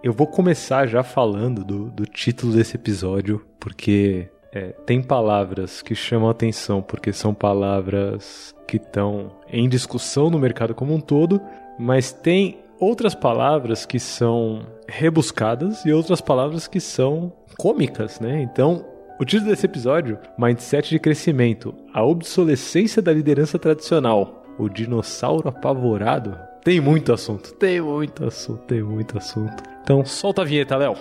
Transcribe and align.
Eu 0.00 0.12
vou 0.12 0.26
começar 0.26 0.86
já 0.86 1.02
falando 1.02 1.64
do, 1.64 1.90
do 1.90 2.06
título 2.06 2.54
desse 2.54 2.76
episódio, 2.76 3.44
porque 3.60 4.28
é, 4.52 4.68
tem 4.86 5.02
palavras 5.02 5.82
que 5.82 5.94
chamam 5.94 6.30
atenção, 6.30 6.80
porque 6.80 7.12
são 7.12 7.34
palavras 7.34 8.54
que 8.66 8.76
estão 8.76 9.32
em 9.52 9.68
discussão 9.68 10.30
no 10.30 10.38
mercado 10.38 10.74
como 10.74 10.94
um 10.94 11.00
todo, 11.00 11.40
mas 11.78 12.12
tem 12.12 12.60
outras 12.80 13.14
palavras 13.14 13.84
que 13.84 13.98
são 13.98 14.62
rebuscadas 14.88 15.84
e 15.84 15.92
outras 15.92 16.20
palavras 16.20 16.66
que 16.66 16.80
são 16.80 17.32
cômicas, 17.56 18.20
né? 18.20 18.40
Então, 18.42 18.84
o 19.20 19.24
título 19.24 19.50
desse 19.50 19.66
episódio, 19.66 20.18
Mindset 20.38 20.90
de 20.90 20.98
Crescimento, 20.98 21.74
a 21.92 22.04
obsolescência 22.04 23.02
da 23.02 23.12
liderança 23.12 23.58
tradicional, 23.58 24.44
o 24.58 24.68
dinossauro 24.68 25.48
apavorado, 25.48 26.38
tem 26.64 26.80
muito 26.80 27.12
assunto, 27.12 27.52
tem 27.54 27.80
muito 27.80 28.24
assunto, 28.24 28.62
tem 28.64 28.82
muito 28.82 29.16
assunto. 29.16 29.62
Então 29.82 30.04
solta 30.04 30.42
a 30.42 30.44
vinheta, 30.44 30.76
Léo. 30.76 30.96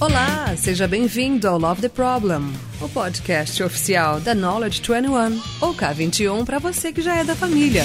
Olá, 0.00 0.54
seja 0.56 0.86
bem-vindo 0.86 1.48
ao 1.48 1.58
Love 1.58 1.80
the 1.80 1.88
Problem, 1.88 2.52
o 2.80 2.88
podcast 2.88 3.60
oficial 3.62 4.20
da 4.20 4.32
Knowledge 4.32 4.80
21, 4.80 5.40
ou 5.60 5.74
K21 5.74 6.44
para 6.44 6.60
você 6.60 6.92
que 6.92 7.00
já 7.00 7.16
é 7.16 7.24
da 7.24 7.34
família. 7.34 7.82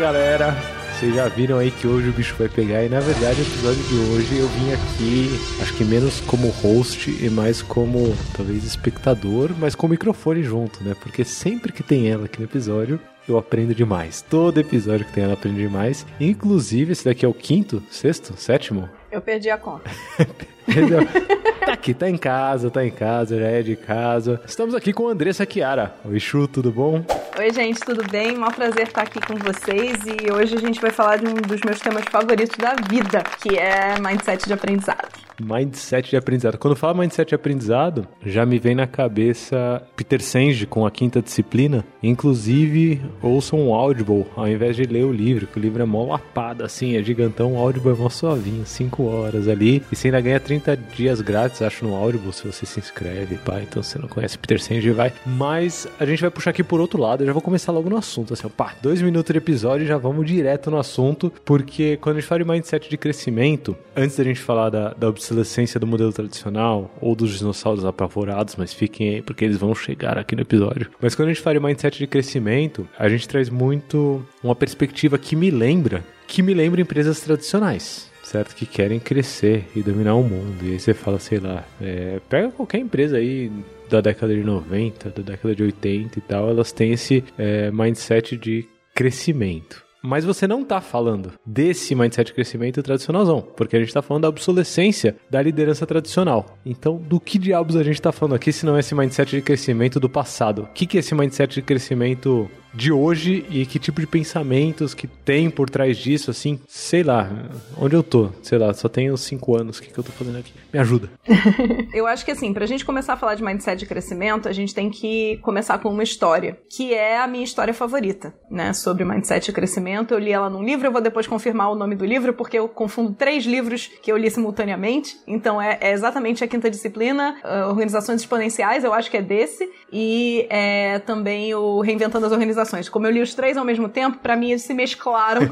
Galera, 0.00 0.56
vocês 0.94 1.14
já 1.14 1.28
viram 1.28 1.58
aí 1.58 1.70
que 1.70 1.86
hoje 1.86 2.08
o 2.08 2.12
bicho 2.12 2.34
vai 2.38 2.48
pegar 2.48 2.82
e 2.82 2.88
na 2.88 3.00
verdade 3.00 3.42
o 3.42 3.44
episódio 3.44 3.82
de 3.82 3.94
hoje 3.96 4.38
eu 4.38 4.48
vim 4.48 4.72
aqui, 4.72 5.28
acho 5.60 5.74
que 5.74 5.84
menos 5.84 6.20
como 6.22 6.48
host 6.48 7.10
e 7.22 7.28
mais 7.28 7.60
como 7.60 8.16
talvez 8.34 8.64
espectador, 8.64 9.50
mas 9.58 9.74
com 9.74 9.86
o 9.86 9.90
microfone 9.90 10.42
junto, 10.42 10.82
né? 10.82 10.96
Porque 10.98 11.22
sempre 11.22 11.70
que 11.70 11.82
tem 11.82 12.08
ela 12.08 12.24
aqui 12.24 12.38
no 12.38 12.46
episódio, 12.46 12.98
eu 13.28 13.36
aprendo 13.36 13.74
demais. 13.74 14.22
Todo 14.22 14.58
episódio 14.58 15.04
que 15.04 15.12
tem 15.12 15.24
ela 15.24 15.34
aprende 15.34 15.58
demais. 15.58 16.06
Inclusive, 16.18 16.92
esse 16.92 17.04
daqui 17.04 17.26
é 17.26 17.28
o 17.28 17.34
quinto, 17.34 17.82
sexto, 17.90 18.32
sétimo? 18.38 18.88
Eu 19.12 19.20
perdi 19.20 19.50
a 19.50 19.58
conta. 19.58 19.90
tá 21.66 21.72
aqui, 21.72 21.94
tá 21.94 22.08
em 22.08 22.16
casa, 22.16 22.70
tá 22.70 22.84
em 22.84 22.90
casa, 22.90 23.38
já 23.38 23.46
é 23.46 23.62
de 23.62 23.76
casa. 23.76 24.40
Estamos 24.46 24.74
aqui 24.74 24.92
com 24.92 25.08
a 25.08 25.12
Andressa 25.12 25.46
Chiara. 25.50 25.94
Oi, 26.04 26.20
Chu, 26.20 26.46
tudo 26.46 26.70
bom? 26.70 27.04
Oi, 27.38 27.52
gente, 27.52 27.80
tudo 27.80 28.02
bem? 28.10 28.36
Um 28.36 28.50
prazer 28.50 28.88
estar 28.88 29.02
aqui 29.02 29.20
com 29.20 29.34
vocês 29.36 29.98
e 30.04 30.30
hoje 30.30 30.56
a 30.56 30.60
gente 30.60 30.80
vai 30.80 30.90
falar 30.90 31.16
de 31.16 31.26
um 31.26 31.34
dos 31.34 31.60
meus 31.64 31.80
temas 31.80 32.04
favoritos 32.10 32.56
da 32.58 32.74
vida, 32.88 33.22
que 33.40 33.56
é 33.56 33.98
mindset 33.98 34.46
de 34.46 34.52
aprendizado. 34.52 35.08
Mindset 35.40 36.10
de 36.10 36.16
aprendizado. 36.18 36.58
Quando 36.58 36.76
fala 36.76 36.92
mindset 36.92 37.30
de 37.30 37.34
aprendizado, 37.34 38.06
já 38.24 38.44
me 38.44 38.58
vem 38.58 38.74
na 38.74 38.86
cabeça 38.86 39.82
Peter 39.96 40.20
Senge 40.20 40.66
com 40.66 40.84
a 40.84 40.90
quinta 40.90 41.22
disciplina. 41.22 41.82
Inclusive, 42.02 43.00
ouçam 43.22 43.58
um 43.58 43.74
Audible 43.74 44.26
ao 44.36 44.46
invés 44.46 44.76
de 44.76 44.82
ler 44.82 45.04
o 45.04 45.12
livro, 45.12 45.46
que 45.46 45.58
o 45.58 45.62
livro 45.62 45.82
é 45.82 45.86
mó 45.86 46.04
lapada, 46.04 46.66
assim, 46.66 46.94
é 46.94 47.02
gigantão. 47.02 47.54
O 47.54 47.58
Audible 47.58 47.92
é 47.92 47.94
mó 47.94 48.10
suavinho, 48.10 48.66
5 48.66 49.02
horas 49.02 49.48
ali. 49.48 49.82
E 49.90 49.96
você 49.96 50.08
ainda 50.08 50.20
ganha 50.20 50.38
30 50.38 50.59
dias 50.96 51.20
grátis, 51.20 51.62
acho, 51.62 51.84
no 51.84 51.94
Audible, 51.94 52.32
se 52.32 52.46
você 52.46 52.66
se 52.66 52.78
inscreve, 52.78 53.36
pá. 53.36 53.60
Então, 53.60 53.82
se 53.82 53.92
você 53.92 53.98
não 53.98 54.08
conhece 54.08 54.38
Peter 54.38 54.60
Senge, 54.60 54.90
vai. 54.90 55.12
Mas 55.26 55.86
a 55.98 56.04
gente 56.04 56.20
vai 56.20 56.30
puxar 56.30 56.50
aqui 56.50 56.62
por 56.62 56.80
outro 56.80 57.00
lado. 57.00 57.22
Eu 57.22 57.26
já 57.26 57.32
vou 57.32 57.42
começar 57.42 57.72
logo 57.72 57.88
no 57.88 57.96
assunto, 57.96 58.34
assim, 58.34 58.48
pá, 58.48 58.74
dois 58.82 59.00
minutos 59.02 59.32
de 59.32 59.38
episódio 59.38 59.84
e 59.84 59.86
já 59.86 59.96
vamos 59.96 60.26
direto 60.26 60.70
no 60.70 60.78
assunto, 60.78 61.32
porque 61.44 61.96
quando 61.96 62.16
a 62.16 62.20
gente 62.20 62.28
fala 62.28 62.44
de 62.44 62.50
mindset 62.50 62.88
de 62.88 62.96
crescimento, 62.96 63.76
antes 63.96 64.16
da 64.16 64.24
gente 64.24 64.40
falar 64.40 64.70
da, 64.70 64.92
da 64.92 65.08
obsolescência 65.08 65.80
do 65.80 65.86
modelo 65.86 66.12
tradicional 66.12 66.90
ou 67.00 67.14
dos 67.14 67.38
dinossauros 67.38 67.84
apavorados, 67.84 68.56
mas 68.56 68.72
fiquem 68.72 69.14
aí 69.14 69.22
porque 69.22 69.44
eles 69.44 69.56
vão 69.56 69.74
chegar 69.74 70.18
aqui 70.18 70.34
no 70.34 70.42
episódio. 70.42 70.90
Mas 71.00 71.14
quando 71.14 71.28
a 71.28 71.32
gente 71.32 71.42
fala 71.42 71.58
de 71.58 71.64
mindset 71.64 71.98
de 71.98 72.06
crescimento, 72.06 72.88
a 72.98 73.08
gente 73.08 73.28
traz 73.28 73.48
muito 73.48 74.24
uma 74.42 74.54
perspectiva 74.54 75.18
que 75.18 75.36
me 75.36 75.50
lembra, 75.50 76.04
que 76.26 76.42
me 76.42 76.54
lembra 76.54 76.80
empresas 76.80 77.20
tradicionais 77.20 78.09
certo? 78.30 78.54
Que 78.54 78.64
querem 78.64 79.00
crescer 79.00 79.66
e 79.74 79.82
dominar 79.82 80.14
o 80.14 80.22
mundo. 80.22 80.64
E 80.64 80.72
aí 80.72 80.80
você 80.80 80.94
fala, 80.94 81.18
sei 81.18 81.40
lá, 81.40 81.64
é, 81.80 82.20
pega 82.28 82.50
qualquer 82.52 82.78
empresa 82.78 83.16
aí 83.16 83.50
da 83.88 84.00
década 84.00 84.34
de 84.34 84.44
90, 84.44 85.10
da 85.10 85.22
década 85.22 85.54
de 85.54 85.62
80 85.64 86.18
e 86.18 86.22
tal, 86.22 86.48
elas 86.48 86.70
têm 86.70 86.92
esse 86.92 87.24
é, 87.36 87.70
mindset 87.72 88.36
de 88.36 88.64
crescimento. 88.94 89.84
Mas 90.02 90.24
você 90.24 90.46
não 90.46 90.62
está 90.62 90.80
falando 90.80 91.32
desse 91.44 91.94
mindset 91.94 92.28
de 92.28 92.34
crescimento 92.34 92.82
tradicionalzão, 92.82 93.42
porque 93.54 93.76
a 93.76 93.78
gente 93.78 93.88
está 93.88 94.00
falando 94.00 94.22
da 94.22 94.28
obsolescência 94.30 95.16
da 95.28 95.42
liderança 95.42 95.86
tradicional. 95.86 96.58
Então, 96.64 96.96
do 96.96 97.20
que 97.20 97.38
diabos 97.38 97.76
a 97.76 97.82
gente 97.82 97.96
está 97.96 98.10
falando 98.10 98.34
aqui 98.36 98.50
se 98.50 98.64
não 98.64 98.76
é 98.76 98.80
esse 98.80 98.94
mindset 98.94 99.36
de 99.36 99.42
crescimento 99.42 100.00
do 100.00 100.08
passado? 100.08 100.62
O 100.62 100.66
que, 100.68 100.86
que 100.86 100.96
é 100.96 101.00
esse 101.00 101.14
mindset 101.14 101.56
de 101.56 101.62
crescimento 101.62 102.48
de 102.72 102.92
hoje 102.92 103.44
e 103.50 103.66
que 103.66 103.78
tipo 103.78 104.00
de 104.00 104.06
pensamentos 104.06 104.94
que 104.94 105.06
tem 105.06 105.50
por 105.50 105.68
trás 105.68 105.96
disso, 105.96 106.30
assim, 106.30 106.60
sei 106.68 107.02
lá, 107.02 107.28
onde 107.76 107.94
eu 107.94 108.02
tô, 108.02 108.30
sei 108.42 108.58
lá, 108.58 108.72
só 108.72 108.88
tenho 108.88 109.16
cinco 109.16 109.56
anos, 109.56 109.78
o 109.78 109.82
que, 109.82 109.90
que 109.90 109.98
eu 109.98 110.04
tô 110.04 110.12
fazendo 110.12 110.38
aqui? 110.38 110.52
Me 110.72 110.78
ajuda. 110.78 111.10
eu 111.92 112.06
acho 112.06 112.24
que 112.24 112.30
assim, 112.30 112.52
pra 112.52 112.66
gente 112.66 112.84
começar 112.84 113.14
a 113.14 113.16
falar 113.16 113.34
de 113.34 113.42
mindset 113.42 113.78
de 113.78 113.86
crescimento, 113.86 114.48
a 114.48 114.52
gente 114.52 114.74
tem 114.74 114.90
que 114.90 115.38
começar 115.38 115.78
com 115.78 115.90
uma 115.90 116.02
história, 116.02 116.58
que 116.70 116.94
é 116.94 117.18
a 117.18 117.26
minha 117.26 117.44
história 117.44 117.74
favorita, 117.74 118.32
né, 118.50 118.72
sobre 118.72 119.04
mindset 119.04 119.46
de 119.46 119.52
crescimento. 119.52 120.14
Eu 120.14 120.18
li 120.18 120.32
ela 120.32 120.48
num 120.48 120.62
livro, 120.62 120.86
eu 120.86 120.92
vou 120.92 121.00
depois 121.00 121.26
confirmar 121.26 121.70
o 121.70 121.74
nome 121.74 121.96
do 121.96 122.04
livro, 122.04 122.32
porque 122.32 122.58
eu 122.58 122.68
confundo 122.68 123.12
três 123.12 123.44
livros 123.44 123.90
que 124.02 124.10
eu 124.10 124.16
li 124.16 124.30
simultaneamente, 124.30 125.16
então 125.26 125.60
é, 125.60 125.78
é 125.80 125.92
exatamente 125.92 126.44
a 126.44 126.48
quinta 126.48 126.70
disciplina, 126.70 127.36
uh, 127.44 127.68
Organizações 127.68 128.20
Exponenciais, 128.20 128.84
eu 128.84 128.92
acho 128.92 129.10
que 129.10 129.16
é 129.16 129.22
desse, 129.22 129.68
e 129.92 130.46
é 130.48 130.98
também 131.00 131.54
o 131.54 131.80
Reinventando 131.80 132.26
as 132.26 132.32
Organizações 132.32 132.59
Como 132.88 133.06
eu 133.06 133.10
li 133.10 133.20
os 133.20 133.34
três 133.34 133.56
ao 133.56 133.64
mesmo 133.64 133.88
tempo, 133.88 134.18
para 134.18 134.36
mim 134.36 134.50
eles 134.50 134.62
se 134.62 134.74
mesclaram 134.74 135.42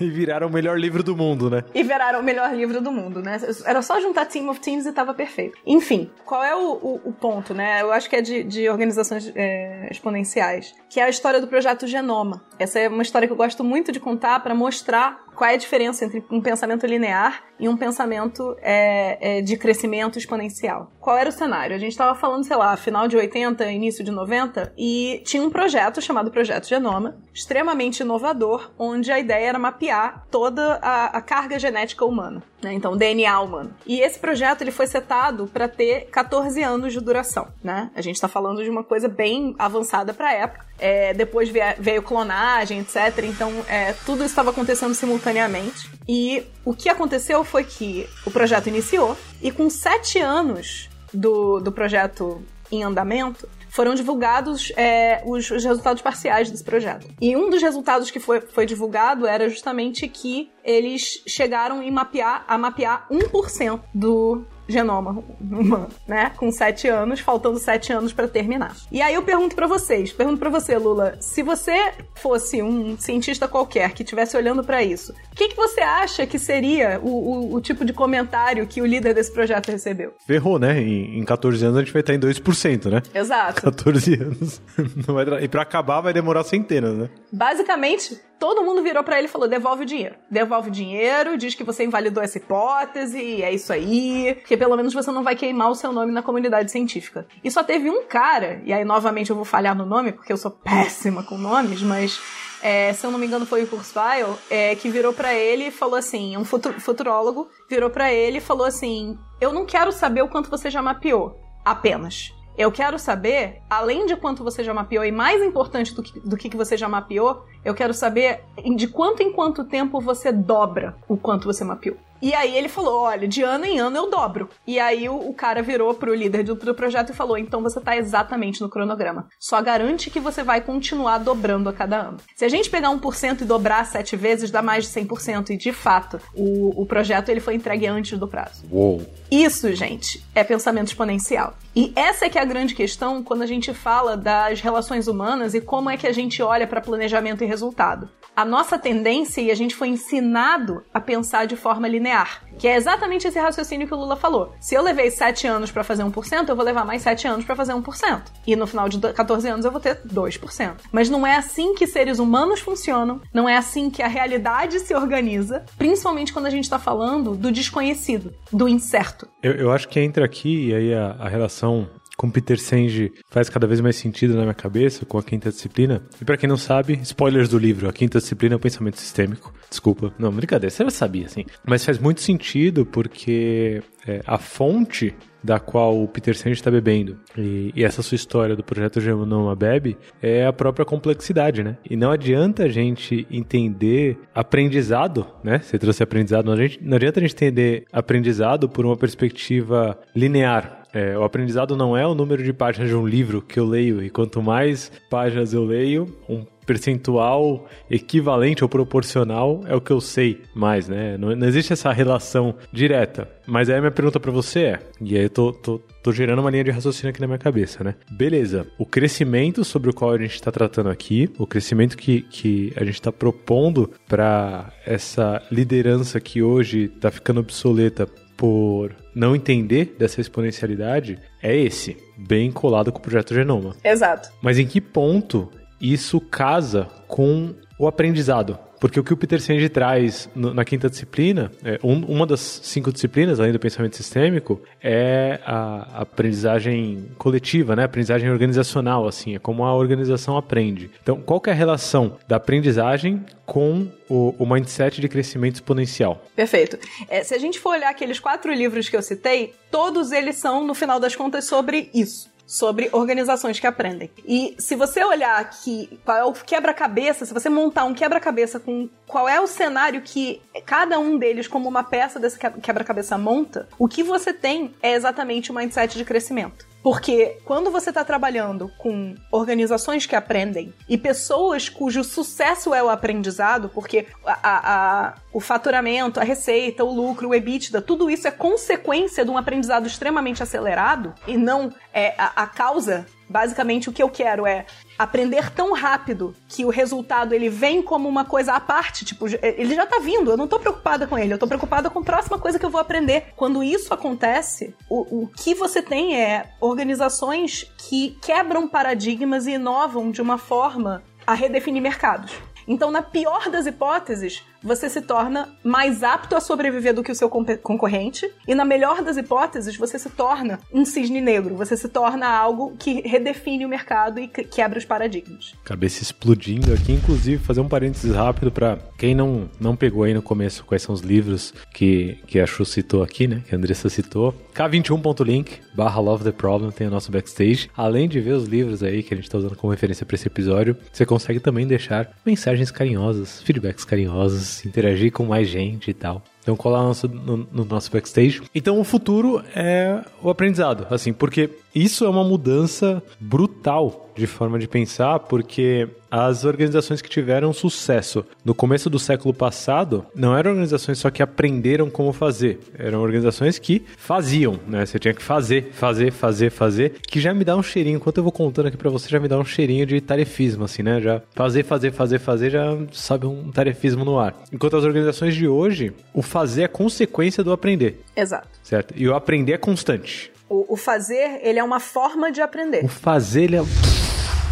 e 0.00 0.10
viraram 0.10 0.48
o 0.48 0.52
melhor 0.52 0.78
livro 0.78 1.02
do 1.02 1.16
mundo, 1.16 1.50
né? 1.50 1.64
E 1.74 1.82
viraram 1.82 2.20
o 2.20 2.22
melhor 2.22 2.54
livro 2.54 2.80
do 2.80 2.92
mundo, 2.92 3.22
né? 3.22 3.40
Era 3.64 3.82
só 3.82 4.00
juntar 4.00 4.26
Team 4.26 4.48
of 4.48 4.60
Teams 4.60 4.86
e 4.86 4.92
tava 4.92 5.14
perfeito. 5.14 5.58
Enfim, 5.66 6.10
qual 6.24 6.42
é 6.42 6.54
o, 6.54 6.72
o, 6.72 7.00
o 7.06 7.12
ponto, 7.12 7.54
né? 7.54 7.82
Eu 7.82 7.92
acho 7.92 8.08
que 8.08 8.16
é 8.16 8.22
de, 8.22 8.42
de 8.42 8.68
organizações 8.68 9.32
é, 9.34 9.88
exponenciais, 9.90 10.74
que 10.88 11.00
é 11.00 11.04
a 11.04 11.08
história 11.08 11.40
do 11.40 11.46
projeto 11.46 11.86
Genoma. 11.86 12.42
Essa 12.58 12.80
é 12.80 12.88
uma 12.88 13.02
história 13.02 13.26
que 13.26 13.32
eu 13.32 13.36
gosto 13.36 13.64
muito 13.64 13.92
de 13.92 14.00
contar 14.00 14.40
para 14.40 14.54
mostrar 14.54 15.20
qual 15.34 15.50
é 15.50 15.54
a 15.54 15.56
diferença 15.56 16.04
entre 16.04 16.24
um 16.30 16.40
pensamento 16.40 16.86
linear 16.86 17.42
e 17.58 17.68
um 17.68 17.76
pensamento 17.76 18.56
é, 18.60 19.38
é, 19.38 19.42
de 19.42 19.56
crescimento 19.56 20.18
exponencial. 20.18 20.92
Qual 21.00 21.16
era 21.16 21.28
o 21.28 21.32
cenário? 21.32 21.74
A 21.74 21.78
gente 21.78 21.92
estava 21.92 22.14
falando, 22.14 22.44
sei 22.44 22.56
lá, 22.56 22.76
final 22.76 23.08
de 23.08 23.16
80, 23.16 23.70
início 23.70 24.04
de 24.04 24.10
90, 24.10 24.72
e 24.76 25.22
tinha 25.24 25.42
um 25.42 25.50
projeto 25.50 26.00
chamado 26.00 26.30
Projeto 26.30 26.68
Genoma, 26.68 27.16
extremamente 27.32 28.00
inovador, 28.00 28.72
onde 28.78 29.10
a 29.12 29.18
ideia 29.18 29.48
era 29.48 29.58
mapear 29.58 30.26
toda 30.30 30.78
a, 30.82 31.06
a 31.06 31.22
carga 31.22 31.58
genética 31.58 32.04
humana, 32.04 32.42
né? 32.62 32.72
então 32.72 32.96
DNA 32.96 33.40
humano. 33.40 33.74
E 33.86 34.00
esse 34.00 34.18
projeto 34.18 34.62
ele 34.62 34.70
foi 34.70 34.86
setado 34.86 35.46
para 35.46 35.68
ter 35.68 36.06
14 36.10 36.62
anos 36.62 36.92
de 36.92 37.00
duração. 37.00 37.48
Né? 37.62 37.90
A 37.94 38.00
gente 38.00 38.14
está 38.14 38.28
falando 38.28 38.62
de 38.62 38.70
uma 38.70 38.84
coisa 38.84 39.08
bem 39.08 39.54
avançada 39.58 40.14
para 40.14 40.28
a 40.28 40.32
época. 40.32 40.66
É, 40.78 41.14
depois 41.14 41.48
veio 41.78 42.02
clonagem, 42.02 42.80
etc. 42.80 43.24
Então, 43.24 43.52
é, 43.68 43.92
tudo 44.04 44.24
estava 44.24 44.50
acontecendo 44.50 44.94
simultaneamente. 44.94 45.90
E 46.08 46.44
o 46.64 46.74
que 46.74 46.88
aconteceu 46.88 47.44
foi 47.44 47.64
que 47.64 48.08
o 48.26 48.30
projeto 48.30 48.68
iniciou 48.68 49.16
e 49.40 49.50
com 49.50 49.68
sete 49.70 50.18
anos 50.18 50.88
do, 51.12 51.60
do 51.60 51.70
projeto 51.70 52.42
em 52.70 52.82
andamento, 52.82 53.48
foram 53.72 53.94
divulgados 53.94 54.70
é, 54.76 55.22
os, 55.24 55.50
os, 55.50 55.64
resultados 55.64 56.02
parciais 56.02 56.50
desse 56.50 56.62
projeto. 56.62 57.08
E 57.20 57.34
um 57.34 57.48
dos 57.48 57.62
resultados 57.62 58.10
que 58.10 58.20
foi, 58.20 58.42
foi 58.42 58.66
divulgado 58.66 59.26
era 59.26 59.48
justamente 59.48 60.06
que 60.06 60.50
eles 60.62 61.22
chegaram 61.26 61.82
em 61.82 61.90
mapear, 61.90 62.44
a 62.46 62.58
mapear 62.58 63.08
1% 63.10 63.80
do 63.94 64.44
genoma 64.72 65.22
humano, 65.40 65.88
né? 66.06 66.32
Com 66.36 66.50
sete 66.50 66.88
anos, 66.88 67.20
faltando 67.20 67.58
sete 67.58 67.92
anos 67.92 68.12
para 68.12 68.26
terminar. 68.26 68.74
E 68.90 69.00
aí 69.00 69.14
eu 69.14 69.22
pergunto 69.22 69.54
para 69.54 69.66
vocês, 69.66 70.12
pergunto 70.12 70.38
para 70.38 70.50
você, 70.50 70.76
Lula, 70.76 71.16
se 71.20 71.42
você 71.42 71.92
fosse 72.16 72.62
um 72.62 72.96
cientista 72.98 73.46
qualquer 73.46 73.92
que 73.92 74.02
estivesse 74.02 74.36
olhando 74.36 74.64
para 74.64 74.82
isso, 74.82 75.12
o 75.12 75.34
que, 75.34 75.48
que 75.48 75.56
você 75.56 75.80
acha 75.80 76.26
que 76.26 76.38
seria 76.38 77.00
o, 77.02 77.08
o, 77.08 77.54
o, 77.54 77.60
tipo 77.60 77.84
de 77.84 77.92
comentário 77.92 78.66
que 78.66 78.80
o 78.80 78.86
líder 78.86 79.14
desse 79.14 79.32
projeto 79.32 79.70
recebeu? 79.70 80.14
Ferrou, 80.26 80.58
né? 80.58 80.80
Em, 80.80 81.18
em 81.18 81.24
14 81.24 81.64
anos 81.64 81.76
a 81.76 81.80
gente 81.80 81.92
vai 81.92 82.00
estar 82.00 82.14
em 82.14 82.20
2%, 82.20 82.90
né? 82.90 83.02
Exato. 83.14 83.62
14 83.62 84.14
anos. 84.14 84.62
E 85.42 85.48
para 85.48 85.62
acabar 85.62 86.00
vai 86.00 86.12
demorar 86.12 86.44
centenas, 86.44 86.94
né? 86.96 87.10
Basicamente, 87.32 88.18
todo 88.42 88.64
mundo 88.64 88.82
virou 88.82 89.04
para 89.04 89.18
ele 89.18 89.28
e 89.28 89.30
falou: 89.30 89.46
devolve 89.46 89.84
o 89.84 89.86
dinheiro. 89.86 90.16
Devolve 90.28 90.68
o 90.68 90.72
dinheiro, 90.72 91.38
diz 91.38 91.54
que 91.54 91.62
você 91.62 91.84
invalidou 91.84 92.20
essa 92.20 92.38
hipótese, 92.38 93.40
é 93.40 93.54
isso 93.54 93.72
aí, 93.72 94.34
porque 94.34 94.56
pelo 94.56 94.76
menos 94.76 94.92
você 94.92 95.12
não 95.12 95.22
vai 95.22 95.36
queimar 95.36 95.70
o 95.70 95.76
seu 95.76 95.92
nome 95.92 96.10
na 96.10 96.24
comunidade 96.24 96.68
científica. 96.68 97.24
E 97.44 97.48
só 97.52 97.62
teve 97.62 97.88
um 97.88 98.02
cara, 98.02 98.60
e 98.64 98.72
aí 98.72 98.84
novamente 98.84 99.30
eu 99.30 99.36
vou 99.36 99.44
falhar 99.44 99.76
no 99.76 99.86
nome, 99.86 100.10
porque 100.10 100.32
eu 100.32 100.36
sou 100.36 100.50
péssima 100.50 101.22
com 101.22 101.38
nomes, 101.38 101.82
mas 101.82 102.20
é, 102.60 102.92
se 102.92 103.06
eu 103.06 103.12
não 103.12 103.18
me 103.20 103.26
engano 103.26 103.46
foi 103.46 103.62
o 103.62 103.66
Kurzweil, 103.68 104.36
é, 104.50 104.74
que 104.74 104.88
virou 104.88 105.12
para 105.12 105.32
ele 105.32 105.68
e 105.68 105.70
falou 105.70 105.94
assim, 105.94 106.36
um 106.36 106.44
futurólogo 106.44 107.48
virou 107.70 107.90
para 107.90 108.12
ele 108.12 108.38
e 108.38 108.40
falou 108.40 108.66
assim, 108.66 109.16
eu 109.40 109.52
não 109.52 109.64
quero 109.64 109.92
saber 109.92 110.22
o 110.22 110.28
quanto 110.28 110.50
você 110.50 110.68
já 110.68 110.82
mapeou, 110.82 111.38
apenas. 111.64 112.34
Eu 112.56 112.70
quero 112.70 112.98
saber, 112.98 113.62
além 113.68 114.06
de 114.06 114.14
quanto 114.14 114.44
você 114.44 114.62
já 114.62 114.74
mapeou, 114.74 115.04
e 115.04 115.10
mais 115.10 115.42
importante 115.42 115.94
do 115.94 116.02
que, 116.02 116.20
do 116.20 116.36
que 116.36 116.54
você 116.54 116.76
já 116.76 116.88
mapeou, 116.88 117.46
eu 117.64 117.74
quero 117.74 117.94
saber 117.94 118.44
de 118.76 118.86
quanto 118.86 119.22
em 119.22 119.32
quanto 119.32 119.64
tempo 119.64 120.00
você 120.00 120.30
dobra 120.30 120.96
o 121.08 121.16
quanto 121.16 121.46
você 121.46 121.64
mapeou. 121.64 121.96
E 122.22 122.32
aí 122.32 122.56
ele 122.56 122.68
falou: 122.68 123.00
olha, 123.00 123.26
de 123.26 123.42
ano 123.42 123.64
em 123.64 123.80
ano 123.80 123.96
eu 123.96 124.08
dobro. 124.08 124.48
E 124.64 124.78
aí 124.78 125.08
o, 125.08 125.16
o 125.28 125.34
cara 125.34 125.60
virou 125.60 125.92
pro 125.92 126.14
líder 126.14 126.44
do, 126.44 126.54
do, 126.54 126.74
projeto 126.74 127.10
e 127.10 127.14
falou: 127.14 127.36
então 127.36 127.60
você 127.60 127.80
tá 127.80 127.96
exatamente 127.96 128.60
no 128.60 128.68
cronograma. 128.68 129.26
Só 129.40 129.60
garante 129.60 130.08
que 130.08 130.20
você 130.20 130.44
vai 130.44 130.60
continuar 130.60 131.18
dobrando 131.18 131.68
a 131.68 131.72
cada 131.72 131.96
ano. 131.96 132.18
Se 132.36 132.44
a 132.44 132.48
gente 132.48 132.70
pegar 132.70 132.90
1% 132.90 133.40
e 133.40 133.44
dobrar 133.44 133.84
sete 133.84 134.14
vezes, 134.14 134.52
dá 134.52 134.62
mais 134.62 134.84
de 134.84 135.00
100%. 135.00 135.50
E 135.50 135.56
de 135.56 135.72
fato, 135.72 136.20
o, 136.32 136.82
o 136.82 136.86
projeto 136.86 137.28
ele 137.28 137.40
foi 137.40 137.56
entregue 137.56 137.88
antes 137.88 138.16
do 138.16 138.28
prazo. 138.28 138.64
Uou! 138.70 139.04
Isso, 139.28 139.74
gente, 139.74 140.22
é 140.34 140.44
pensamento 140.44 140.88
exponencial. 140.88 141.56
E 141.74 141.92
essa 141.96 142.26
é 142.26 142.28
que 142.28 142.38
é 142.38 142.42
a 142.42 142.44
grande 142.44 142.74
questão 142.74 143.22
quando 143.22 143.42
a 143.42 143.46
gente 143.46 143.72
fala 143.72 144.16
das 144.16 144.60
relações 144.60 145.08
humanas 145.08 145.54
e 145.54 145.60
como 145.60 145.88
é 145.88 145.96
que 145.96 146.06
a 146.06 146.12
gente 146.12 146.42
olha 146.42 146.66
para 146.66 146.82
planejamento 146.82 147.42
e 147.42 147.46
resultado. 147.46 148.08
A 148.34 148.46
nossa 148.46 148.78
tendência, 148.78 149.42
e 149.42 149.50
a 149.50 149.54
gente 149.54 149.74
foi 149.74 149.88
ensinado 149.88 150.82
a 150.92 150.98
pensar 150.98 151.46
de 151.46 151.54
forma 151.54 151.86
linear, 151.86 152.11
que 152.58 152.68
é 152.68 152.76
exatamente 152.76 153.26
esse 153.26 153.38
raciocínio 153.38 153.86
que 153.86 153.94
o 153.94 153.96
Lula 153.96 154.16
falou. 154.16 154.54
Se 154.60 154.74
eu 154.74 154.82
levei 154.82 155.10
7 155.10 155.46
anos 155.46 155.70
para 155.70 155.82
fazer 155.82 156.02
1%, 156.04 156.48
eu 156.48 156.56
vou 156.56 156.64
levar 156.64 156.84
mais 156.84 157.02
7 157.02 157.26
anos 157.26 157.44
para 157.44 157.56
fazer 157.56 157.72
1%. 157.72 158.22
E 158.46 158.56
no 158.56 158.66
final 158.66 158.88
de 158.88 158.98
14 158.98 159.48
anos 159.48 159.64
eu 159.64 159.70
vou 159.70 159.80
ter 159.80 159.96
2%. 160.06 160.74
Mas 160.90 161.08
não 161.08 161.26
é 161.26 161.36
assim 161.36 161.74
que 161.74 161.86
seres 161.86 162.18
humanos 162.18 162.60
funcionam, 162.60 163.20
não 163.32 163.48
é 163.48 163.56
assim 163.56 163.90
que 163.90 164.02
a 164.02 164.08
realidade 164.08 164.80
se 164.80 164.94
organiza, 164.94 165.64
principalmente 165.76 166.32
quando 166.32 166.46
a 166.46 166.50
gente 166.50 166.64
está 166.64 166.78
falando 166.78 167.34
do 167.34 167.50
desconhecido, 167.50 168.34
do 168.52 168.68
incerto. 168.68 169.28
Eu, 169.42 169.52
eu 169.52 169.72
acho 169.72 169.88
que 169.88 170.00
entra 170.00 170.24
aqui, 170.24 170.68
e 170.68 170.74
aí 170.74 170.94
a, 170.94 171.16
a 171.18 171.28
relação 171.28 171.88
com 172.22 172.30
Peter 172.30 172.56
Senge 172.56 173.12
faz 173.28 173.48
cada 173.48 173.66
vez 173.66 173.80
mais 173.80 173.96
sentido 173.96 174.36
na 174.36 174.42
minha 174.42 174.54
cabeça 174.54 175.04
com 175.04 175.18
a 175.18 175.22
quinta 175.24 175.50
disciplina. 175.50 176.04
E 176.20 176.24
para 176.24 176.36
quem 176.36 176.48
não 176.48 176.56
sabe, 176.56 177.00
spoilers 177.02 177.48
do 177.48 177.58
livro, 177.58 177.88
a 177.88 177.92
quinta 177.92 178.20
disciplina 178.20 178.54
é 178.54 178.56
o 178.56 178.60
pensamento 178.60 178.96
sistêmico. 178.96 179.52
Desculpa, 179.68 180.14
não, 180.16 180.30
brincadeira, 180.30 180.70
você 180.70 180.84
já 180.84 180.90
sabia, 180.90 181.26
assim. 181.26 181.44
Mas 181.66 181.84
faz 181.84 181.98
muito 181.98 182.20
sentido 182.20 182.86
porque 182.86 183.82
é, 184.06 184.20
a 184.24 184.38
fonte 184.38 185.12
da 185.42 185.58
qual 185.58 186.00
o 186.00 186.06
Peter 186.06 186.36
Senge 186.36 186.52
está 186.52 186.70
bebendo. 186.70 187.18
E, 187.36 187.72
e, 187.74 187.84
essa 187.84 188.02
sua 188.02 188.14
história 188.14 188.54
do 188.54 188.62
projeto 188.62 189.00
Genoma 189.00 189.56
Bebe 189.56 189.96
é 190.22 190.46
a 190.46 190.52
própria 190.52 190.84
complexidade, 190.84 191.64
né? 191.64 191.76
E 191.88 191.96
não 191.96 192.12
adianta 192.12 192.64
a 192.64 192.68
gente 192.68 193.26
entender 193.30 194.18
aprendizado, 194.32 195.26
né? 195.42 195.58
Você 195.58 195.78
trouxe 195.78 196.02
aprendizado, 196.02 196.46
não, 196.46 196.54
não 196.82 196.96
adianta 196.96 197.18
a 197.18 197.22
gente 197.22 197.34
entender 197.34 197.84
aprendizado 197.92 198.68
por 198.68 198.86
uma 198.86 198.96
perspectiva 198.96 199.98
linear, 200.14 200.81
é, 200.92 201.16
o 201.16 201.24
aprendizado 201.24 201.76
não 201.76 201.96
é 201.96 202.06
o 202.06 202.14
número 202.14 202.42
de 202.42 202.52
páginas 202.52 202.88
de 202.88 202.94
um 202.96 203.06
livro 203.06 203.40
que 203.40 203.58
eu 203.58 203.66
leio, 203.66 204.02
e 204.02 204.10
quanto 204.10 204.42
mais 204.42 204.92
páginas 205.08 205.54
eu 205.54 205.64
leio, 205.64 206.06
um 206.28 206.44
percentual 206.66 207.66
equivalente 207.90 208.62
ou 208.62 208.68
proporcional 208.68 209.62
é 209.66 209.74
o 209.74 209.80
que 209.80 209.90
eu 209.90 210.00
sei 210.00 210.42
mais, 210.54 210.88
né? 210.88 211.16
Não, 211.18 211.34
não 211.34 211.46
existe 211.46 211.72
essa 211.72 211.92
relação 211.92 212.54
direta. 212.72 213.28
Mas 213.46 213.68
aí 213.68 213.76
a 213.76 213.80
minha 213.80 213.90
pergunta 213.90 214.20
para 214.20 214.30
você 214.30 214.60
é, 214.60 214.78
e 215.00 215.16
aí 215.16 215.24
eu 215.24 215.30
tô, 215.30 215.52
tô, 215.52 215.80
tô 216.02 216.12
gerando 216.12 216.38
uma 216.38 216.50
linha 216.50 216.64
de 216.64 216.70
raciocínio 216.70 217.10
aqui 217.10 217.20
na 217.20 217.26
minha 217.26 217.38
cabeça, 217.38 217.82
né? 217.82 217.96
Beleza, 218.10 218.66
o 218.78 218.86
crescimento 218.86 219.64
sobre 219.64 219.90
o 219.90 219.92
qual 219.92 220.12
a 220.12 220.18
gente 220.18 220.34
está 220.34 220.52
tratando 220.52 220.88
aqui, 220.88 221.28
o 221.38 221.46
crescimento 221.46 221.96
que, 221.96 222.22
que 222.22 222.72
a 222.76 222.84
gente 222.84 222.94
está 222.94 223.10
propondo 223.10 223.90
para 224.08 224.72
essa 224.86 225.42
liderança 225.50 226.20
que 226.20 226.42
hoje 226.42 226.84
está 226.94 227.10
ficando 227.10 227.40
obsoleta 227.40 228.08
por 228.42 228.96
não 229.14 229.36
entender 229.36 229.94
dessa 229.96 230.20
exponencialidade 230.20 231.16
é 231.40 231.56
esse, 231.56 231.96
bem 232.18 232.50
colado 232.50 232.90
com 232.90 232.98
o 232.98 233.00
projeto 233.00 233.32
Genoma. 233.32 233.76
Exato. 233.84 234.32
Mas 234.42 234.58
em 234.58 234.66
que 234.66 234.80
ponto 234.80 235.48
isso 235.80 236.20
casa 236.20 236.88
com 237.06 237.54
o 237.78 237.86
aprendizado? 237.86 238.58
Porque 238.82 238.98
o 238.98 239.04
que 239.04 239.12
o 239.12 239.16
Peter 239.16 239.40
Senge 239.40 239.68
traz 239.68 240.28
na 240.34 240.64
quinta 240.64 240.90
disciplina, 240.90 241.52
é, 241.64 241.78
um, 241.84 242.04
uma 242.04 242.26
das 242.26 242.40
cinco 242.40 242.92
disciplinas, 242.92 243.38
além 243.38 243.52
do 243.52 243.58
pensamento 243.60 243.96
sistêmico, 243.96 244.60
é 244.82 245.38
a 245.46 246.00
aprendizagem 246.00 247.08
coletiva, 247.16 247.76
né? 247.76 247.82
A 247.82 247.84
aprendizagem 247.84 248.28
organizacional, 248.28 249.06
assim, 249.06 249.36
é 249.36 249.38
como 249.38 249.64
a 249.64 249.72
organização 249.72 250.36
aprende. 250.36 250.90
Então, 251.00 251.20
qual 251.20 251.40
que 251.40 251.48
é 251.48 251.52
a 251.52 251.56
relação 251.56 252.18
da 252.26 252.38
aprendizagem 252.38 253.24
com 253.46 253.86
o, 254.08 254.34
o 254.36 254.44
mindset 254.44 255.00
de 255.00 255.08
crescimento 255.08 255.54
exponencial? 255.54 256.20
Perfeito. 256.34 256.76
É, 257.08 257.22
se 257.22 257.36
a 257.36 257.38
gente 257.38 257.60
for 257.60 257.76
olhar 257.76 257.88
aqueles 257.88 258.18
quatro 258.18 258.52
livros 258.52 258.88
que 258.88 258.96
eu 258.96 259.02
citei, 259.02 259.54
todos 259.70 260.10
eles 260.10 260.34
são, 260.38 260.66
no 260.66 260.74
final 260.74 260.98
das 260.98 261.14
contas, 261.14 261.44
sobre 261.44 261.88
isso 261.94 262.31
sobre 262.46 262.88
organizações 262.92 263.58
que 263.58 263.66
aprendem. 263.66 264.10
E 264.26 264.54
se 264.58 264.74
você 264.74 265.02
olhar 265.04 265.40
aqui 265.40 265.98
qual 266.04 266.16
é 266.16 266.24
o 266.24 266.32
quebra-cabeça, 266.32 267.24
se 267.24 267.32
você 267.32 267.48
montar 267.48 267.84
um 267.84 267.94
quebra-cabeça 267.94 268.60
com 268.60 268.88
qual 269.06 269.28
é 269.28 269.40
o 269.40 269.46
cenário 269.46 270.02
que 270.02 270.40
cada 270.66 270.98
um 270.98 271.16
deles, 271.16 271.48
como 271.48 271.68
uma 271.68 271.84
peça 271.84 272.18
desse 272.18 272.38
quebra-cabeça, 272.38 273.16
monta, 273.16 273.68
o 273.78 273.88
que 273.88 274.02
você 274.02 274.32
tem 274.32 274.74
é 274.82 274.92
exatamente 274.92 275.50
o 275.50 275.54
mindset 275.54 275.96
de 275.96 276.04
crescimento. 276.04 276.71
Porque 276.82 277.38
quando 277.44 277.70
você 277.70 277.90
está 277.90 278.04
trabalhando 278.04 278.70
com 278.78 279.14
organizações 279.30 280.04
que 280.04 280.16
aprendem 280.16 280.74
e 280.88 280.98
pessoas 280.98 281.68
cujo 281.68 282.02
sucesso 282.02 282.74
é 282.74 282.82
o 282.82 282.88
aprendizado, 282.88 283.68
porque 283.68 284.06
a, 284.26 284.32
a, 284.42 285.06
a, 285.06 285.14
o 285.32 285.40
faturamento, 285.40 286.18
a 286.18 286.24
receita, 286.24 286.84
o 286.84 286.92
lucro, 286.92 287.28
o 287.28 287.34
EBITDA, 287.34 287.80
tudo 287.80 288.10
isso 288.10 288.26
é 288.26 288.30
consequência 288.30 289.24
de 289.24 289.30
um 289.30 289.38
aprendizado 289.38 289.86
extremamente 289.86 290.42
acelerado 290.42 291.14
e 291.26 291.36
não 291.36 291.72
é 291.94 292.14
a, 292.18 292.42
a 292.42 292.46
causa 292.46 293.06
Basicamente, 293.32 293.88
o 293.88 293.92
que 293.92 294.02
eu 294.02 294.10
quero 294.10 294.46
é 294.46 294.66
aprender 294.98 295.50
tão 295.50 295.72
rápido 295.72 296.36
que 296.46 296.66
o 296.66 296.68
resultado 296.68 297.34
ele 297.34 297.48
vem 297.48 297.82
como 297.82 298.06
uma 298.06 298.26
coisa 298.26 298.52
à 298.52 298.60
parte, 298.60 299.06
tipo, 299.06 299.26
ele 299.42 299.74
já 299.74 299.86
tá 299.86 299.98
vindo, 299.98 300.30
eu 300.30 300.36
não 300.36 300.46
tô 300.46 300.58
preocupada 300.58 301.06
com 301.06 301.18
ele, 301.18 301.32
eu 301.32 301.38
tô 301.38 301.46
preocupada 301.46 301.88
com 301.88 302.00
a 302.00 302.04
próxima 302.04 302.38
coisa 302.38 302.58
que 302.58 302.66
eu 302.66 302.70
vou 302.70 302.80
aprender. 302.80 303.32
Quando 303.34 303.64
isso 303.64 303.94
acontece, 303.94 304.74
o, 304.88 305.22
o 305.22 305.26
que 305.26 305.54
você 305.54 305.80
tem 305.80 306.20
é 306.20 306.52
organizações 306.60 307.72
que 307.78 308.18
quebram 308.20 308.68
paradigmas 308.68 309.46
e 309.46 309.52
inovam 309.52 310.10
de 310.10 310.20
uma 310.20 310.36
forma 310.36 311.02
a 311.26 311.32
redefinir 311.32 311.82
mercados. 311.82 312.32
Então, 312.68 312.90
na 312.90 313.02
pior 313.02 313.48
das 313.48 313.66
hipóteses, 313.66 314.44
você 314.62 314.88
se 314.88 315.00
torna 315.00 315.48
mais 315.64 316.02
apto 316.02 316.36
a 316.36 316.40
sobreviver 316.40 316.94
do 316.94 317.02
que 317.02 317.12
o 317.12 317.14
seu 317.14 317.28
concorrente, 317.28 318.30
e 318.46 318.54
na 318.54 318.64
melhor 318.64 319.02
das 319.02 319.16
hipóteses, 319.16 319.76
você 319.76 319.98
se 319.98 320.10
torna 320.10 320.58
um 320.72 320.84
cisne 320.84 321.20
negro, 321.20 321.56
você 321.56 321.76
se 321.76 321.88
torna 321.88 322.28
algo 322.28 322.74
que 322.78 323.00
redefine 323.06 323.66
o 323.66 323.68
mercado 323.68 324.20
e 324.20 324.28
quebra 324.28 324.78
os 324.78 324.84
paradigmas. 324.84 325.54
Cabeça 325.64 326.02
explodindo 326.02 326.72
aqui, 326.72 326.92
inclusive, 326.92 327.42
fazer 327.42 327.60
um 327.60 327.68
parênteses 327.68 328.14
rápido 328.14 328.50
para 328.50 328.78
quem 328.96 329.14
não, 329.14 329.50
não 329.58 329.74
pegou 329.74 330.04
aí 330.04 330.14
no 330.14 330.22
começo 330.22 330.64
quais 330.64 330.82
são 330.82 330.94
os 330.94 331.00
livros 331.00 331.52
que, 331.72 332.18
que 332.26 332.38
a 332.38 332.46
Chu 332.46 332.64
citou 332.64 333.02
aqui, 333.02 333.26
né? 333.26 333.42
Que 333.46 333.54
a 333.54 333.58
Andressa 333.58 333.88
citou. 333.88 334.34
K21.link 334.54 335.60
barra 335.74 336.00
Love 336.00 336.24
the 336.24 336.32
Problem 336.32 336.70
tem 336.70 336.86
o 336.86 336.90
nosso 336.90 337.10
backstage. 337.10 337.70
Além 337.76 338.08
de 338.08 338.20
ver 338.20 338.32
os 338.32 338.44
livros 338.44 338.82
aí 338.82 339.02
que 339.02 339.14
a 339.14 339.16
gente 339.16 339.26
está 339.26 339.38
usando 339.38 339.56
como 339.56 339.70
referência 339.70 340.04
para 340.04 340.14
esse 340.14 340.26
episódio, 340.26 340.76
você 340.92 341.06
consegue 341.06 341.40
também 341.40 341.66
deixar 341.66 342.10
mensagens 342.24 342.70
carinhosas, 342.70 343.42
feedbacks 343.42 343.84
carinhosos 343.84 344.51
interagir 344.66 345.12
com 345.12 345.24
mais 345.24 345.48
gente 345.48 345.90
e 345.90 345.94
tal. 345.94 346.22
Então 346.42 346.56
colar 346.56 346.80
no 346.80 346.88
nosso, 346.88 347.08
no, 347.08 347.36
no, 347.50 347.64
nosso 347.64 347.90
backstage. 347.90 348.42
Então 348.54 348.78
o 348.78 348.84
futuro 348.84 349.42
é 349.54 350.02
o 350.20 350.28
aprendizado, 350.28 350.86
assim, 350.90 351.12
porque 351.12 351.48
isso 351.74 352.04
é 352.04 352.08
uma 352.08 352.24
mudança 352.24 353.02
brutal 353.18 354.10
de 354.14 354.26
forma 354.26 354.58
de 354.58 354.68
pensar, 354.68 355.20
porque 355.20 355.88
as 356.10 356.44
organizações 356.44 357.00
que 357.00 357.08
tiveram 357.08 357.50
sucesso 357.52 358.26
no 358.44 358.54
começo 358.54 358.90
do 358.90 358.98
século 358.98 359.32
passado 359.32 360.04
não 360.14 360.36
eram 360.36 360.50
organizações 360.50 360.98
só 360.98 361.10
que 361.10 361.22
aprenderam 361.22 361.88
como 361.88 362.12
fazer, 362.12 362.60
eram 362.78 363.00
organizações 363.00 363.58
que 363.58 363.82
faziam, 363.96 364.60
né? 364.68 364.84
Você 364.84 364.98
tinha 364.98 365.14
que 365.14 365.22
fazer, 365.22 365.70
fazer, 365.72 366.12
fazer, 366.12 366.50
fazer, 366.50 367.00
que 367.08 367.18
já 367.20 367.32
me 367.32 367.44
dá 367.44 367.56
um 367.56 367.62
cheirinho, 367.62 367.96
enquanto 367.96 368.18
eu 368.18 368.22
vou 368.22 368.32
contando 368.32 368.66
aqui 368.66 368.76
para 368.76 368.90
você, 368.90 369.08
já 369.08 369.18
me 369.18 369.28
dá 369.28 369.38
um 369.38 369.44
cheirinho 369.44 369.86
de 369.86 369.98
tarefismo, 370.02 370.64
assim, 370.64 370.82
né? 370.82 371.00
Já 371.00 371.22
fazer, 371.34 371.64
fazer, 371.64 371.90
fazer, 371.90 372.18
fazer, 372.18 372.50
já 372.50 372.76
sabe 372.92 373.26
um 373.26 373.50
tarefismo 373.50 374.04
no 374.04 374.18
ar. 374.18 374.34
Enquanto 374.52 374.76
as 374.76 374.84
organizações 374.84 375.34
de 375.34 375.48
hoje, 375.48 375.94
o 376.12 376.20
fazer 376.32 376.62
é 376.62 376.68
consequência 376.68 377.44
do 377.44 377.52
aprender. 377.52 378.02
Exato. 378.16 378.48
Certo? 378.62 378.94
E 378.96 379.06
o 379.06 379.14
aprender 379.14 379.52
é 379.52 379.58
constante. 379.58 380.32
O, 380.48 380.72
o 380.72 380.76
fazer, 380.76 381.40
ele 381.42 381.58
é 381.58 381.64
uma 381.64 381.78
forma 381.78 382.32
de 382.32 382.40
aprender. 382.40 382.82
O 382.82 382.88
fazer, 382.88 383.42
ele 383.44 383.56
é 383.56 383.60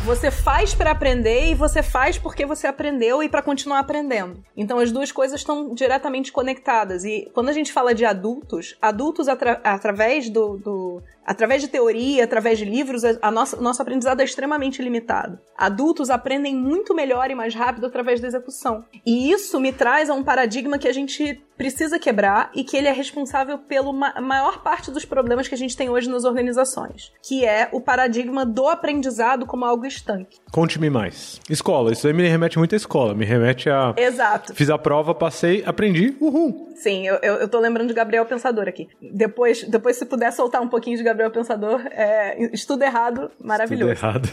Você 0.04 0.30
faz 0.30 0.74
para 0.74 0.90
aprender 0.90 1.50
e 1.50 1.54
você 1.54 1.82
faz 1.82 2.18
porque 2.18 2.44
você 2.44 2.66
aprendeu 2.66 3.22
e 3.22 3.30
para 3.30 3.40
continuar 3.40 3.78
aprendendo. 3.78 4.44
Então 4.54 4.78
as 4.78 4.92
duas 4.92 5.10
coisas 5.10 5.40
estão 5.40 5.74
diretamente 5.74 6.30
conectadas. 6.30 7.02
E 7.04 7.30
quando 7.32 7.48
a 7.48 7.52
gente 7.54 7.72
fala 7.72 7.94
de 7.94 8.04
adultos, 8.04 8.76
adultos 8.80 9.26
atra 9.26 9.58
através 9.64 10.28
do, 10.28 10.58
do 10.58 11.02
através 11.30 11.62
de 11.62 11.68
teoria, 11.68 12.24
através 12.24 12.58
de 12.58 12.64
livros, 12.64 13.04
a 13.04 13.30
nossa, 13.30 13.56
nosso 13.60 13.80
aprendizado 13.80 14.20
é 14.20 14.24
extremamente 14.24 14.82
limitado. 14.82 15.38
Adultos 15.56 16.10
aprendem 16.10 16.56
muito 16.56 16.92
melhor 16.92 17.30
e 17.30 17.36
mais 17.36 17.54
rápido 17.54 17.86
através 17.86 18.20
da 18.20 18.26
execução. 18.26 18.84
E 19.06 19.30
isso 19.30 19.60
me 19.60 19.72
traz 19.72 20.10
a 20.10 20.14
um 20.14 20.24
paradigma 20.24 20.76
que 20.76 20.88
a 20.88 20.92
gente 20.92 21.40
precisa 21.56 21.98
quebrar 21.98 22.50
e 22.54 22.64
que 22.64 22.74
ele 22.74 22.88
é 22.88 22.92
responsável 22.92 23.58
pela 23.58 23.92
ma 23.92 24.18
maior 24.20 24.62
parte 24.62 24.90
dos 24.90 25.04
problemas 25.04 25.46
que 25.46 25.54
a 25.54 25.58
gente 25.58 25.76
tem 25.76 25.90
hoje 25.90 26.08
nas 26.08 26.24
organizações, 26.24 27.12
que 27.22 27.44
é 27.44 27.68
o 27.70 27.82
paradigma 27.82 28.46
do 28.46 28.66
aprendizado 28.66 29.44
como 29.44 29.66
algo 29.66 29.84
estanque. 29.84 30.38
Conte-me 30.50 30.88
mais. 30.88 31.38
Escola, 31.50 31.92
isso 31.92 32.06
aí 32.06 32.14
me 32.14 32.26
remete 32.26 32.58
muito 32.58 32.74
à 32.74 32.76
escola, 32.76 33.14
me 33.14 33.26
remete 33.26 33.68
a... 33.68 33.92
Exato. 33.94 34.54
Fiz 34.54 34.70
a 34.70 34.78
prova, 34.78 35.14
passei, 35.14 35.62
aprendi, 35.66 36.16
uhul. 36.18 36.70
Sim, 36.76 37.06
eu, 37.06 37.16
eu, 37.16 37.34
eu 37.34 37.48
tô 37.48 37.60
lembrando 37.60 37.88
de 37.88 37.94
Gabriel 37.94 38.24
Pensador 38.24 38.66
aqui. 38.66 38.88
Depois, 39.12 39.62
depois 39.64 39.96
se 39.96 40.06
puder 40.06 40.32
soltar 40.32 40.62
um 40.62 40.68
pouquinho 40.68 40.96
de 40.96 41.02
Gabriel 41.02 41.19
Pensador, 41.28 41.82
é, 41.90 42.40
estudo 42.54 42.84
errado, 42.84 43.30
maravilhoso. 43.42 43.92
Estudo 43.92 44.06
errado. 44.06 44.30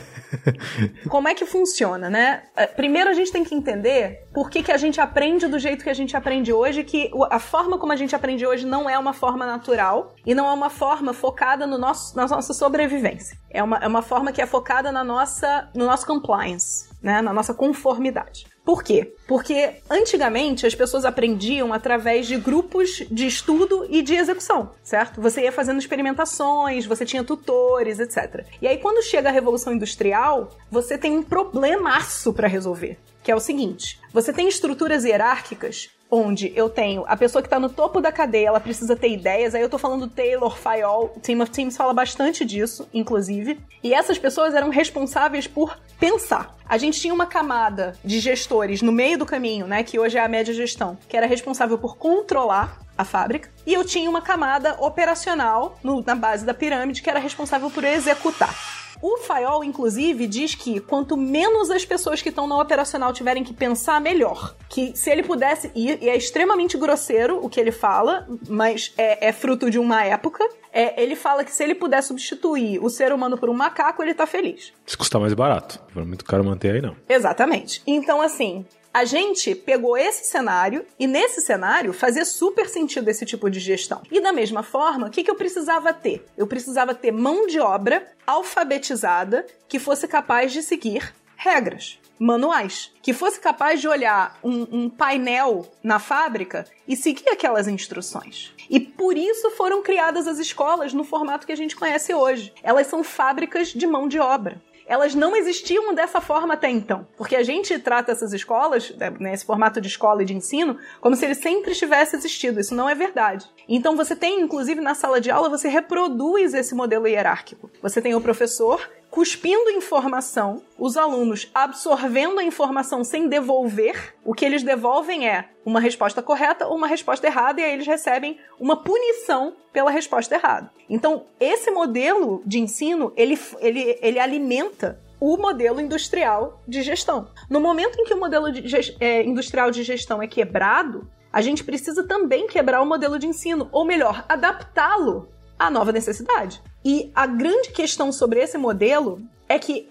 Como 1.09 1.27
é 1.27 1.33
que 1.33 1.45
funciona, 1.45 2.09
né? 2.09 2.43
É, 2.55 2.67
primeiro 2.67 3.09
a 3.09 3.13
gente 3.13 3.31
tem 3.31 3.43
que 3.43 3.55
entender 3.55 4.27
por 4.31 4.49
que, 4.49 4.61
que 4.61 4.71
a 4.71 4.77
gente 4.77 5.01
aprende 5.01 5.47
do 5.47 5.57
jeito 5.57 5.83
que 5.83 5.89
a 5.89 5.93
gente 5.93 6.15
aprende 6.15 6.53
hoje, 6.53 6.83
que 6.83 7.11
a 7.31 7.39
forma 7.39 7.77
como 7.77 7.91
a 7.91 7.95
gente 7.95 8.15
aprende 8.15 8.45
hoje 8.45 8.65
não 8.65 8.89
é 8.89 8.97
uma 8.97 9.13
forma 9.13 9.45
natural 9.45 10.13
e 10.25 10.35
não 10.35 10.47
é 10.47 10.53
uma 10.53 10.69
forma 10.69 11.13
focada 11.13 11.65
no 11.65 11.77
nosso, 11.77 12.15
na 12.15 12.27
nossa 12.27 12.53
sobrevivência. 12.53 13.37
É 13.49 13.63
uma, 13.63 13.77
é 13.77 13.87
uma 13.87 14.01
forma 14.01 14.31
que 14.31 14.41
é 14.41 14.45
focada 14.45 14.91
na 14.91 15.03
nossa, 15.03 15.69
no 15.73 15.85
nosso 15.85 16.05
compliance, 16.05 16.86
né? 17.01 17.21
na 17.21 17.33
nossa 17.33 17.53
conformidade. 17.53 18.45
Por 18.65 18.83
quê? 18.83 19.15
Porque 19.27 19.75
antigamente 19.89 20.65
as 20.65 20.75
pessoas 20.75 21.05
aprendiam 21.05 21.71
através 21.71 22.27
de 22.27 22.35
grupos 22.37 23.05
de 23.09 23.25
estudo 23.25 23.87
e 23.89 24.01
de 24.01 24.13
execução, 24.13 24.71
certo? 24.83 25.21
Você 25.21 25.43
ia 25.43 25.51
fazendo 25.51 25.79
experimentações, 25.79 26.85
você 26.85 27.05
tinha 27.05 27.23
tutores, 27.23 27.99
etc. 27.99 28.45
E 28.61 28.67
aí 28.67 28.77
quando 28.77 29.01
chega 29.03 29.29
a 29.29 29.31
Revolução 29.31 29.73
Industrial, 29.73 30.51
você 30.69 30.97
tem 30.97 31.17
um 31.17 31.23
problemaço 31.23 32.33
para 32.33 32.47
resolver, 32.47 32.99
que 33.27 33.31
é 33.31 33.35
o 33.35 33.41
seguinte: 33.41 33.99
você 34.13 34.31
tem 34.31 34.47
estruturas 34.47 35.03
hierárquicas 35.03 35.89
onde 36.09 36.53
eu 36.55 36.69
tenho 36.69 37.03
a 37.05 37.17
pessoa 37.17 37.41
que 37.41 37.47
está 37.47 37.59
no 37.59 37.67
topo 37.67 37.99
da 37.99 38.09
cadeia, 38.09 38.47
ela 38.47 38.61
precisa 38.61 38.95
ter 38.95 39.09
ideias. 39.09 39.53
Aí 39.53 39.61
eu 39.61 39.67
tô 39.67 39.77
falando 39.77 40.07
Taylor, 40.07 40.57
Fayol, 40.57 41.09
Team 41.21 41.41
of 41.41 41.51
Teams 41.51 41.75
fala 41.75 41.93
bastante 41.93 42.45
disso, 42.45 42.87
inclusive. 42.93 43.59
E 43.83 43.93
essas 43.93 44.17
pessoas 44.17 44.53
eram 44.55 44.69
responsáveis 44.69 45.45
por 45.45 45.77
pensar. 45.99 46.55
A 46.65 46.77
gente 46.77 47.01
tinha 47.01 47.13
uma 47.13 47.25
camada 47.25 47.97
de 48.01 48.21
gestores 48.21 48.81
no 48.81 48.93
meio 48.93 49.17
do 49.17 49.25
caminho, 49.25 49.67
né, 49.67 49.83
que 49.83 49.99
hoje 49.99 50.17
é 50.17 50.21
a 50.21 50.29
média 50.29 50.53
gestão, 50.53 50.97
que 51.09 51.17
era 51.17 51.25
responsável 51.25 51.77
por 51.77 51.97
controlar 51.97 52.79
a 52.97 53.03
fábrica, 53.03 53.49
e 53.65 53.73
eu 53.73 53.83
tinha 53.83 54.09
uma 54.09 54.21
camada 54.21 54.77
operacional 54.79 55.77
no, 55.83 56.01
na 56.01 56.15
base 56.15 56.45
da 56.45 56.53
pirâmide 56.53 57.01
que 57.01 57.09
era 57.09 57.19
responsável 57.19 57.69
por 57.69 57.83
executar. 57.83 58.86
O 59.01 59.17
Fayol, 59.17 59.63
inclusive, 59.63 60.27
diz 60.27 60.55
que 60.55 60.79
quanto 60.79 61.15
menos 61.15 61.69
as 61.69 61.85
pessoas 61.85 62.21
que 62.21 62.29
estão 62.29 62.47
no 62.47 62.59
operacional 62.59 63.13
tiverem 63.13 63.43
que 63.43 63.53
pensar, 63.53 64.01
melhor. 64.01 64.55
Que 64.69 64.95
se 64.95 65.09
ele 65.09 65.23
pudesse, 65.23 65.71
e 65.75 65.91
é 65.91 66.15
extremamente 66.15 66.77
grosseiro 66.77 67.39
o 67.43 67.49
que 67.49 67.59
ele 67.59 67.71
fala, 67.71 68.27
mas 68.47 68.93
é, 68.97 69.27
é 69.27 69.31
fruto 69.31 69.69
de 69.69 69.79
uma 69.79 70.03
época, 70.03 70.43
é, 70.71 71.01
ele 71.01 71.15
fala 71.15 71.43
que 71.43 71.51
se 71.51 71.63
ele 71.63 71.75
puder 71.75 72.01
substituir 72.03 72.79
o 72.83 72.89
ser 72.89 73.11
humano 73.13 73.37
por 73.37 73.49
um 73.49 73.53
macaco, 73.53 74.01
ele 74.01 74.13
tá 74.13 74.25
feliz. 74.25 74.73
Se 74.85 74.97
custar 74.97 75.19
mais 75.19 75.33
barato. 75.33 75.79
For 75.93 76.05
muito 76.05 76.25
caro 76.25 76.43
manter 76.43 76.75
aí, 76.75 76.81
não. 76.81 76.95
Exatamente. 77.07 77.81
Então, 77.85 78.21
assim, 78.21 78.65
a 78.97 79.05
gente 79.05 79.53
pegou 79.53 79.95
esse 79.95 80.25
cenário 80.25 80.83
e 80.97 81.05
nesse 81.05 81.39
cenário 81.39 81.93
fazia 81.93 82.25
super 82.25 82.67
sentido 82.67 83.07
esse 83.09 83.27
tipo 83.27 83.47
de 83.47 83.59
gestão. 83.59 84.01
E 84.11 84.19
da 84.19 84.33
mesma 84.33 84.63
forma, 84.63 85.05
o 85.05 85.11
que, 85.11 85.23
que 85.23 85.29
eu 85.29 85.35
precisava 85.35 85.93
ter? 85.93 86.25
Eu 86.35 86.47
precisava 86.47 86.95
ter 86.95 87.11
mão 87.11 87.45
de 87.45 87.59
obra 87.59 88.07
alfabetizada 88.25 89.45
que 89.67 89.77
fosse 89.77 90.07
capaz 90.07 90.51
de 90.51 90.63
seguir 90.63 91.13
regras 91.35 91.99
manuais, 92.19 92.91
que 93.03 93.13
fosse 93.13 93.39
capaz 93.39 93.79
de 93.79 93.87
olhar 93.87 94.39
um, 94.43 94.65
um, 94.71 94.89
painel 94.89 95.71
na 95.83 95.99
fábrica 95.99 96.65
e 96.87 96.95
seguir 96.95 97.29
aquelas 97.29 97.67
instruções. 97.67 98.51
E 98.67 98.79
por 98.79 99.15
isso 99.15 99.51
foram 99.51 99.83
criadas 99.83 100.27
as 100.27 100.39
escolas 100.39 100.91
no 100.91 101.03
formato 101.03 101.45
que 101.45 101.53
a 101.53 101.57
gente 101.57 101.75
conhece 101.75 102.15
hoje. 102.15 102.51
Elas 102.63 102.87
são 102.87 103.03
fábricas 103.03 103.67
de 103.67 103.85
mão 103.85 104.07
de 104.07 104.17
obra 104.17 104.59
elas 104.87 105.13
não 105.13 105.35
existiam 105.35 105.93
dessa 105.93 106.21
forma 106.21 106.53
até 106.53 106.69
então. 106.69 107.05
Porque 107.17 107.35
a 107.35 107.43
gente 107.43 107.77
trata 107.77 108.11
essas 108.11 108.31
escolas, 108.31 108.91
né, 109.19 109.33
esse 109.33 109.45
formato 109.45 109.81
de 109.81 109.87
escola 109.87 110.23
e 110.23 110.25
de 110.25 110.33
ensino, 110.33 110.77
como 111.01 111.15
se 111.15 111.25
ele 111.25 111.35
sempre 111.35 111.75
tivesse 111.75 112.15
existido. 112.15 112.59
Isso 112.59 112.73
não 112.73 112.89
é 112.89 112.95
verdade. 112.95 113.45
Então 113.67 113.95
você 113.95 114.15
tem, 114.15 114.39
inclusive, 114.39 114.79
na 114.79 114.95
sala 114.95 115.19
de 115.19 115.29
aula, 115.29 115.49
você 115.49 115.67
reproduz 115.67 116.53
esse 116.53 116.73
modelo 116.73 117.07
hierárquico. 117.07 117.69
Você 117.81 118.01
tem 118.01 118.15
o 118.15 118.21
professor 118.21 118.89
cuspindo 119.09 119.69
informação, 119.69 120.61
os 120.77 120.97
alunos 120.97 121.49
absorvendo 121.53 122.39
a 122.39 122.43
informação 122.43 123.03
sem 123.03 123.27
devolver. 123.27 124.15
O 124.23 124.33
que 124.33 124.45
eles 124.45 124.63
devolvem 124.63 125.27
é 125.27 125.49
uma 125.65 125.79
resposta 125.79 126.21
correta 126.21 126.67
ou 126.67 126.75
uma 126.75 126.87
resposta 126.87 127.25
errada, 127.27 127.61
e 127.61 127.63
aí 127.63 127.73
eles 127.73 127.87
recebem 127.87 128.37
uma 128.59 128.83
punição 128.83 129.55
pela 129.73 129.91
resposta 129.91 130.35
errada. 130.35 130.71
Então, 130.89 131.25
esse 131.39 131.71
modelo 131.71 132.41
de 132.45 132.59
ensino, 132.59 133.11
ele, 133.15 133.39
ele, 133.59 133.97
ele 134.01 134.19
alimenta 134.19 134.99
o 135.19 135.37
modelo 135.37 135.81
industrial 135.81 136.61
de 136.67 136.81
gestão. 136.81 137.29
No 137.49 137.59
momento 137.59 137.99
em 137.99 138.05
que 138.05 138.13
o 138.13 138.19
modelo 138.19 138.51
de, 138.51 138.95
é, 138.99 139.23
industrial 139.23 139.71
de 139.71 139.83
gestão 139.83 140.21
é 140.21 140.27
quebrado, 140.27 141.09
a 141.31 141.41
gente 141.41 141.63
precisa 141.63 142.07
também 142.07 142.47
quebrar 142.47 142.81
o 142.81 142.85
modelo 142.85 143.19
de 143.19 143.27
ensino, 143.27 143.67
ou 143.71 143.83
melhor, 143.83 144.25
adaptá-lo 144.29 145.29
à 145.57 145.69
nova 145.69 145.91
necessidade. 145.91 146.61
E 146.89 147.11
a 147.13 147.27
grande 147.27 147.71
questão 147.71 148.13
sobre 148.13 148.39
esse 148.39 148.57
modelo 148.57 149.21
é 149.49 149.59
que 149.59 149.85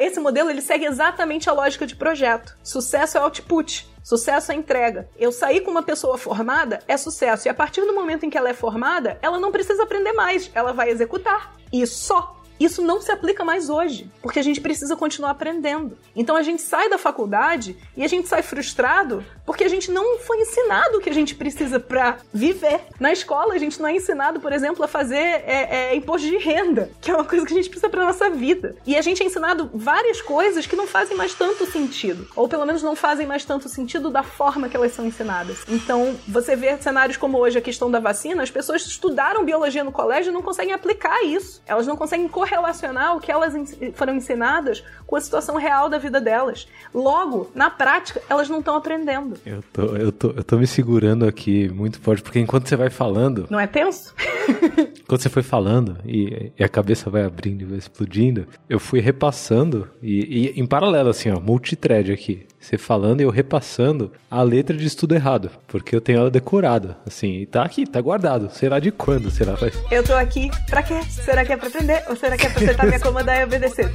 esse 0.00 0.18
modelo 0.18 0.50
ele 0.50 0.60
segue 0.60 0.84
exatamente 0.84 1.48
a 1.48 1.52
lógica 1.52 1.86
de 1.86 1.94
projeto. 1.94 2.58
Sucesso 2.60 3.16
é 3.16 3.20
output, 3.20 3.88
sucesso 4.02 4.50
é 4.50 4.56
entrega. 4.56 5.08
Eu 5.16 5.30
sair 5.30 5.60
com 5.60 5.70
uma 5.70 5.84
pessoa 5.84 6.18
formada 6.18 6.80
é 6.88 6.96
sucesso 6.96 7.46
e 7.46 7.48
a 7.48 7.54
partir 7.54 7.82
do 7.82 7.94
momento 7.94 8.26
em 8.26 8.30
que 8.30 8.36
ela 8.36 8.48
é 8.48 8.52
formada, 8.52 9.16
ela 9.22 9.38
não 9.38 9.52
precisa 9.52 9.84
aprender 9.84 10.12
mais, 10.12 10.50
ela 10.52 10.72
vai 10.72 10.90
executar. 10.90 11.54
E 11.72 11.86
só 11.86 12.39
isso 12.60 12.82
não 12.82 13.00
se 13.00 13.10
aplica 13.10 13.42
mais 13.42 13.70
hoje, 13.70 14.10
porque 14.20 14.38
a 14.38 14.42
gente 14.42 14.60
precisa 14.60 14.94
continuar 14.94 15.30
aprendendo. 15.30 15.96
Então 16.14 16.36
a 16.36 16.42
gente 16.42 16.60
sai 16.60 16.90
da 16.90 16.98
faculdade 16.98 17.76
e 17.96 18.04
a 18.04 18.08
gente 18.08 18.28
sai 18.28 18.42
frustrado 18.42 19.24
porque 19.46 19.64
a 19.64 19.68
gente 19.68 19.90
não 19.90 20.18
foi 20.18 20.38
ensinado 20.42 20.98
o 20.98 21.00
que 21.00 21.08
a 21.08 21.14
gente 21.14 21.34
precisa 21.34 21.80
para 21.80 22.18
viver. 22.32 22.80
Na 23.00 23.12
escola 23.12 23.54
a 23.54 23.58
gente 23.58 23.80
não 23.80 23.88
é 23.88 23.96
ensinado, 23.96 24.40
por 24.40 24.52
exemplo, 24.52 24.84
a 24.84 24.88
fazer 24.88 25.16
é, 25.16 25.92
é, 25.92 25.96
imposto 25.96 26.28
de 26.28 26.36
renda, 26.36 26.90
que 27.00 27.10
é 27.10 27.14
uma 27.14 27.24
coisa 27.24 27.46
que 27.46 27.52
a 27.52 27.56
gente 27.56 27.70
precisa 27.70 27.88
para 27.88 28.04
nossa 28.04 28.28
vida. 28.28 28.76
E 28.86 28.96
a 28.96 29.02
gente 29.02 29.22
é 29.22 29.26
ensinado 29.26 29.70
várias 29.72 30.20
coisas 30.20 30.66
que 30.66 30.76
não 30.76 30.86
fazem 30.86 31.16
mais 31.16 31.34
tanto 31.34 31.64
sentido, 31.66 32.28
ou 32.36 32.48
pelo 32.48 32.66
menos 32.66 32.82
não 32.82 32.94
fazem 32.94 33.26
mais 33.26 33.44
tanto 33.44 33.68
sentido 33.68 34.10
da 34.10 34.22
forma 34.22 34.68
que 34.68 34.76
elas 34.76 34.92
são 34.92 35.06
ensinadas. 35.06 35.58
Então 35.66 36.14
você 36.28 36.54
vê 36.54 36.76
cenários 36.76 37.16
como 37.16 37.38
hoje 37.38 37.58
a 37.58 37.62
questão 37.62 37.90
da 37.90 37.98
vacina, 37.98 38.42
as 38.42 38.50
pessoas 38.50 38.84
estudaram 38.84 39.44
biologia 39.44 39.82
no 39.82 39.92
colégio 39.92 40.30
e 40.30 40.34
não 40.34 40.42
conseguem 40.42 40.74
aplicar 40.74 41.24
isso. 41.24 41.62
Elas 41.66 41.86
não 41.86 41.96
conseguem 41.96 42.28
correr 42.28 42.49
correlacionar 42.50 43.16
o 43.16 43.20
que 43.20 43.30
elas 43.30 43.54
foram 43.94 44.14
ensinadas 44.14 44.82
com 45.06 45.16
a 45.16 45.20
situação 45.20 45.56
real 45.56 45.88
da 45.88 45.98
vida 45.98 46.20
delas. 46.20 46.66
Logo, 46.92 47.50
na 47.54 47.70
prática, 47.70 48.20
elas 48.28 48.48
não 48.48 48.58
estão 48.58 48.76
aprendendo. 48.76 49.36
Eu 49.46 49.62
tô, 49.72 49.82
eu, 49.96 50.12
tô, 50.12 50.30
eu 50.30 50.44
tô 50.44 50.58
me 50.58 50.66
segurando 50.66 51.26
aqui 51.26 51.68
muito 51.68 52.00
forte, 52.00 52.22
porque 52.22 52.40
enquanto 52.40 52.68
você 52.68 52.76
vai 52.76 52.90
falando. 52.90 53.46
Não 53.50 53.60
é 53.60 53.66
tenso? 53.66 54.14
quando 55.06 55.22
você 55.22 55.28
foi 55.28 55.42
falando 55.42 55.98
e, 56.04 56.52
e, 56.58 56.64
a 56.64 56.68
cabeça 56.68 57.10
vai 57.10 57.24
abrindo 57.24 57.62
e 57.62 57.64
vai 57.64 57.78
explodindo, 57.78 58.46
eu 58.68 58.78
fui 58.78 59.00
repassando 59.00 59.88
e, 60.02 60.52
e 60.54 60.60
em 60.60 60.66
paralelo, 60.66 61.10
assim, 61.10 61.30
ó, 61.30 61.40
multithread 61.40 62.12
aqui 62.12 62.46
você 62.60 62.76
falando 62.76 63.20
e 63.20 63.24
eu 63.24 63.30
repassando 63.30 64.12
a 64.30 64.42
letra 64.42 64.76
de 64.76 64.86
estudo 64.86 65.14
errado, 65.14 65.50
porque 65.66 65.96
eu 65.96 66.00
tenho 66.00 66.18
ela 66.20 66.30
decorada, 66.30 66.98
assim, 67.06 67.38
e 67.38 67.46
tá 67.46 67.62
aqui, 67.62 67.86
tá 67.86 68.00
guardado. 68.00 68.50
Será 68.52 68.78
de 68.78 68.92
quando? 68.92 69.30
Será? 69.30 69.56
Eu 69.90 70.04
tô 70.04 70.14
aqui 70.14 70.50
pra 70.68 70.82
quê? 70.82 71.00
Será 71.08 71.44
que 71.44 71.52
é 71.52 71.56
pra 71.56 71.68
aprender? 71.68 72.04
Ou 72.08 72.16
será 72.16 72.36
que 72.36 72.46
é 72.46 72.50
pra 72.50 72.60
sentar 72.60 72.86
me 72.86 72.94
acomodar 72.94 73.40
e 73.40 73.44
obedecer? 73.44 73.90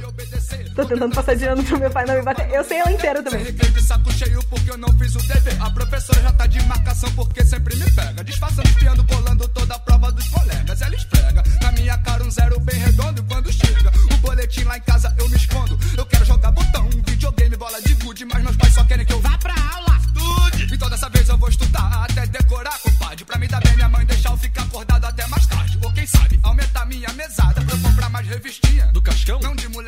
Tô 0.76 0.84
tentando 0.84 1.14
passar 1.14 1.34
de 1.34 1.46
ano 1.46 1.64
pro 1.64 1.78
meu 1.78 1.90
pai 1.90 2.04
não 2.04 2.14
me 2.16 2.22
bater. 2.22 2.50
Eu 2.50 2.62
sei 2.62 2.76
ela 2.76 2.92
inteira 2.92 3.22
também. 3.22 3.44
de 3.50 3.82
saco 3.82 4.12
cheio 4.12 4.42
porque 4.44 4.70
eu 4.70 4.76
não 4.76 4.92
fiz 4.98 5.14
o 5.14 5.26
dever. 5.26 5.56
A 5.58 5.70
professora 5.70 6.20
já 6.20 6.32
tá 6.34 6.46
de 6.46 6.62
marcação 6.64 7.10
porque 7.12 7.42
sempre 7.46 7.74
me 7.76 7.90
pega. 7.92 8.22
Disfarçando, 8.22 8.68
espiando, 8.68 9.02
colando 9.04 9.48
toda 9.48 9.74
a 9.74 9.78
prova 9.78 10.12
dos 10.12 10.28
colegas. 10.28 10.82
Ela 10.82 10.94
esfrega 10.94 11.42
na 11.62 11.72
minha 11.72 11.96
cara 11.96 12.22
um 12.22 12.30
zero 12.30 12.60
bem 12.60 12.78
redondo. 12.78 13.22
E 13.22 13.24
quando 13.24 13.50
chega 13.50 13.90
o 14.12 14.16
boletim 14.18 14.64
lá 14.64 14.76
em 14.76 14.82
casa 14.82 15.14
eu 15.18 15.26
me 15.30 15.36
escondo. 15.36 15.78
Eu 15.96 16.04
quero 16.04 16.26
jogar 16.26 16.50
botão, 16.50 16.90
videogame, 17.06 17.56
bola 17.56 17.80
de 17.80 17.94
gude, 17.94 18.26
mas 18.26 18.42
meus 18.44 18.56
pais 18.58 18.74
só 18.74 18.84
querem 18.84 19.06
que 19.06 19.14
eu 19.14 19.20
vá 19.22 19.38
pra 19.38 19.54
aula. 19.54 19.98
Estude! 19.98 20.74
Então 20.74 20.90
dessa 20.90 21.08
vez 21.08 21.26
eu 21.26 21.38
vou 21.38 21.48
estudar 21.48 22.04
até 22.04 22.26
decorar, 22.26 22.78
compadre. 22.80 23.24
Pra 23.24 23.38
me 23.38 23.48
dar 23.48 23.62
bem, 23.62 23.76
minha 23.76 23.88
mãe 23.88 24.04
deixar 24.04 24.30
eu 24.30 24.36
ficar 24.36 24.64
acordado 24.64 25.06
até 25.06 25.26
mais 25.28 25.46
tarde. 25.46 25.78
Ou 25.82 25.90
quem 25.92 26.06
sabe, 26.06 26.38
aumentar 26.42 26.84
minha 26.84 27.10
mesada 27.14 27.62
pra 27.62 27.74
eu 27.74 27.80
comprar 27.80 28.10
mais 28.10 28.26
revistinha. 28.28 28.86
Do 28.92 29.00
Cascão? 29.00 29.40
Não 29.40 29.56
de 29.56 29.68
mulher 29.68 29.85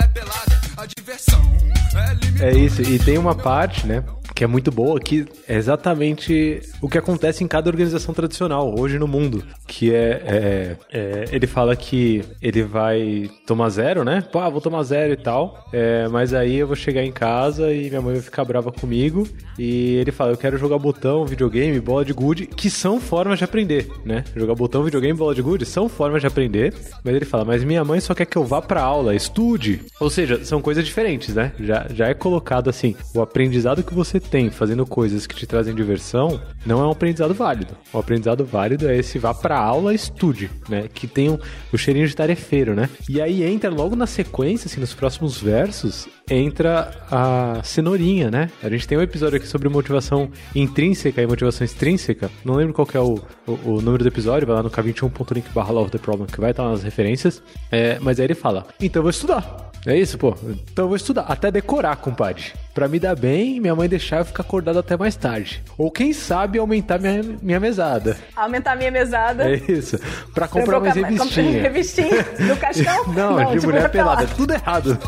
é 2.40 2.52
isso, 2.52 2.82
e 2.82 2.98
tem 2.98 3.18
uma 3.18 3.34
parte, 3.34 3.86
né? 3.86 4.04
Que 4.38 4.44
é 4.44 4.46
muito 4.46 4.70
boa, 4.70 5.00
que 5.00 5.26
é 5.48 5.56
exatamente 5.56 6.60
o 6.80 6.88
que 6.88 6.96
acontece 6.96 7.42
em 7.42 7.48
cada 7.48 7.68
organização 7.68 8.14
tradicional 8.14 8.72
hoje 8.78 8.96
no 8.96 9.08
mundo. 9.08 9.42
Que 9.66 9.92
é, 9.92 10.22
é, 10.24 10.76
é 10.92 11.24
ele 11.32 11.48
fala 11.48 11.74
que 11.74 12.22
ele 12.40 12.62
vai 12.62 13.28
tomar 13.44 13.68
zero, 13.68 14.04
né? 14.04 14.22
Pô, 14.30 14.38
ah, 14.38 14.48
vou 14.48 14.60
tomar 14.60 14.84
zero 14.84 15.12
e 15.12 15.16
tal. 15.16 15.66
É, 15.72 16.06
mas 16.06 16.32
aí 16.32 16.54
eu 16.54 16.68
vou 16.68 16.76
chegar 16.76 17.02
em 17.02 17.10
casa 17.10 17.72
e 17.72 17.88
minha 17.88 18.00
mãe 18.00 18.14
vai 18.14 18.22
ficar 18.22 18.44
brava 18.44 18.70
comigo. 18.70 19.26
E 19.58 19.96
ele 19.96 20.12
fala: 20.12 20.30
Eu 20.30 20.36
quero 20.36 20.56
jogar 20.56 20.78
botão, 20.78 21.26
videogame, 21.26 21.80
bola 21.80 22.04
de 22.04 22.12
gude, 22.12 22.46
que 22.46 22.70
são 22.70 23.00
formas 23.00 23.38
de 23.40 23.44
aprender, 23.44 23.88
né? 24.04 24.22
Jogar 24.36 24.54
botão, 24.54 24.84
videogame, 24.84 25.18
bola 25.18 25.34
de 25.34 25.42
gude 25.42 25.66
são 25.66 25.88
formas 25.88 26.20
de 26.20 26.28
aprender. 26.28 26.72
Mas 27.02 27.16
ele 27.16 27.24
fala: 27.24 27.44
Mas 27.44 27.64
minha 27.64 27.84
mãe 27.84 27.98
só 27.98 28.14
quer 28.14 28.26
que 28.26 28.38
eu 28.38 28.44
vá 28.44 28.62
pra 28.62 28.82
aula, 28.82 29.16
estude. 29.16 29.80
Ou 29.98 30.08
seja, 30.08 30.44
são 30.44 30.62
coisas 30.62 30.86
diferentes, 30.86 31.34
né? 31.34 31.50
Já, 31.58 31.88
já 31.92 32.06
é 32.06 32.14
colocado 32.14 32.70
assim: 32.70 32.94
o 33.12 33.20
aprendizado 33.20 33.82
que 33.82 33.92
você 33.92 34.20
tem 34.28 34.50
fazendo 34.50 34.86
coisas 34.86 35.26
que 35.26 35.34
te 35.34 35.46
trazem 35.46 35.74
diversão, 35.74 36.40
não 36.64 36.80
é 36.80 36.86
um 36.86 36.90
aprendizado 36.90 37.34
válido. 37.34 37.76
O 37.92 37.98
aprendizado 37.98 38.44
válido 38.44 38.88
é 38.88 38.96
esse 38.96 39.18
vá 39.18 39.32
pra 39.34 39.58
aula 39.58 39.94
estude, 39.94 40.50
né? 40.68 40.88
Que 40.92 41.06
tem 41.06 41.30
um, 41.30 41.38
o 41.72 41.78
cheirinho 41.78 42.06
de 42.06 42.14
tarefeiro, 42.14 42.74
né? 42.74 42.88
E 43.08 43.20
aí 43.20 43.42
entra 43.42 43.70
logo 43.70 43.96
na 43.96 44.06
sequência, 44.06 44.66
assim, 44.66 44.80
nos 44.80 44.94
próximos 44.94 45.40
versos, 45.40 46.08
entra 46.30 46.90
a 47.10 47.60
cenourinha, 47.62 48.30
né? 48.30 48.50
A 48.62 48.68
gente 48.68 48.86
tem 48.86 48.98
um 48.98 49.02
episódio 49.02 49.36
aqui 49.36 49.46
sobre 49.46 49.68
motivação 49.68 50.30
intrínseca 50.54 51.22
e 51.22 51.26
motivação 51.26 51.64
extrínseca. 51.64 52.30
Não 52.44 52.54
lembro 52.54 52.74
qual 52.74 52.88
é 52.94 53.00
o, 53.00 53.20
o, 53.46 53.76
o, 53.76 53.82
número 53.82 54.02
do 54.02 54.08
episódio, 54.08 54.46
vai 54.46 54.56
lá 54.56 54.62
no 54.62 54.70
k21.link 54.70 55.50
barra 55.52 55.72
love 55.72 55.90
the 55.90 55.98
problem, 55.98 56.26
que 56.26 56.40
vai 56.40 56.50
estar 56.50 56.68
nas 56.68 56.82
referências. 56.82 57.42
É, 57.70 57.98
mas 58.00 58.18
aí 58.18 58.26
ele 58.26 58.34
fala, 58.34 58.66
então 58.80 59.00
eu 59.00 59.04
vou 59.04 59.10
estudar. 59.10 59.68
É 59.86 59.96
isso, 59.96 60.18
pô. 60.18 60.36
Então 60.42 60.84
eu 60.84 60.88
vou 60.88 60.96
estudar. 60.96 61.22
Até 61.22 61.50
decorar, 61.50 61.96
compadre. 61.96 62.44
Pra 62.74 62.88
me 62.88 62.98
dar 62.98 63.16
bem, 63.16 63.60
minha 63.60 63.74
mãe 63.74 63.88
deixar 63.88 64.18
eu 64.18 64.24
ficar 64.24 64.42
acordado 64.42 64.78
até 64.78 64.96
mais 64.96 65.16
tarde. 65.16 65.62
Ou 65.76 65.90
quem 65.90 66.12
sabe 66.12 66.58
aumentar 66.58 66.98
minha, 66.98 67.22
minha 67.40 67.60
mesada. 67.60 68.16
Aumentar 68.36 68.76
minha 68.76 68.90
mesada. 68.90 69.48
É 69.50 69.54
isso. 69.54 69.98
Pra 70.34 70.46
comprar 70.46 70.80
mais 70.80 70.94
revistinha. 70.94 71.62
revistinha 71.62 72.22
do 72.22 72.56
Cascão? 72.56 73.06
Não, 73.14 73.36
Não 73.36 73.44
de 73.46 73.52
tipo 73.52 73.66
mulher 73.66 73.90
pelada. 73.90 74.26
pelada. 74.26 74.36
Tudo 74.36 74.52
errado. 74.52 74.98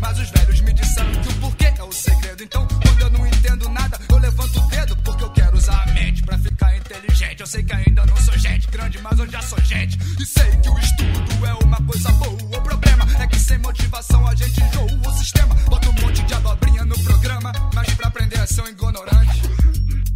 Mas 0.00 0.18
Então, 2.44 2.68
quando 2.68 3.00
eu 3.00 3.10
não 3.10 3.26
entendo 3.26 3.68
nada, 3.70 3.98
eu 4.06 4.18
levanto 4.18 4.60
o 4.60 4.68
dedo 4.68 4.94
porque 4.98 5.24
eu 5.24 5.30
quero 5.30 5.56
usar 5.56 5.82
a 5.82 5.92
mente 5.94 6.22
pra 6.22 6.36
ficar 6.36 6.76
inteligente. 6.76 7.40
Eu 7.40 7.46
sei 7.46 7.62
que 7.62 7.72
ainda 7.72 8.04
não 8.04 8.16
sou 8.18 8.36
gente 8.36 8.68
grande, 8.70 8.98
mas 9.00 9.18
eu 9.18 9.26
já 9.26 9.40
sou 9.40 9.58
gente. 9.62 9.98
E 10.20 10.26
sei 10.26 10.50
que 10.58 10.68
o 10.68 10.78
estudo 10.78 11.46
é 11.46 11.54
uma 11.64 11.78
coisa 11.86 12.12
boa. 12.12 12.34
O 12.34 12.62
problema 12.62 13.06
é 13.18 13.26
que 13.26 13.38
sem 13.38 13.56
motivação 13.58 14.28
a 14.28 14.34
gente 14.34 14.62
enjoa 14.62 14.84
o 14.84 15.12
sistema. 15.14 15.54
Bota 15.70 15.88
um 15.88 15.92
monte 15.94 16.22
de 16.22 16.34
abobrinha 16.34 16.84
no 16.84 16.98
programa, 17.02 17.50
mas 17.74 17.94
pra 17.94 18.08
aprender 18.08 18.38
a 18.38 18.46
ser 18.46 18.60
um 18.60 18.68
ignorante. 18.68 19.42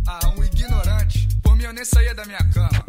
Ah, 0.07 0.29
um 0.37 0.45
ignorante. 0.45 1.27
Por 1.43 1.57
mim 1.57 1.65
eu 1.65 1.73
nem 1.73 1.85
saía 1.87 2.15
da 2.15 2.27
minha 2.27 2.45
cama. 2.51 2.85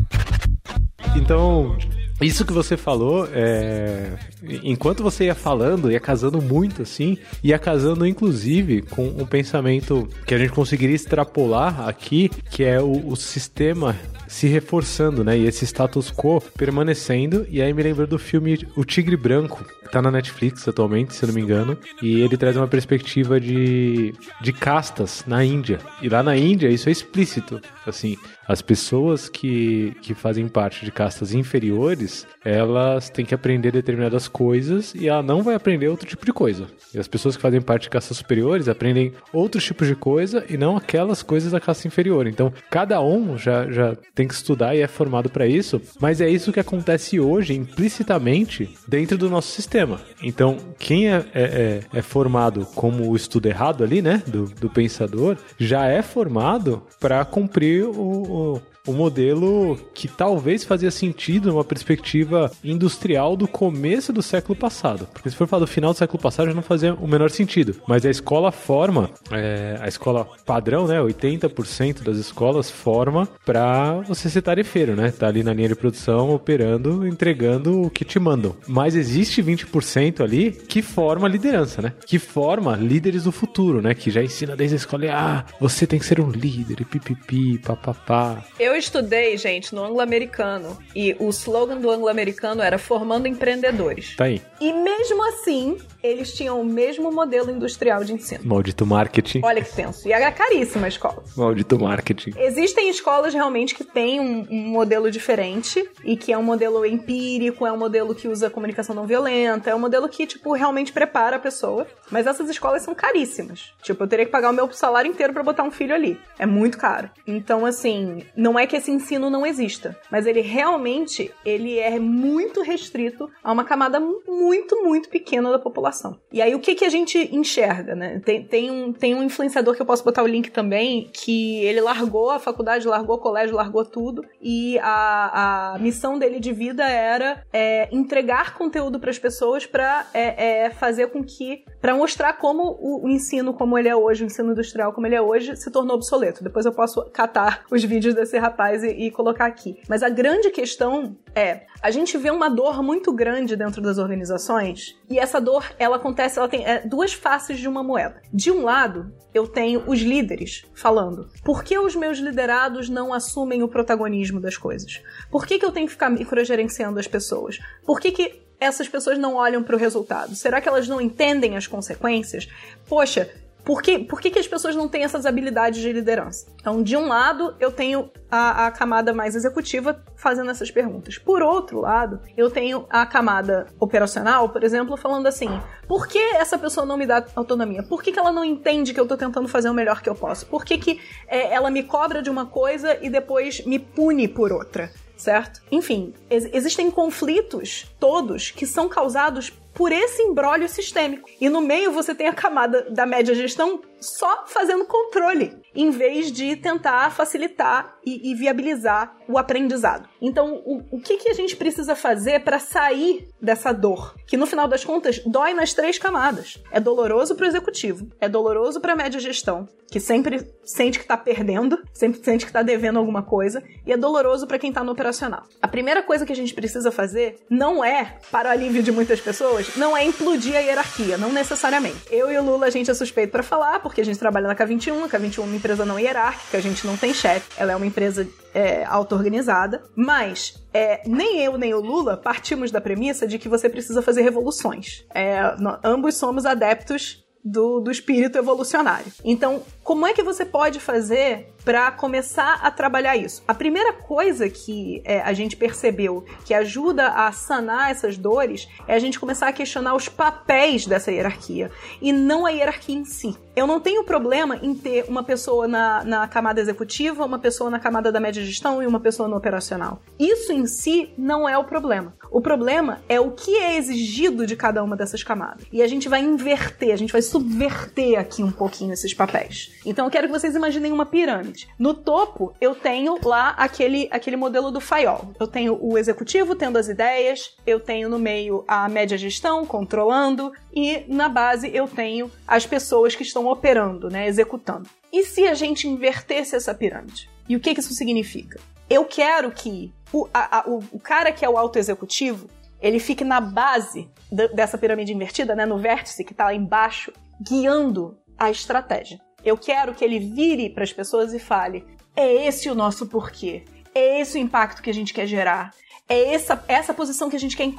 Então, 1.15 1.77
isso 2.19 2.43
que 2.43 2.51
você 2.51 2.75
falou, 2.75 3.25
é... 3.31 4.17
enquanto 4.63 5.03
você 5.03 5.25
ia 5.25 5.35
falando, 5.35 5.91
ia 5.91 5.99
casando 5.99 6.41
muito 6.41 6.81
assim, 6.81 7.17
ia 7.43 7.59
casando 7.59 8.05
inclusive 8.05 8.81
com 8.83 9.07
um 9.07 9.25
pensamento 9.25 10.07
que 10.25 10.33
a 10.33 10.37
gente 10.37 10.51
conseguiria 10.51 10.95
extrapolar 10.95 11.87
aqui, 11.87 12.29
que 12.49 12.63
é 12.63 12.81
o, 12.81 13.07
o 13.07 13.15
sistema 13.15 13.95
se 14.29 14.47
reforçando, 14.47 15.23
né? 15.23 15.37
E 15.37 15.47
esse 15.47 15.65
status 15.65 16.11
quo 16.11 16.39
permanecendo. 16.55 17.47
E 17.49 17.61
aí 17.61 17.73
me 17.73 17.81
lembrou 17.81 18.05
do 18.05 18.19
filme 18.19 18.65
O 18.75 18.85
Tigre 18.85 19.17
Branco, 19.17 19.65
que 19.81 19.89
tá 19.91 20.03
na 20.03 20.11
Netflix 20.11 20.67
atualmente, 20.67 21.15
se 21.15 21.25
não 21.25 21.33
me 21.33 21.41
engano. 21.41 21.75
E 21.99 22.21
ele 22.21 22.37
traz 22.37 22.55
uma 22.55 22.67
perspectiva 22.67 23.39
de, 23.39 24.13
de 24.39 24.53
castas 24.53 25.23
na 25.25 25.43
Índia. 25.43 25.79
E 25.99 26.07
lá 26.07 26.21
na 26.21 26.37
Índia 26.37 26.69
isso 26.69 26.87
é 26.89 26.91
explícito. 26.91 27.59
Assim, 27.87 28.17
as 28.47 28.61
pessoas 28.61 29.27
que, 29.27 29.97
que 30.01 30.13
fazem 30.13 30.47
parte 30.47 30.85
de 30.85 30.91
castas 30.91 31.33
inferiores, 31.33 32.27
elas 32.45 33.09
têm 33.09 33.25
que 33.25 33.33
aprender 33.33 33.71
determinadas 33.71 34.27
coisas 34.29 34.93
e 34.95 35.07
ela 35.07 35.23
não 35.23 35.41
vai 35.41 35.55
aprender 35.55 35.87
outro 35.87 36.07
tipo 36.07 36.25
de 36.25 36.31
coisa. 36.31 36.67
E 36.93 36.99
as 36.99 37.07
pessoas 37.07 37.35
que 37.35 37.41
fazem 37.41 37.61
parte 37.61 37.83
de 37.83 37.89
castas 37.89 38.17
superiores 38.17 38.67
aprendem 38.67 39.13
outros 39.33 39.63
tipos 39.63 39.87
de 39.87 39.95
coisa 39.95 40.45
e 40.49 40.57
não 40.57 40.77
aquelas 40.77 41.21
coisas 41.21 41.51
da 41.51 41.59
casta 41.59 41.87
inferior. 41.87 42.27
Então, 42.27 42.53
cada 42.69 43.01
um 43.01 43.37
já, 43.37 43.69
já 43.69 43.95
tem 44.15 44.27
que 44.27 44.33
estudar 44.33 44.75
e 44.75 44.81
é 44.81 44.87
formado 44.87 45.29
para 45.29 45.45
isso, 45.45 45.81
mas 45.99 46.21
é 46.21 46.29
isso 46.29 46.51
que 46.51 46.59
acontece 46.59 47.19
hoje 47.19 47.53
implicitamente 47.53 48.69
dentro 48.87 49.17
do 49.17 49.29
nosso 49.29 49.51
sistema. 49.51 49.99
Então, 50.23 50.57
quem 50.77 51.11
é, 51.11 51.25
é, 51.33 51.43
é, 51.43 51.81
é 51.99 52.01
formado 52.01 52.65
como 52.75 53.09
o 53.09 53.15
estudo 53.15 53.47
errado 53.47 53.83
ali, 53.83 54.01
né, 54.01 54.23
do, 54.25 54.45
do 54.45 54.69
pensador, 54.69 55.37
já 55.57 55.85
é 55.85 56.01
formado 56.01 56.83
para 56.99 57.23
cumprir 57.25 57.85
o 57.85 58.19
o, 58.29 58.61
o 58.87 58.93
modelo 58.93 59.77
que 59.93 60.07
talvez 60.07 60.63
fazia 60.63 60.91
sentido 60.91 61.51
numa 61.51 61.63
perspectiva 61.63 62.51
industrial 62.63 63.35
do 63.35 63.47
começo 63.47 64.11
do 64.11 64.21
século 64.21 64.57
passado. 64.57 65.07
Porque 65.13 65.29
se 65.29 65.35
for 65.35 65.47
falar 65.47 65.65
do 65.65 65.67
final 65.67 65.93
do 65.93 65.97
século 65.97 66.21
passado, 66.21 66.47
já 66.47 66.53
não 66.53 66.61
fazia 66.61 66.93
o 66.93 67.07
menor 67.07 67.29
sentido. 67.29 67.75
Mas 67.87 68.05
a 68.05 68.09
escola 68.09 68.51
forma, 68.51 69.09
é, 69.31 69.77
a 69.81 69.87
escola 69.87 70.27
padrão, 70.45 70.87
né? 70.87 70.99
80% 70.99 72.03
das 72.03 72.17
escolas 72.17 72.69
forma 72.69 73.27
para 73.45 74.01
você 74.01 74.29
ser 74.29 74.41
tarefeiro, 74.41 74.95
né? 74.95 75.11
Tá 75.11 75.27
ali 75.27 75.43
na 75.43 75.53
linha 75.53 75.69
de 75.69 75.75
produção, 75.75 76.31
operando, 76.31 77.07
entregando 77.07 77.81
o 77.81 77.89
que 77.89 78.05
te 78.05 78.19
mandam. 78.19 78.55
Mas 78.67 78.95
existe 78.95 79.41
20% 79.41 80.21
ali 80.21 80.51
que 80.51 80.81
forma 80.81 81.27
liderança, 81.27 81.81
né? 81.81 81.93
Que 82.05 82.19
forma 82.19 82.75
líderes 82.75 83.23
do 83.23 83.31
futuro, 83.31 83.81
né? 83.81 83.93
Que 83.93 84.09
já 84.09 84.23
ensina 84.23 84.55
desde 84.55 84.75
a 84.75 84.77
escola, 84.77 85.05
ah, 85.11 85.45
você 85.59 85.85
tem 85.85 85.99
que 85.99 86.05
ser 86.05 86.19
um 86.19 86.29
líder, 86.29 86.85
pipipi, 86.85 87.57
papapá. 87.59 88.43
Eu 88.59 88.68
estudei, 88.75 89.37
gente, 89.37 89.73
no 89.73 89.83
anglo-americano. 89.83 90.77
E 90.95 91.15
o 91.19 91.29
slogan 91.29 91.77
do 91.77 91.89
anglo-americano 91.89 92.61
era 92.61 92.77
formando 92.77 93.27
empreendedores. 93.27 94.15
Tá 94.15 94.25
aí. 94.25 94.41
E 94.59 94.73
mesmo 94.73 95.23
assim, 95.27 95.77
eles 96.03 96.33
tinham 96.33 96.59
o 96.59 96.65
mesmo 96.65 97.11
modelo 97.11 97.51
industrial 97.51 98.03
de 98.03 98.13
ensino. 98.13 98.43
Maldito 98.45 98.85
marketing. 98.85 99.41
Olha 99.43 99.61
que 99.61 99.73
tenso. 99.73 100.07
E 100.07 100.13
era 100.13 100.31
caríssima 100.31 100.85
a 100.85 100.89
escola. 100.89 101.23
Maldito 101.35 101.79
marketing. 101.79 102.33
Existem 102.37 102.89
escolas 102.89 103.33
realmente 103.33 103.75
que 103.75 103.83
têm 103.83 104.19
um, 104.19 104.47
um, 104.49 104.69
modelo 104.69 105.09
diferente 105.11 105.87
e 106.03 106.15
que 106.15 106.31
é 106.31 106.37
um 106.37 106.43
modelo 106.43 106.85
empírico, 106.85 107.65
é 107.65 107.71
um 107.71 107.77
modelo 107.77 108.15
que 108.15 108.27
usa 108.27 108.49
comunicação 108.49 108.95
não 108.95 109.05
violenta, 109.05 109.69
é 109.69 109.75
um 109.75 109.79
modelo 109.79 110.07
que, 110.07 110.25
tipo, 110.25 110.53
realmente 110.53 110.91
prepara 110.91 111.35
a 111.37 111.39
pessoa. 111.39 111.87
Mas 112.11 112.27
essas 112.27 112.49
escolas 112.49 112.81
são 112.81 112.93
caríssimas. 112.93 113.73
Tipo, 113.81 114.03
eu 114.03 114.07
teria 114.07 114.25
que 114.25 114.31
pagar 114.31 114.49
o 114.49 114.53
meu 114.53 114.71
salário 114.71 115.09
inteiro 115.09 115.33
para 115.33 115.43
botar 115.43 115.63
um 115.63 115.71
filho 115.71 115.93
ali. 115.93 116.19
É 116.37 116.45
muito 116.45 116.77
caro. 116.77 117.09
Então, 117.25 117.65
assim, 117.65 118.23
não 118.35 118.58
é 118.59 118.67
que 118.67 118.75
esse 118.75 118.91
ensino 118.91 119.29
não 119.29 119.45
exista, 119.45 119.97
mas 120.11 120.25
ele 120.25 120.41
realmente 120.41 121.31
ele 121.45 121.79
é 121.79 121.99
muito 121.99 122.61
restrito 122.61 123.29
a 123.43 123.51
uma 123.51 123.63
camada 123.63 123.99
muito, 123.99 124.83
muito 124.83 125.09
pequena 125.09 125.49
da 125.49 125.59
população 125.59 125.79
população. 125.79 126.17
E 126.31 126.41
aí 126.41 126.53
o 126.53 126.59
que, 126.59 126.75
que 126.75 126.85
a 126.85 126.89
gente 126.89 127.17
enxerga, 127.35 127.95
né? 127.95 128.21
Tem, 128.23 128.43
tem, 128.43 128.71
um, 128.71 128.93
tem 128.93 129.15
um 129.15 129.23
influenciador 129.23 129.75
que 129.75 129.81
eu 129.81 129.85
posso 129.85 130.03
botar 130.03 130.23
o 130.23 130.27
link 130.27 130.51
também, 130.51 131.09
que 131.13 131.63
ele 131.63 131.81
largou 131.81 132.29
a 132.29 132.39
faculdade, 132.39 132.87
largou 132.87 133.15
o 133.15 133.19
colégio, 133.19 133.55
largou 133.55 133.85
tudo, 133.85 134.25
e 134.41 134.77
a, 134.79 135.73
a 135.75 135.79
missão 135.79 136.19
dele 136.19 136.39
de 136.39 136.51
vida 136.51 136.87
era 136.87 137.43
é, 137.51 137.87
entregar 137.91 138.55
conteúdo 138.55 138.99
para 138.99 139.09
as 139.09 139.19
pessoas 139.19 139.65
para 139.65 140.07
é, 140.13 140.65
é, 140.65 140.69
fazer 140.69 141.07
com 141.07 141.23
que. 141.23 141.63
Para 141.81 141.95
mostrar 141.95 142.33
como 142.33 142.77
o, 142.79 143.09
ensino 143.09 143.53
como 143.53 143.77
ele 143.77 143.87
é 143.87 143.95
hoje, 143.95 144.23
o 144.23 144.27
ensino 144.27 144.51
industrial 144.51 144.93
como 144.93 145.07
ele 145.07 145.15
é 145.15 145.21
hoje, 145.21 145.55
se 145.55 145.71
tornou 145.71 145.95
obsoleto. 145.95 146.43
Depois 146.43 146.65
eu 146.65 146.71
posso 146.71 147.03
catar 147.11 147.63
os 147.71 147.83
vídeos 147.83 148.13
desse 148.13 148.37
rapaz 148.37 148.83
e, 148.83 148.89
e 148.89 149.11
colocar 149.11 149.45
aqui. 149.45 149.81
Mas 149.87 150.03
a 150.03 150.09
grande 150.09 150.49
questão 150.49 151.17
é: 151.33 151.65
a 151.81 151.91
gente 151.91 152.17
vê 152.17 152.29
uma 152.29 152.49
dor 152.49 152.83
muito 152.83 153.13
grande 153.13 153.55
dentro 153.55 153.81
das 153.81 153.97
organizações, 153.97 154.97
e 155.09 155.17
essa 155.17 155.39
dor 155.39 155.65
ela 155.77 155.95
acontece, 155.95 156.39
ela 156.39 156.49
tem 156.49 156.65
é, 156.65 156.85
duas 156.85 157.13
faces 157.13 157.59
de 157.59 157.67
uma 157.67 157.83
moeda. 157.83 158.21
De 158.33 158.51
um 158.51 158.63
lado, 158.63 159.11
eu 159.33 159.47
tenho 159.47 159.83
os 159.87 159.99
líderes 159.99 160.65
falando: 160.73 161.29
por 161.43 161.63
que 161.63 161.77
os 161.77 161.95
meus 161.95 162.17
liderados 162.17 162.89
não 162.89 163.13
assumem 163.13 163.63
o 163.63 163.67
protagonismo 163.67 164.39
das 164.39 164.57
coisas? 164.57 165.01
Por 165.31 165.45
que, 165.45 165.59
que 165.59 165.65
eu 165.65 165.71
tenho 165.71 165.87
que 165.87 165.93
ficar 165.93 166.09
microgerenciando 166.09 166.99
as 166.99 167.07
pessoas? 167.07 167.59
Por 167.85 167.99
que, 167.99 168.11
que 168.11 168.48
essas 168.59 168.87
pessoas 168.87 169.17
não 169.17 169.35
olham 169.35 169.63
para 169.63 169.75
o 169.75 169.79
resultado? 169.79 170.35
Será 170.35 170.59
que 170.59 170.67
elas 170.67 170.87
não 170.87 170.99
entendem 170.99 171.55
as 171.55 171.67
consequências? 171.67 172.47
Poxa, 172.87 173.29
por, 173.63 173.81
que, 173.81 173.99
por 173.99 174.19
que, 174.19 174.31
que 174.31 174.39
as 174.39 174.47
pessoas 174.47 174.75
não 174.75 174.87
têm 174.87 175.03
essas 175.03 175.25
habilidades 175.25 175.81
de 175.81 175.91
liderança? 175.91 176.47
Então, 176.59 176.81
de 176.81 176.97
um 176.97 177.07
lado, 177.07 177.55
eu 177.59 177.71
tenho 177.71 178.09
a, 178.31 178.67
a, 178.67 178.71
camada 178.71 179.13
mais 179.13 179.35
executiva 179.35 180.03
fazendo 180.15 180.49
essas 180.49 180.71
perguntas. 180.71 181.17
Por 181.17 181.41
outro 181.41 181.81
lado, 181.81 182.19
eu 182.35 182.49
tenho 182.49 182.85
a 182.89 183.05
camada 183.05 183.67
operacional, 183.79 184.49
por 184.49 184.63
exemplo, 184.63 184.97
falando 184.97 185.27
assim: 185.27 185.49
por 185.87 186.07
que 186.07 186.17
essa 186.17 186.57
pessoa 186.57 186.85
não 186.85 186.97
me 186.97 187.05
dá 187.05 187.23
autonomia? 187.35 187.83
Por 187.83 188.01
que, 188.01 188.11
que 188.11 188.19
ela 188.19 188.31
não 188.31 188.43
entende 188.43 188.93
que 188.93 188.99
eu 188.99 189.05
estou 189.05 189.17
tentando 189.17 189.47
fazer 189.47 189.69
o 189.69 189.73
melhor 189.73 190.01
que 190.01 190.09
eu 190.09 190.15
posso? 190.15 190.45
Por 190.47 190.65
que, 190.65 190.77
que 190.77 191.01
é, 191.27 191.53
ela 191.53 191.69
me 191.69 191.83
cobra 191.83 192.21
de 192.21 192.29
uma 192.29 192.45
coisa 192.45 192.97
e 193.01 193.09
depois 193.09 193.63
me 193.65 193.77
pune 193.77 194.27
por 194.27 194.51
outra? 194.51 194.89
Certo? 195.19 195.61
Enfim, 195.69 196.13
ex 196.29 196.45
existem 196.53 196.89
conflitos 196.89 197.85
todos 197.99 198.51
que 198.51 198.65
são 198.65 198.87
causados 198.87 199.51
por 199.73 199.91
esse 199.91 200.21
embrólio 200.21 200.67
sistêmico. 200.67 201.29
E 201.39 201.49
no 201.49 201.61
meio 201.61 201.91
você 201.91 202.13
tem 202.13 202.27
a 202.27 202.33
camada 202.33 202.89
da 202.89 203.05
média 203.05 203.33
gestão 203.33 203.81
só 203.99 204.45
fazendo 204.47 204.85
controle, 204.85 205.57
em 205.75 205.91
vez 205.91 206.31
de 206.31 206.55
tentar 206.55 207.11
facilitar 207.11 207.97
e, 208.05 208.31
e 208.31 208.35
viabilizar 208.35 209.15
o 209.27 209.37
aprendizado. 209.37 210.07
Então, 210.21 210.61
o, 210.65 210.83
o 210.91 211.01
que, 211.01 211.17
que 211.17 211.29
a 211.29 211.33
gente 211.33 211.55
precisa 211.55 211.95
fazer 211.95 212.43
para 212.43 212.59
sair 212.59 213.27
dessa 213.41 213.71
dor? 213.71 214.15
Que 214.25 214.37
no 214.37 214.47
final 214.47 214.67
das 214.67 214.85
contas 214.85 215.19
dói 215.25 215.53
nas 215.53 215.73
três 215.73 215.97
camadas. 215.97 216.61
É 216.71 216.79
doloroso 216.79 217.35
para 217.35 217.45
o 217.45 217.47
executivo, 217.47 218.07
é 218.19 218.29
doloroso 218.29 218.79
para 218.79 218.93
a 218.93 218.95
média 218.95 219.19
gestão, 219.19 219.67
que 219.91 219.99
sempre 219.99 220.49
sente 220.63 220.97
que 220.97 221.03
está 221.03 221.17
perdendo, 221.17 221.81
sempre 221.93 222.23
sente 222.23 222.45
que 222.45 222.49
está 222.49 222.61
devendo 222.61 222.99
alguma 222.99 223.23
coisa, 223.23 223.63
e 223.85 223.91
é 223.91 223.97
doloroso 223.97 224.47
para 224.47 224.59
quem 224.59 224.69
está 224.69 224.83
no 224.83 224.91
operacional. 224.91 225.43
A 225.61 225.67
primeira 225.67 226.01
coisa 226.01 226.25
que 226.25 226.33
a 226.33 226.35
gente 226.35 226.53
precisa 226.53 226.91
fazer 226.91 227.37
não 227.49 227.83
é, 227.83 228.17
para 228.31 228.49
o 228.49 228.51
alívio 228.51 228.81
de 228.81 228.91
muitas 228.91 229.19
pessoas, 229.19 229.58
não 229.75 229.95
é 229.95 230.03
implodir 230.03 230.55
a 230.55 230.59
hierarquia, 230.59 231.17
não 231.17 231.31
necessariamente. 231.31 231.99
Eu 232.09 232.31
e 232.31 232.37
o 232.37 232.43
Lula, 232.43 232.67
a 232.67 232.69
gente 232.69 232.89
é 232.89 232.93
suspeito 232.93 233.31
para 233.31 233.43
falar, 233.43 233.79
porque 233.79 234.01
a 234.01 234.05
gente 234.05 234.19
trabalha 234.19 234.47
na 234.47 234.55
K21, 234.55 235.03
a 235.03 235.09
K21 235.09 235.37
é 235.39 235.41
uma 235.41 235.55
empresa 235.55 235.85
não 235.85 235.99
hierárquica, 235.99 236.57
a 236.57 236.61
gente 236.61 236.85
não 236.85 236.97
tem 236.97 237.13
chefe, 237.13 237.49
ela 237.57 237.71
é 237.71 237.75
uma 237.75 237.85
empresa 237.85 238.27
é, 238.53 238.83
auto-organizada, 238.85 239.83
mas 239.95 240.61
é, 240.73 241.01
nem 241.05 241.41
eu 241.41 241.57
nem 241.57 241.73
o 241.73 241.79
Lula 241.79 242.17
partimos 242.17 242.71
da 242.71 242.81
premissa 242.81 243.27
de 243.27 243.37
que 243.37 243.49
você 243.49 243.69
precisa 243.69 244.01
fazer 244.01 244.21
revoluções. 244.21 245.05
É, 245.13 245.39
ambos 245.83 246.15
somos 246.15 246.45
adeptos 246.45 247.23
do, 247.43 247.79
do 247.79 247.91
espírito 247.91 248.37
evolucionário. 248.37 249.11
Então, 249.23 249.63
como 249.83 250.05
é 250.05 250.13
que 250.13 250.23
você 250.23 250.45
pode 250.45 250.79
fazer 250.79 251.47
para 251.65 251.91
começar 251.91 252.59
a 252.61 252.71
trabalhar 252.71 253.17
isso? 253.17 253.43
A 253.47 253.53
primeira 253.53 253.93
coisa 253.93 254.49
que 254.49 255.01
é, 255.03 255.21
a 255.21 255.33
gente 255.33 255.55
percebeu 255.55 256.23
que 256.45 256.53
ajuda 256.53 257.07
a 257.09 257.31
sanar 257.31 257.91
essas 257.91 258.17
dores 258.17 258.67
é 258.87 258.93
a 258.93 258.99
gente 258.99 259.19
começar 259.19 259.47
a 259.47 259.53
questionar 259.53 259.95
os 259.95 260.07
papéis 260.07 260.85
dessa 260.85 261.11
hierarquia 261.11 261.71
e 262.01 262.11
não 262.11 262.45
a 262.45 262.49
hierarquia 262.49 262.95
em 262.95 263.05
si. 263.05 263.35
Eu 263.55 263.67
não 263.67 263.79
tenho 263.79 264.03
problema 264.03 264.57
em 264.61 264.73
ter 264.73 265.05
uma 265.09 265.23
pessoa 265.23 265.67
na, 265.67 266.03
na 266.03 266.27
camada 266.27 266.61
executiva, 266.61 267.25
uma 267.25 267.39
pessoa 267.39 267.69
na 267.69 267.79
camada 267.79 268.11
da 268.11 268.19
média 268.19 268.43
gestão 268.43 268.81
e 268.81 268.87
uma 268.87 268.99
pessoa 268.99 269.27
no 269.27 269.35
operacional. 269.35 270.01
Isso 270.17 270.53
em 270.53 270.65
si 270.65 271.13
não 271.17 271.47
é 271.47 271.57
o 271.57 271.65
problema. 271.65 272.13
O 272.31 272.41
problema 272.41 273.01
é 273.09 273.19
o 273.19 273.31
que 273.31 273.57
é 273.57 273.75
exigido 273.75 274.45
de 274.45 274.55
cada 274.55 274.83
uma 274.83 274.95
dessas 274.95 275.23
camadas. 275.23 275.65
E 275.73 275.81
a 275.81 275.87
gente 275.87 276.07
vai 276.07 276.21
inverter, 276.21 276.93
a 276.93 276.95
gente 276.95 277.11
vai 277.11 277.21
subverter 277.21 278.17
aqui 278.17 278.41
um 278.41 278.51
pouquinho 278.51 278.93
esses 278.93 279.13
papéis. 279.13 279.71
Então 279.85 280.05
eu 280.05 280.11
quero 280.11 280.27
que 280.27 280.33
vocês 280.33 280.55
imaginem 280.55 280.91
uma 280.91 281.05
pirâmide. 281.05 281.67
No 281.77 281.93
topo, 281.93 282.53
eu 282.59 282.75
tenho 282.75 283.17
lá 283.23 283.49
aquele, 283.51 284.07
aquele 284.11 284.35
modelo 284.35 284.71
do 284.71 284.81
FAIOL. 284.81 285.33
Eu 285.39 285.47
tenho 285.47 285.77
o 285.81 285.97
executivo 285.97 286.55
tendo 286.55 286.77
as 286.77 286.87
ideias, 286.87 287.55
eu 287.65 287.79
tenho 287.79 288.09
no 288.09 288.19
meio 288.19 288.63
a 288.67 288.87
média 288.89 289.17
gestão 289.17 289.65
controlando 289.65 290.51
e 290.73 291.05
na 291.07 291.29
base 291.29 291.69
eu 291.73 291.87
tenho 291.87 292.31
as 292.47 292.65
pessoas 292.65 293.15
que 293.15 293.23
estão 293.23 293.47
operando, 293.47 294.09
né, 294.09 294.27
executando. 294.27 294.89
E 295.11 295.23
se 295.23 295.47
a 295.47 295.53
gente 295.53 295.87
invertesse 295.87 296.55
essa 296.55 296.73
pirâmide? 296.73 297.29
E 297.47 297.55
o 297.55 297.59
que, 297.59 297.73
que 297.73 297.79
isso 297.79 297.93
significa? 297.93 298.59
Eu 298.89 299.05
quero 299.05 299.51
que 299.51 299.93
o, 300.11 300.27
a, 300.33 300.59
a, 300.59 300.69
o, 300.69 300.83
o 300.91 300.99
cara 300.99 301.31
que 301.31 301.43
é 301.43 301.49
o 301.49 301.57
auto 301.57 301.79
executivo 301.79 302.47
ele 302.81 302.99
fique 302.99 303.23
na 303.23 303.41
base 303.41 304.09
dessa 304.53 304.77
pirâmide 304.77 305.13
invertida, 305.13 305.55
né, 305.55 305.65
no 305.65 305.77
vértice 305.77 306.23
que 306.23 306.31
está 306.31 306.45
lá 306.45 306.53
embaixo, 306.53 307.11
guiando 307.41 308.17
a 308.37 308.49
estratégia. 308.49 309.19
Eu 309.43 309.57
quero 309.57 309.93
que 309.93 310.03
ele 310.03 310.19
vire 310.19 310.69
para 310.69 310.83
as 310.83 310.93
pessoas 310.93 311.33
e 311.33 311.39
fale: 311.39 311.85
é 312.15 312.47
esse 312.47 312.69
o 312.69 312.75
nosso 312.75 313.07
porquê, 313.07 313.63
é 313.93 314.21
esse 314.21 314.37
o 314.37 314.41
impacto 314.41 314.81
que 314.81 314.89
a 314.89 314.93
gente 314.93 315.13
quer 315.13 315.25
gerar, 315.25 315.73
é 316.07 316.33
essa, 316.33 316.63
essa 316.67 316.93
posição 316.93 317.29
que 317.29 317.35
a 317.35 317.39
gente 317.39 317.55
quer 317.55 317.71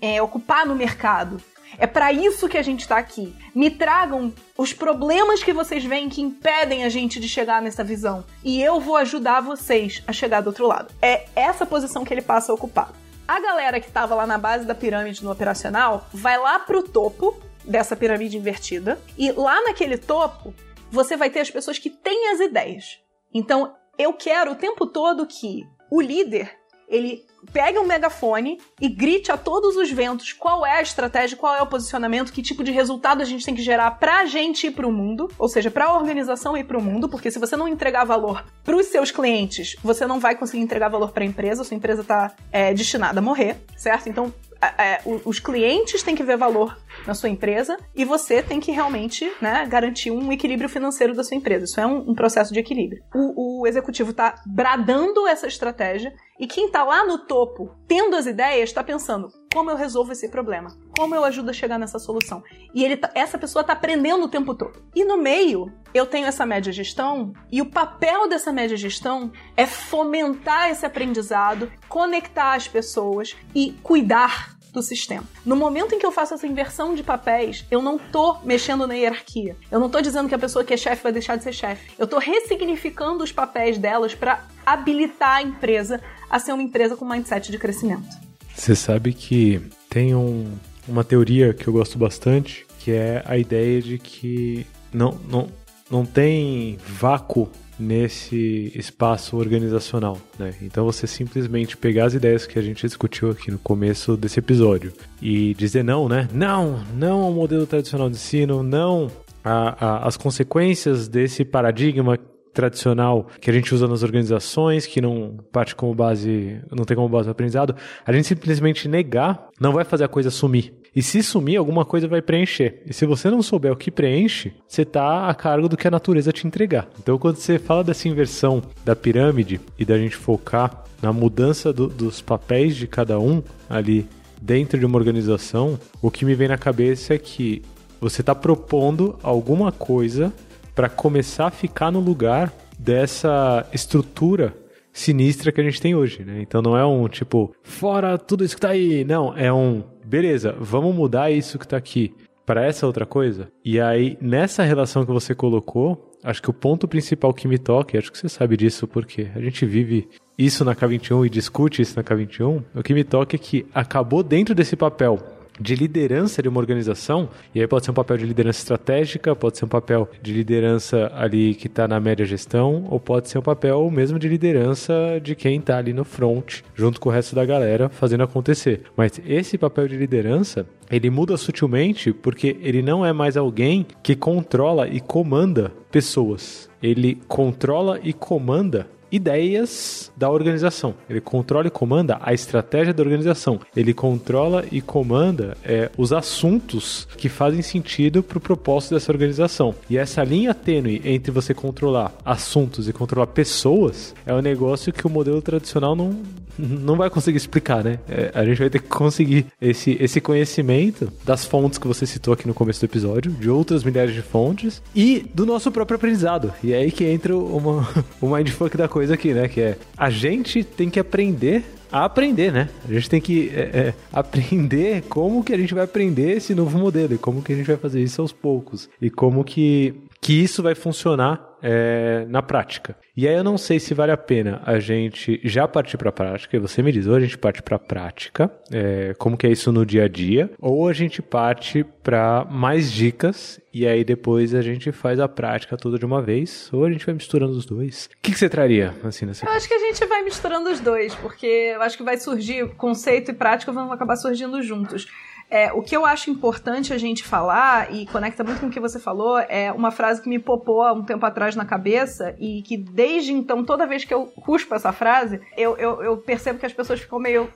é, 0.00 0.22
ocupar 0.22 0.64
no 0.64 0.74
mercado. 0.74 1.42
É 1.78 1.86
para 1.86 2.12
isso 2.12 2.48
que 2.48 2.56
a 2.56 2.62
gente 2.62 2.80
está 2.80 2.96
aqui. 2.96 3.34
Me 3.54 3.70
tragam 3.70 4.32
os 4.56 4.72
problemas 4.72 5.42
que 5.42 5.52
vocês 5.52 5.84
veem 5.84 6.08
que 6.08 6.22
impedem 6.22 6.84
a 6.84 6.88
gente 6.88 7.20
de 7.20 7.28
chegar 7.28 7.60
nessa 7.60 7.84
visão. 7.84 8.24
E 8.42 8.62
eu 8.62 8.80
vou 8.80 8.96
ajudar 8.96 9.40
vocês 9.40 10.02
a 10.06 10.12
chegar 10.12 10.40
do 10.40 10.46
outro 10.46 10.66
lado. 10.66 10.94
É 11.02 11.26
essa 11.34 11.66
posição 11.66 12.04
que 12.04 12.14
ele 12.14 12.22
passa 12.22 12.52
a 12.52 12.54
ocupar. 12.54 12.92
A 13.26 13.40
galera 13.40 13.80
que 13.80 13.88
estava 13.88 14.14
lá 14.14 14.26
na 14.26 14.38
base 14.38 14.64
da 14.64 14.74
pirâmide 14.74 15.24
no 15.24 15.32
operacional 15.32 16.06
vai 16.12 16.38
lá 16.38 16.60
pro 16.60 16.82
topo 16.82 17.36
dessa 17.64 17.96
pirâmide 17.96 18.36
invertida 18.36 18.98
e 19.18 19.32
lá 19.32 19.60
naquele 19.62 19.98
topo 19.98 20.54
você 20.96 21.16
vai 21.16 21.30
ter 21.30 21.40
as 21.40 21.50
pessoas 21.50 21.78
que 21.78 21.90
têm 21.90 22.30
as 22.30 22.40
ideias. 22.40 22.98
Então, 23.32 23.74
eu 23.98 24.12
quero 24.14 24.52
o 24.52 24.56
tempo 24.56 24.86
todo 24.86 25.26
que 25.26 25.64
o 25.90 26.00
líder 26.00 26.50
ele 26.88 27.24
pegue 27.52 27.78
um 27.78 27.84
megafone 27.84 28.60
e 28.80 28.88
grite 28.88 29.30
a 29.30 29.36
todos 29.36 29.76
os 29.76 29.90
ventos 29.90 30.32
qual 30.32 30.64
é 30.64 30.78
a 30.78 30.82
estratégia, 30.82 31.36
qual 31.36 31.54
é 31.54 31.60
o 31.60 31.66
posicionamento, 31.66 32.32
que 32.32 32.42
tipo 32.42 32.62
de 32.62 32.70
resultado 32.70 33.20
a 33.20 33.24
gente 33.24 33.44
tem 33.44 33.54
que 33.54 33.62
gerar 33.62 33.90
pra 33.92 34.24
gente 34.24 34.68
e 34.68 34.70
pro 34.70 34.90
mundo, 34.90 35.28
ou 35.38 35.48
seja, 35.48 35.70
pra 35.70 35.92
organização 35.92 36.56
e 36.56 36.64
pro 36.64 36.80
mundo, 36.80 37.08
porque 37.08 37.30
se 37.30 37.38
você 37.38 37.56
não 37.56 37.68
entregar 37.68 38.04
valor 38.04 38.44
pros 38.64 38.86
seus 38.86 39.10
clientes, 39.10 39.76
você 39.82 40.06
não 40.06 40.20
vai 40.20 40.36
conseguir 40.36 40.62
entregar 40.62 40.88
valor 40.88 41.10
pra 41.10 41.24
empresa, 41.24 41.64
sua 41.64 41.76
empresa 41.76 42.04
tá 42.04 42.32
é, 42.50 42.72
destinada 42.72 43.18
a 43.18 43.22
morrer, 43.22 43.56
certo? 43.76 44.08
Então, 44.08 44.32
é, 44.60 45.00
os 45.24 45.38
clientes 45.38 46.02
têm 46.02 46.14
que 46.14 46.22
ver 46.22 46.36
valor 46.36 46.76
na 47.06 47.14
sua 47.14 47.28
empresa 47.28 47.76
e 47.94 48.04
você 48.04 48.42
tem 48.42 48.60
que 48.60 48.72
realmente 48.72 49.30
né, 49.40 49.66
garantir 49.66 50.10
um 50.10 50.32
equilíbrio 50.32 50.68
financeiro 50.68 51.14
da 51.14 51.22
sua 51.22 51.36
empresa. 51.36 51.64
Isso 51.64 51.80
é 51.80 51.86
um, 51.86 52.10
um 52.10 52.14
processo 52.14 52.52
de 52.52 52.60
equilíbrio. 52.60 53.02
O, 53.14 53.60
o 53.60 53.66
executivo 53.66 54.10
está 54.10 54.42
bradando 54.46 55.26
essa 55.26 55.46
estratégia 55.46 56.12
e 56.38 56.46
quem 56.46 56.66
está 56.66 56.84
lá 56.84 57.04
no 57.04 57.18
topo, 57.18 57.74
tendo 57.88 58.16
as 58.16 58.26
ideias, 58.26 58.68
está 58.68 58.84
pensando 58.84 59.32
como 59.52 59.70
eu 59.70 59.76
resolvo 59.76 60.12
esse 60.12 60.28
problema, 60.28 60.76
como 60.96 61.14
eu 61.14 61.24
ajudo 61.24 61.50
a 61.50 61.52
chegar 61.54 61.78
nessa 61.78 61.98
solução. 61.98 62.42
E 62.74 62.84
ele 62.84 62.96
tá, 62.96 63.10
essa 63.14 63.38
pessoa 63.38 63.62
está 63.62 63.72
aprendendo 63.72 64.24
o 64.24 64.28
tempo 64.28 64.54
todo. 64.54 64.82
E 64.94 65.02
no 65.02 65.16
meio, 65.16 65.72
eu 65.94 66.04
tenho 66.04 66.26
essa 66.26 66.44
média 66.44 66.72
gestão 66.72 67.32
e 67.50 67.62
o 67.62 67.66
papel 67.66 68.28
dessa 68.28 68.52
média 68.52 68.76
gestão 68.76 69.32
é 69.56 69.66
fomentar 69.66 70.70
esse 70.70 70.84
aprendizado, 70.84 71.72
conectar 71.88 72.54
as 72.54 72.68
pessoas 72.68 73.34
e 73.54 73.72
cuidar 73.82 74.56
do 74.76 74.82
sistema. 74.82 75.24
No 75.44 75.56
momento 75.56 75.94
em 75.94 75.98
que 75.98 76.04
eu 76.04 76.12
faço 76.12 76.34
essa 76.34 76.46
inversão 76.46 76.94
de 76.94 77.02
papéis, 77.02 77.64
eu 77.70 77.80
não 77.80 77.98
tô 77.98 78.36
mexendo 78.44 78.86
na 78.86 78.94
hierarquia. 78.94 79.56
Eu 79.70 79.80
não 79.80 79.88
tô 79.88 80.02
dizendo 80.02 80.28
que 80.28 80.34
a 80.34 80.38
pessoa 80.38 80.62
que 80.62 80.74
é 80.74 80.76
chefe 80.76 81.02
vai 81.02 81.12
deixar 81.12 81.36
de 81.36 81.44
ser 81.44 81.54
chefe. 81.54 81.94
Eu 81.98 82.06
tô 82.06 82.18
ressignificando 82.18 83.24
os 83.24 83.32
papéis 83.32 83.78
delas 83.78 84.14
para 84.14 84.44
habilitar 84.66 85.36
a 85.36 85.42
empresa 85.42 86.02
a 86.28 86.38
ser 86.38 86.52
uma 86.52 86.62
empresa 86.62 86.96
com 86.96 87.04
mindset 87.04 87.50
de 87.50 87.58
crescimento. 87.58 88.08
Você 88.54 88.74
sabe 88.74 89.12
que 89.12 89.60
tem 89.88 90.14
um, 90.14 90.46
uma 90.88 91.04
teoria 91.04 91.52
que 91.52 91.68
eu 91.68 91.72
gosto 91.72 91.98
bastante, 91.98 92.66
que 92.80 92.90
é 92.90 93.22
a 93.26 93.36
ideia 93.36 93.82
de 93.82 93.98
que 93.98 94.66
não, 94.92 95.18
não, 95.28 95.48
não 95.90 96.06
tem 96.06 96.78
vácuo 96.86 97.50
nesse 97.78 98.72
espaço 98.74 99.36
organizacional, 99.36 100.18
né? 100.38 100.54
Então 100.62 100.84
você 100.84 101.06
simplesmente 101.06 101.76
pegar 101.76 102.06
as 102.06 102.14
ideias 102.14 102.46
que 102.46 102.58
a 102.58 102.62
gente 102.62 102.86
discutiu 102.86 103.30
aqui 103.30 103.50
no 103.50 103.58
começo 103.58 104.16
desse 104.16 104.38
episódio 104.38 104.92
e 105.20 105.52
dizer 105.54 105.84
não, 105.84 106.08
né? 106.08 106.28
Não, 106.32 106.82
não 106.94 107.22
ao 107.22 107.32
modelo 107.32 107.66
tradicional 107.66 108.08
de 108.08 108.16
ensino, 108.16 108.62
não 108.62 109.10
a, 109.44 109.86
a, 109.86 110.06
as 110.08 110.16
consequências 110.16 111.06
desse 111.06 111.44
paradigma 111.44 112.18
tradicional 112.56 113.26
que 113.38 113.50
a 113.50 113.52
gente 113.52 113.74
usa 113.74 113.86
nas 113.86 114.02
organizações, 114.02 114.86
que 114.86 114.98
não 114.98 115.36
parte 115.52 115.76
como 115.76 115.94
base, 115.94 116.58
não 116.74 116.84
tem 116.84 116.96
como 116.96 117.08
base 117.08 117.28
o 117.28 117.32
aprendizado, 117.32 117.76
a 118.04 118.12
gente 118.12 118.26
simplesmente 118.26 118.88
negar 118.88 119.48
não 119.60 119.72
vai 119.72 119.84
fazer 119.84 120.04
a 120.04 120.08
coisa 120.08 120.30
sumir. 120.30 120.72
E 120.94 121.02
se 121.02 121.22
sumir, 121.22 121.58
alguma 121.58 121.84
coisa 121.84 122.08
vai 122.08 122.22
preencher. 122.22 122.82
E 122.86 122.94
se 122.94 123.04
você 123.04 123.28
não 123.28 123.42
souber 123.42 123.70
o 123.70 123.76
que 123.76 123.90
preenche, 123.90 124.54
você 124.66 124.80
está 124.80 125.28
a 125.28 125.34
cargo 125.34 125.68
do 125.68 125.76
que 125.76 125.86
a 125.86 125.90
natureza 125.90 126.32
te 126.32 126.46
entregar. 126.46 126.88
Então, 126.98 127.18
quando 127.18 127.36
você 127.36 127.58
fala 127.58 127.84
dessa 127.84 128.08
inversão 128.08 128.62
da 128.82 128.96
pirâmide 128.96 129.60
e 129.78 129.84
da 129.84 129.98
gente 129.98 130.16
focar 130.16 130.84
na 131.02 131.12
mudança 131.12 131.70
do, 131.70 131.88
dos 131.88 132.22
papéis 132.22 132.74
de 132.74 132.86
cada 132.86 133.20
um 133.20 133.42
ali 133.68 134.08
dentro 134.40 134.78
de 134.78 134.86
uma 134.86 134.96
organização, 134.96 135.78
o 136.00 136.10
que 136.10 136.24
me 136.24 136.34
vem 136.34 136.48
na 136.48 136.56
cabeça 136.56 137.12
é 137.12 137.18
que 137.18 137.60
você 138.00 138.22
está 138.22 138.34
propondo 138.34 139.18
alguma 139.22 139.70
coisa 139.70 140.32
para 140.76 140.90
começar 140.90 141.46
a 141.46 141.50
ficar 141.50 141.90
no 141.90 142.00
lugar 142.00 142.52
dessa 142.78 143.66
estrutura 143.72 144.54
sinistra 144.92 145.50
que 145.50 145.60
a 145.60 145.64
gente 145.64 145.80
tem 145.80 145.94
hoje, 145.94 146.22
né? 146.22 146.38
Então 146.42 146.60
não 146.60 146.76
é 146.76 146.84
um 146.84 147.08
tipo, 147.08 147.54
fora 147.62 148.18
tudo 148.18 148.44
isso 148.44 148.54
que 148.54 148.60
tá 148.60 148.68
aí. 148.68 149.02
Não, 149.02 149.36
é 149.36 149.50
um, 149.50 149.82
beleza, 150.04 150.54
vamos 150.60 150.94
mudar 150.94 151.30
isso 151.30 151.58
que 151.58 151.66
tá 151.66 151.78
aqui 151.78 152.14
para 152.44 152.64
essa 152.64 152.86
outra 152.86 153.06
coisa. 153.06 153.48
E 153.64 153.80
aí, 153.80 154.18
nessa 154.20 154.62
relação 154.62 155.04
que 155.04 155.10
você 155.10 155.34
colocou, 155.34 156.12
acho 156.22 156.42
que 156.42 156.50
o 156.50 156.54
ponto 156.54 156.86
principal 156.86 157.32
que 157.32 157.48
me 157.48 157.58
toca, 157.58 157.96
e 157.96 157.98
acho 157.98 158.12
que 158.12 158.18
você 158.18 158.28
sabe 158.28 158.56
disso 158.56 158.86
porque 158.86 159.28
a 159.34 159.40
gente 159.40 159.64
vive 159.64 160.08
isso 160.38 160.62
na 160.62 160.74
K21 160.74 161.26
e 161.26 161.30
discute 161.30 161.80
isso 161.80 161.96
na 161.96 162.04
K21, 162.04 162.62
o 162.74 162.82
que 162.82 162.92
me 162.92 163.02
toca 163.02 163.34
é 163.34 163.38
que 163.38 163.66
acabou 163.74 164.22
dentro 164.22 164.54
desse 164.54 164.76
papel 164.76 165.35
de 165.60 165.74
liderança 165.74 166.42
de 166.42 166.48
uma 166.48 166.60
organização, 166.60 167.28
e 167.54 167.60
aí 167.60 167.66
pode 167.66 167.84
ser 167.84 167.90
um 167.90 167.94
papel 167.94 168.16
de 168.18 168.26
liderança 168.26 168.60
estratégica, 168.60 169.34
pode 169.34 169.58
ser 169.58 169.64
um 169.64 169.68
papel 169.68 170.08
de 170.22 170.32
liderança 170.32 171.10
ali 171.14 171.54
que 171.54 171.66
está 171.66 171.88
na 171.88 172.00
média 172.00 172.24
gestão, 172.24 172.86
ou 172.90 173.00
pode 173.00 173.28
ser 173.28 173.38
um 173.38 173.42
papel 173.42 173.90
mesmo 173.90 174.18
de 174.18 174.28
liderança 174.28 174.94
de 175.22 175.34
quem 175.34 175.58
está 175.58 175.78
ali 175.78 175.92
no 175.92 176.04
front, 176.04 176.60
junto 176.74 177.00
com 177.00 177.08
o 177.08 177.12
resto 177.12 177.34
da 177.34 177.44
galera, 177.44 177.88
fazendo 177.88 178.22
acontecer. 178.22 178.82
Mas 178.96 179.20
esse 179.26 179.56
papel 179.58 179.88
de 179.88 179.96
liderança, 179.96 180.66
ele 180.90 181.10
muda 181.10 181.36
sutilmente 181.36 182.12
porque 182.12 182.56
ele 182.60 182.82
não 182.82 183.04
é 183.04 183.12
mais 183.12 183.36
alguém 183.36 183.86
que 184.02 184.14
controla 184.14 184.88
e 184.88 185.00
comanda 185.00 185.72
pessoas. 185.90 186.68
Ele 186.82 187.18
controla 187.26 187.98
e 188.02 188.12
comanda 188.12 188.86
ideias 189.10 190.10
da 190.16 190.30
organização. 190.30 190.94
Ele 191.08 191.20
controla 191.20 191.66
e 191.66 191.70
comanda 191.70 192.18
a 192.20 192.32
estratégia 192.32 192.92
da 192.92 193.02
organização. 193.02 193.60
Ele 193.74 193.94
controla 193.94 194.64
e 194.70 194.80
comanda 194.80 195.56
é, 195.64 195.90
os 195.96 196.12
assuntos 196.12 197.06
que 197.16 197.28
fazem 197.28 197.62
sentido 197.62 198.22
para 198.22 198.38
o 198.38 198.40
propósito 198.40 198.94
dessa 198.94 199.12
organização. 199.12 199.74
E 199.88 199.96
essa 199.96 200.22
linha 200.24 200.54
tênue 200.54 201.00
entre 201.04 201.30
você 201.30 201.54
controlar 201.54 202.12
assuntos 202.24 202.88
e 202.88 202.92
controlar 202.92 203.28
pessoas 203.28 204.14
é 204.24 204.34
um 204.34 204.40
negócio 204.40 204.92
que 204.92 205.06
o 205.06 205.10
modelo 205.10 205.42
tradicional 205.42 205.94
não, 205.94 206.20
não 206.58 206.96
vai 206.96 207.10
conseguir 207.10 207.36
explicar, 207.36 207.84
né? 207.84 207.98
É, 208.08 208.30
a 208.34 208.44
gente 208.44 208.58
vai 208.58 208.70
ter 208.70 208.80
que 208.80 208.88
conseguir 208.88 209.46
esse, 209.60 209.96
esse 210.00 210.20
conhecimento 210.20 211.12
das 211.24 211.44
fontes 211.44 211.78
que 211.78 211.86
você 211.86 212.06
citou 212.06 212.34
aqui 212.34 212.46
no 212.46 212.54
começo 212.54 212.80
do 212.80 212.84
episódio, 212.84 213.30
de 213.32 213.50
outras 213.50 213.84
milhares 213.84 214.14
de 214.14 214.22
fontes 214.22 214.82
e 214.94 215.26
do 215.34 215.44
nosso 215.44 215.70
próprio 215.70 215.96
aprendizado. 215.96 216.52
E 216.62 216.72
é 216.72 216.78
aí 216.78 216.90
que 216.90 217.04
entra 217.04 217.36
uma, 217.36 217.88
o 218.20 218.28
mindfuck 218.28 218.76
da 218.76 218.88
coisa 218.96 219.12
aqui, 219.12 219.34
né? 219.34 219.46
Que 219.46 219.60
é 219.60 219.78
a 219.94 220.08
gente 220.08 220.64
tem 220.64 220.88
que 220.88 220.98
aprender 220.98 221.62
a 221.92 222.06
aprender, 222.06 222.50
né? 222.50 222.70
A 222.88 222.92
gente 222.94 223.10
tem 223.10 223.20
que 223.20 223.50
é, 223.54 223.60
é, 223.60 223.94
aprender 224.10 225.02
como 225.02 225.44
que 225.44 225.52
a 225.52 225.58
gente 225.58 225.74
vai 225.74 225.84
aprender 225.84 226.38
esse 226.38 226.54
novo 226.54 226.78
modelo 226.78 227.12
e 227.12 227.18
como 227.18 227.42
que 227.42 227.52
a 227.52 227.56
gente 227.56 227.66
vai 227.66 227.76
fazer 227.76 228.02
isso 228.02 228.22
aos 228.22 228.32
poucos 228.32 228.88
e 228.98 229.10
como 229.10 229.44
que, 229.44 229.94
que 230.18 230.32
isso 230.32 230.62
vai 230.62 230.74
funcionar 230.74 231.45
é, 231.62 232.24
na 232.28 232.42
prática. 232.42 232.96
E 233.16 233.26
aí 233.26 233.34
eu 233.34 233.44
não 233.44 233.56
sei 233.56 233.80
se 233.80 233.94
vale 233.94 234.12
a 234.12 234.16
pena 234.16 234.60
a 234.64 234.78
gente 234.78 235.40
já 235.42 235.66
partir 235.66 235.96
para 235.96 236.10
a 236.10 236.12
prática, 236.12 236.56
e 236.56 236.60
você 236.60 236.82
me 236.82 236.92
diz, 236.92 237.06
ou 237.06 237.14
a 237.14 237.20
gente 237.20 237.38
parte 237.38 237.62
para 237.62 237.76
a 237.76 237.78
prática, 237.78 238.50
é, 238.70 239.14
como 239.18 239.36
que 239.36 239.46
é 239.46 239.50
isso 239.50 239.72
no 239.72 239.86
dia 239.86 240.04
a 240.04 240.08
dia, 240.08 240.50
ou 240.60 240.88
a 240.88 240.92
gente 240.92 241.22
parte 241.22 241.84
para 242.02 242.44
mais 242.44 242.92
dicas 242.92 243.60
e 243.72 243.86
aí 243.86 244.04
depois 244.04 244.54
a 244.54 244.62
gente 244.62 244.90
faz 244.90 245.20
a 245.20 245.28
prática 245.28 245.76
toda 245.76 245.98
de 245.98 246.06
uma 246.06 246.22
vez, 246.22 246.70
ou 246.72 246.84
a 246.84 246.90
gente 246.90 247.04
vai 247.04 247.14
misturando 247.14 247.52
os 247.52 247.66
dois. 247.66 248.06
O 248.06 248.22
que, 248.22 248.32
que 248.32 248.38
você 248.38 248.48
traria, 248.48 248.94
assim, 249.04 249.26
nessa 249.26 249.44
Eu 249.44 249.52
acho 249.52 249.68
que 249.68 249.74
a 249.74 249.78
gente 249.78 250.06
vai 250.06 250.22
misturando 250.22 250.70
os 250.70 250.80
dois, 250.80 251.14
porque 251.16 251.46
eu 251.74 251.82
acho 251.82 251.96
que 251.96 252.02
vai 252.02 252.16
surgir, 252.16 252.66
conceito 252.76 253.32
e 253.32 253.34
prática 253.34 253.72
vão 253.72 253.92
acabar 253.92 254.16
surgindo 254.16 254.62
juntos. 254.62 255.06
É, 255.48 255.72
o 255.72 255.80
que 255.80 255.96
eu 255.96 256.04
acho 256.04 256.28
importante 256.28 256.92
a 256.92 256.98
gente 256.98 257.22
falar, 257.22 257.94
e 257.94 258.06
conecta 258.06 258.42
muito 258.42 258.60
com 258.60 258.66
o 258.66 258.70
que 258.70 258.80
você 258.80 258.98
falou, 258.98 259.38
é 259.38 259.70
uma 259.70 259.92
frase 259.92 260.20
que 260.20 260.28
me 260.28 260.38
popou 260.38 260.82
há 260.82 260.92
um 260.92 261.04
tempo 261.04 261.24
atrás 261.24 261.54
na 261.54 261.64
cabeça, 261.64 262.34
e 262.38 262.62
que 262.62 262.76
desde 262.76 263.32
então, 263.32 263.64
toda 263.64 263.86
vez 263.86 264.04
que 264.04 264.12
eu 264.12 264.26
cuspo 264.26 264.74
essa 264.74 264.92
frase, 264.92 265.40
eu, 265.56 265.76
eu, 265.76 266.02
eu 266.02 266.16
percebo 266.18 266.58
que 266.58 266.66
as 266.66 266.72
pessoas 266.72 267.00
ficam 267.00 267.18
meio. 267.18 267.48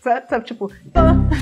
Sabe, 0.00 0.28
sabe 0.28 0.44
tipo, 0.46 0.70